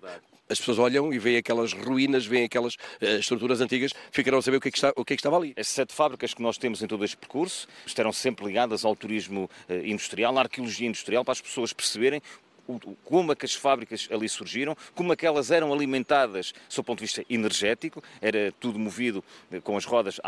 as 0.48 0.58
pessoas 0.58 0.78
olham 0.78 1.12
e 1.12 1.18
veem 1.18 1.36
aquelas 1.36 1.72
ruínas, 1.72 2.26
veem 2.26 2.44
aquelas 2.44 2.74
uh, 2.74 3.18
estruturas 3.18 3.60
antigas, 3.60 3.92
ficarão 4.10 4.38
a 4.38 4.42
saber 4.42 4.58
o 4.58 4.60
que, 4.60 4.68
é 4.68 4.70
que 4.70 4.78
está, 4.78 4.92
o 4.96 5.04
que, 5.04 5.14
é 5.14 5.16
que 5.16 5.20
estava 5.20 5.36
ali. 5.36 5.54
As 5.56 5.68
sete 5.68 5.92
fábricas 5.92 6.34
que 6.34 6.42
nós 6.42 6.58
temos 6.58 6.82
em 6.82 6.86
todo 6.86 7.04
este 7.04 7.16
percurso 7.16 7.68
estarão 7.86 8.12
sempre 8.12 8.46
ligadas 8.46 8.84
ao 8.84 8.94
turismo 8.94 9.50
uh, 9.68 9.74
industrial, 9.86 10.36
à 10.38 10.42
arqueologia 10.42 10.88
industrial, 10.88 11.24
para 11.24 11.32
as 11.32 11.40
pessoas 11.40 11.72
perceberem 11.72 12.20
como 13.04 13.32
é 13.32 13.36
que 13.36 13.44
as 13.44 13.54
fábricas 13.54 14.08
ali 14.10 14.28
surgiram, 14.28 14.76
como 14.94 15.12
é 15.12 15.16
que 15.16 15.26
elas 15.26 15.50
eram 15.50 15.72
alimentadas 15.72 16.52
do 16.74 16.84
ponto 16.84 16.98
de 16.98 17.04
vista 17.04 17.24
energético, 17.28 18.02
era 18.20 18.52
tudo 18.60 18.78
movido 18.78 19.24
eh, 19.50 19.60
com 19.60 19.76
as 19.76 19.84
rodas 19.84 20.20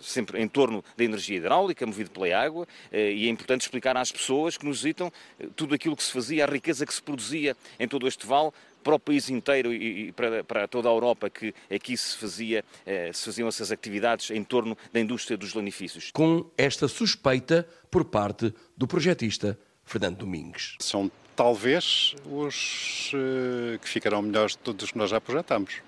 sempre 0.00 0.40
em 0.40 0.48
torno 0.48 0.84
da 0.96 1.04
energia 1.04 1.36
hidráulica, 1.36 1.86
movido 1.86 2.10
pela 2.10 2.36
água, 2.36 2.66
e 2.92 3.26
é 3.26 3.28
importante 3.28 3.62
explicar 3.62 3.96
às 3.96 4.10
pessoas 4.10 4.56
que 4.56 4.64
nos 4.64 4.82
visitam 4.82 5.12
tudo 5.56 5.74
aquilo 5.74 5.96
que 5.96 6.02
se 6.02 6.12
fazia, 6.12 6.44
a 6.44 6.48
riqueza 6.48 6.86
que 6.86 6.94
se 6.94 7.02
produzia 7.02 7.56
em 7.78 7.88
todo 7.88 8.06
este 8.06 8.26
vale, 8.26 8.50
para 8.84 8.94
o 8.94 8.98
país 8.98 9.30
inteiro 9.30 9.72
e 9.72 10.12
para, 10.12 10.44
para 10.44 10.68
toda 10.68 10.88
a 10.88 10.92
Europa 10.92 11.30
que 11.30 11.54
aqui 11.74 11.96
se, 11.96 12.16
fazia, 12.16 12.62
eh, 12.84 13.10
se 13.12 13.24
faziam 13.24 13.48
essas 13.48 13.72
atividades 13.72 14.30
em 14.30 14.44
torno 14.44 14.76
da 14.92 15.00
indústria 15.00 15.38
dos 15.38 15.54
lanifícios. 15.54 16.10
Com 16.12 16.50
esta 16.56 16.86
suspeita 16.86 17.66
por 17.90 18.04
parte 18.04 18.52
do 18.76 18.86
projetista 18.86 19.58
Fernando 19.84 20.18
Domingues. 20.18 20.76
São 20.78 21.10
talvez 21.34 22.14
os 22.24 23.12
uh, 23.14 23.78
que 23.78 23.88
ficarão 23.88 24.22
melhores 24.22 24.52
de 24.52 24.58
todos 24.58 24.84
os 24.84 24.92
que 24.92 24.98
nós 24.98 25.10
já 25.10 25.20
projetamos. 25.20 25.82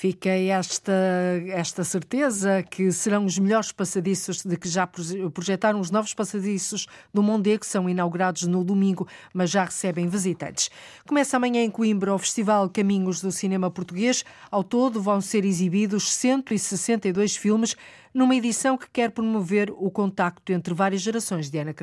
Fica 0.00 0.30
esta, 0.30 0.92
esta 1.48 1.84
certeza 1.84 2.62
que 2.62 2.90
serão 2.90 3.26
os 3.26 3.38
melhores 3.38 3.70
passadiços 3.70 4.42
de 4.42 4.56
que 4.56 4.66
já 4.66 4.86
projetaram 4.86 5.78
os 5.78 5.90
novos 5.90 6.14
passadiços 6.14 6.86
do 7.12 7.22
Mondego, 7.22 7.60
que 7.60 7.66
são 7.66 7.86
inaugurados 7.86 8.44
no 8.44 8.64
domingo, 8.64 9.06
mas 9.34 9.50
já 9.50 9.62
recebem 9.62 10.08
visitantes. 10.08 10.70
Começa 11.06 11.36
amanhã 11.36 11.62
em 11.62 11.70
Coimbra 11.70 12.14
o 12.14 12.18
Festival 12.18 12.70
Caminhos 12.70 13.20
do 13.20 13.30
Cinema 13.30 13.70
Português. 13.70 14.24
Ao 14.50 14.64
todo 14.64 15.02
vão 15.02 15.20
ser 15.20 15.44
exibidos 15.44 16.10
162 16.14 17.36
filmes, 17.36 17.76
numa 18.14 18.34
edição 18.34 18.78
que 18.78 18.88
quer 18.90 19.10
promover 19.10 19.70
o 19.70 19.90
contacto 19.90 20.50
entre 20.50 20.72
várias 20.72 21.02
gerações 21.02 21.50
de 21.50 21.58
Ana 21.58 21.74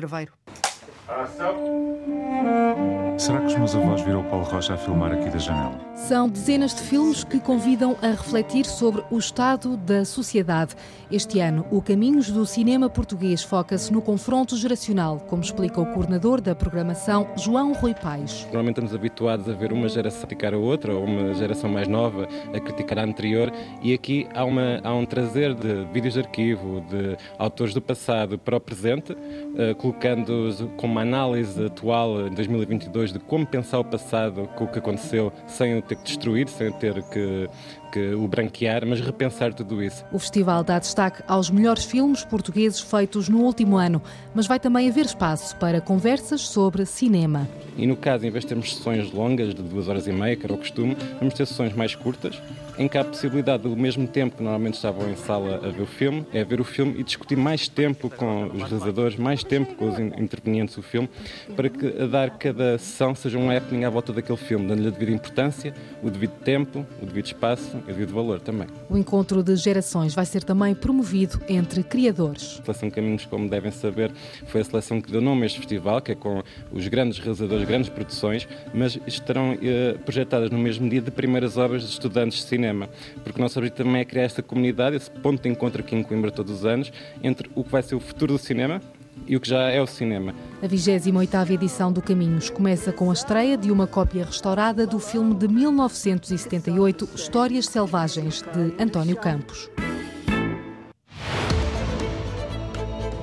Craveiro. 1.08 3.07
Será 3.18 3.40
que 3.40 3.46
os 3.46 3.56
meus 3.56 3.74
avós 3.74 4.00
viram 4.02 4.20
o 4.20 4.24
Paulo 4.24 4.44
Rocha 4.44 4.74
a 4.74 4.76
filmar 4.76 5.10
aqui 5.10 5.28
da 5.28 5.38
janela? 5.38 5.76
São 5.96 6.28
dezenas 6.28 6.72
de 6.72 6.82
filmes 6.82 7.24
que 7.24 7.40
convidam 7.40 7.96
a 8.00 8.10
refletir 8.10 8.64
sobre 8.64 9.02
o 9.10 9.18
estado 9.18 9.76
da 9.76 10.04
sociedade. 10.04 10.76
Este 11.10 11.40
ano, 11.40 11.66
o 11.72 11.82
Caminhos 11.82 12.30
do 12.30 12.46
Cinema 12.46 12.88
Português 12.88 13.42
foca-se 13.42 13.92
no 13.92 14.00
confronto 14.00 14.56
geracional, 14.56 15.18
como 15.18 15.42
explica 15.42 15.80
o 15.80 15.86
coordenador 15.86 16.40
da 16.40 16.54
programação, 16.54 17.28
João 17.36 17.72
Rui 17.72 17.92
Paes. 17.92 18.44
Normalmente 18.44 18.76
estamos 18.76 18.94
habituados 18.94 19.48
a 19.48 19.52
ver 19.52 19.72
uma 19.72 19.88
geração 19.88 20.20
criticar 20.20 20.54
a 20.54 20.58
outra, 20.58 20.94
ou 20.94 21.04
uma 21.04 21.34
geração 21.34 21.68
mais 21.68 21.88
nova 21.88 22.28
a 22.54 22.60
criticar 22.60 23.00
a 23.00 23.02
anterior, 23.02 23.52
e 23.82 23.92
aqui 23.92 24.28
há, 24.32 24.44
uma, 24.44 24.80
há 24.84 24.94
um 24.94 25.04
trazer 25.04 25.54
de 25.54 25.84
vídeos 25.92 26.14
de 26.14 26.20
arquivo, 26.20 26.80
de 26.82 27.16
autores 27.36 27.74
do 27.74 27.82
passado 27.82 28.38
para 28.38 28.56
o 28.56 28.60
presente, 28.60 29.12
uh, 29.12 29.74
colocando-os 29.76 30.64
com 30.76 30.86
uma 30.86 31.00
análise 31.00 31.64
atual, 31.64 32.28
em 32.28 32.30
2022, 32.30 33.07
de 33.12 33.18
como 33.18 33.46
pensar 33.46 33.78
o 33.78 33.84
passado 33.84 34.48
com 34.56 34.64
o 34.64 34.68
que 34.68 34.78
aconteceu, 34.78 35.32
sem 35.46 35.78
o 35.78 35.82
ter 35.82 35.96
que 35.96 36.04
destruir, 36.04 36.48
sem 36.48 36.72
ter 36.72 37.02
que, 37.04 37.48
que 37.92 38.14
o 38.14 38.26
branquear, 38.26 38.86
mas 38.86 39.00
repensar 39.00 39.52
tudo 39.54 39.82
isso. 39.82 40.04
O 40.12 40.18
festival 40.18 40.62
dá 40.62 40.78
destaque 40.78 41.22
aos 41.26 41.50
melhores 41.50 41.84
filmes 41.84 42.24
portugueses 42.24 42.80
feitos 42.80 43.28
no 43.28 43.40
último 43.40 43.76
ano, 43.76 44.02
mas 44.34 44.46
vai 44.46 44.58
também 44.58 44.88
haver 44.88 45.06
espaço 45.06 45.56
para 45.56 45.80
conversas 45.80 46.42
sobre 46.42 46.84
cinema. 46.86 47.48
E 47.76 47.86
no 47.86 47.96
caso, 47.96 48.26
em 48.26 48.30
vez 48.30 48.44
de 48.44 48.48
termos 48.48 48.74
sessões 48.74 49.12
longas 49.12 49.54
de 49.54 49.62
duas 49.62 49.88
horas 49.88 50.06
e 50.06 50.12
meia, 50.12 50.36
que 50.36 50.44
era 50.44 50.54
o 50.54 50.58
costume, 50.58 50.96
vamos 51.18 51.34
ter 51.34 51.46
sessões 51.46 51.72
mais 51.74 51.94
curtas, 51.94 52.40
em 52.78 52.86
que 52.86 52.96
há 52.96 53.00
a 53.00 53.04
possibilidade, 53.04 53.64
do 53.64 53.76
mesmo 53.76 54.06
tempo 54.06 54.36
que 54.36 54.42
normalmente 54.42 54.74
estavam 54.74 55.10
em 55.10 55.16
sala 55.16 55.56
a 55.56 55.68
ver 55.68 55.82
o 55.82 55.86
filme, 55.86 56.24
é 56.32 56.44
ver 56.44 56.60
o 56.60 56.64
filme 56.64 56.94
e 56.98 57.02
discutir 57.02 57.36
mais 57.36 57.66
tempo 57.66 58.08
com 58.08 58.44
os 58.46 58.62
realizadores, 58.62 59.16
mais 59.16 59.42
tempo 59.42 59.74
com 59.74 59.88
os 59.88 59.98
intervenientes 59.98 60.76
do 60.76 60.82
filme, 60.82 61.08
para 61.56 61.68
que 61.68 62.00
a 62.00 62.06
dar 62.06 62.38
cada 62.38 62.78
sessão 62.78 63.14
seja 63.16 63.36
um 63.36 63.50
happening 63.50 63.84
à 63.84 63.90
volta 63.90 64.12
daquele 64.12 64.38
filme, 64.38 64.68
dando-lhe 64.68 64.86
a 64.86 64.90
devida 64.90 65.10
importância, 65.10 65.74
o 66.02 66.08
devido 66.08 66.32
tempo, 66.44 66.86
o 67.02 67.06
devido 67.06 67.26
espaço 67.26 67.76
e 67.78 67.90
o 67.90 67.94
devido 67.94 68.14
valor 68.14 68.38
também. 68.38 68.68
O 68.88 68.96
encontro 68.96 69.42
de 69.42 69.56
gerações 69.56 70.14
vai 70.14 70.24
ser 70.24 70.44
também 70.44 70.72
promovido 70.72 71.40
entre 71.48 71.82
criadores. 71.82 72.60
A 72.60 72.66
Seleção 72.66 72.90
Caminhos, 72.90 73.24
como 73.24 73.48
devem 73.48 73.72
saber, 73.72 74.12
foi 74.46 74.60
a 74.60 74.64
seleção 74.64 75.00
que 75.00 75.10
deu 75.10 75.20
nome 75.20 75.42
a 75.42 75.46
este 75.46 75.58
festival, 75.58 76.00
que 76.00 76.12
é 76.12 76.14
com 76.14 76.44
os 76.70 76.86
grandes 76.86 77.18
realizadores, 77.18 77.66
grandes 77.66 77.88
produções, 77.88 78.46
mas 78.72 78.98
estarão 79.04 79.58
eh, 79.60 79.96
projetadas 80.04 80.50
no 80.50 80.58
mesmo 80.58 80.88
dia 80.88 81.00
de 81.00 81.10
primeiras 81.10 81.56
obras 81.56 81.82
de 81.82 81.88
estudantes 81.88 82.38
de 82.38 82.44
cinema 82.44 82.67
cinema, 82.68 82.88
porque 83.24 83.38
o 83.38 83.42
nosso 83.42 83.58
objetivo 83.58 83.84
também 83.84 84.02
é 84.02 84.04
criar 84.04 84.24
esta 84.24 84.42
comunidade, 84.42 84.96
esse 84.96 85.10
ponto 85.10 85.42
de 85.42 85.48
encontro 85.48 85.80
aqui 85.80 85.96
em 85.96 86.02
Coimbra 86.02 86.30
todos 86.30 86.52
os 86.52 86.64
anos, 86.64 86.92
entre 87.22 87.50
o 87.54 87.64
que 87.64 87.70
vai 87.70 87.82
ser 87.82 87.94
o 87.94 88.00
futuro 88.00 88.34
do 88.34 88.38
cinema 88.38 88.80
e 89.26 89.36
o 89.36 89.40
que 89.40 89.48
já 89.48 89.70
é 89.70 89.80
o 89.80 89.86
cinema. 89.86 90.34
A 90.62 90.66
28ª 90.66 91.50
edição 91.50 91.92
do 91.92 92.00
Caminhos 92.02 92.50
começa 92.50 92.92
com 92.92 93.10
a 93.10 93.12
estreia 93.12 93.56
de 93.56 93.70
uma 93.70 93.86
cópia 93.86 94.24
restaurada 94.24 94.86
do 94.86 94.98
filme 94.98 95.34
de 95.34 95.48
1978, 95.48 97.08
Histórias 97.14 97.66
Selvagens, 97.66 98.42
de 98.42 98.82
António 98.82 99.16
Campos. 99.16 99.70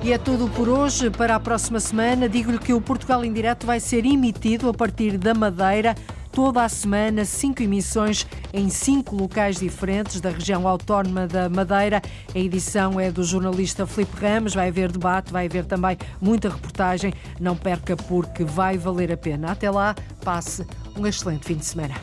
E 0.02 0.12
é 0.12 0.18
tudo 0.18 0.48
por 0.50 0.68
hoje. 0.68 1.10
Para 1.10 1.34
a 1.34 1.40
próxima 1.40 1.80
semana, 1.80 2.28
digo-lhe 2.28 2.60
que 2.60 2.72
o 2.72 2.80
Portugal 2.80 3.24
em 3.24 3.32
Direto 3.32 3.66
vai 3.66 3.80
ser 3.80 4.06
emitido 4.06 4.68
a 4.68 4.74
partir 4.74 5.18
da 5.18 5.34
Madeira 5.34 5.96
toda 6.36 6.62
a 6.62 6.68
semana, 6.68 7.24
cinco 7.24 7.62
emissões 7.62 8.26
em 8.52 8.68
cinco 8.68 9.16
locais 9.16 9.56
diferentes 9.56 10.20
da 10.20 10.28
região 10.28 10.68
autónoma 10.68 11.26
da 11.26 11.48
Madeira. 11.48 12.02
A 12.34 12.38
edição 12.38 13.00
é 13.00 13.10
do 13.10 13.24
jornalista 13.24 13.86
Felipe 13.86 14.20
Ramos. 14.20 14.52
Vai 14.52 14.68
haver 14.68 14.92
debate, 14.92 15.32
vai 15.32 15.46
haver 15.46 15.64
também 15.64 15.96
muita 16.20 16.50
reportagem. 16.50 17.14
Não 17.40 17.56
perca 17.56 17.96
porque 17.96 18.44
vai 18.44 18.76
valer 18.76 19.10
a 19.10 19.16
pena. 19.16 19.52
Até 19.52 19.70
lá, 19.70 19.94
passe 20.22 20.66
um 20.94 21.06
excelente 21.06 21.46
fim 21.46 21.54
de 21.54 21.64
semana. 21.64 21.94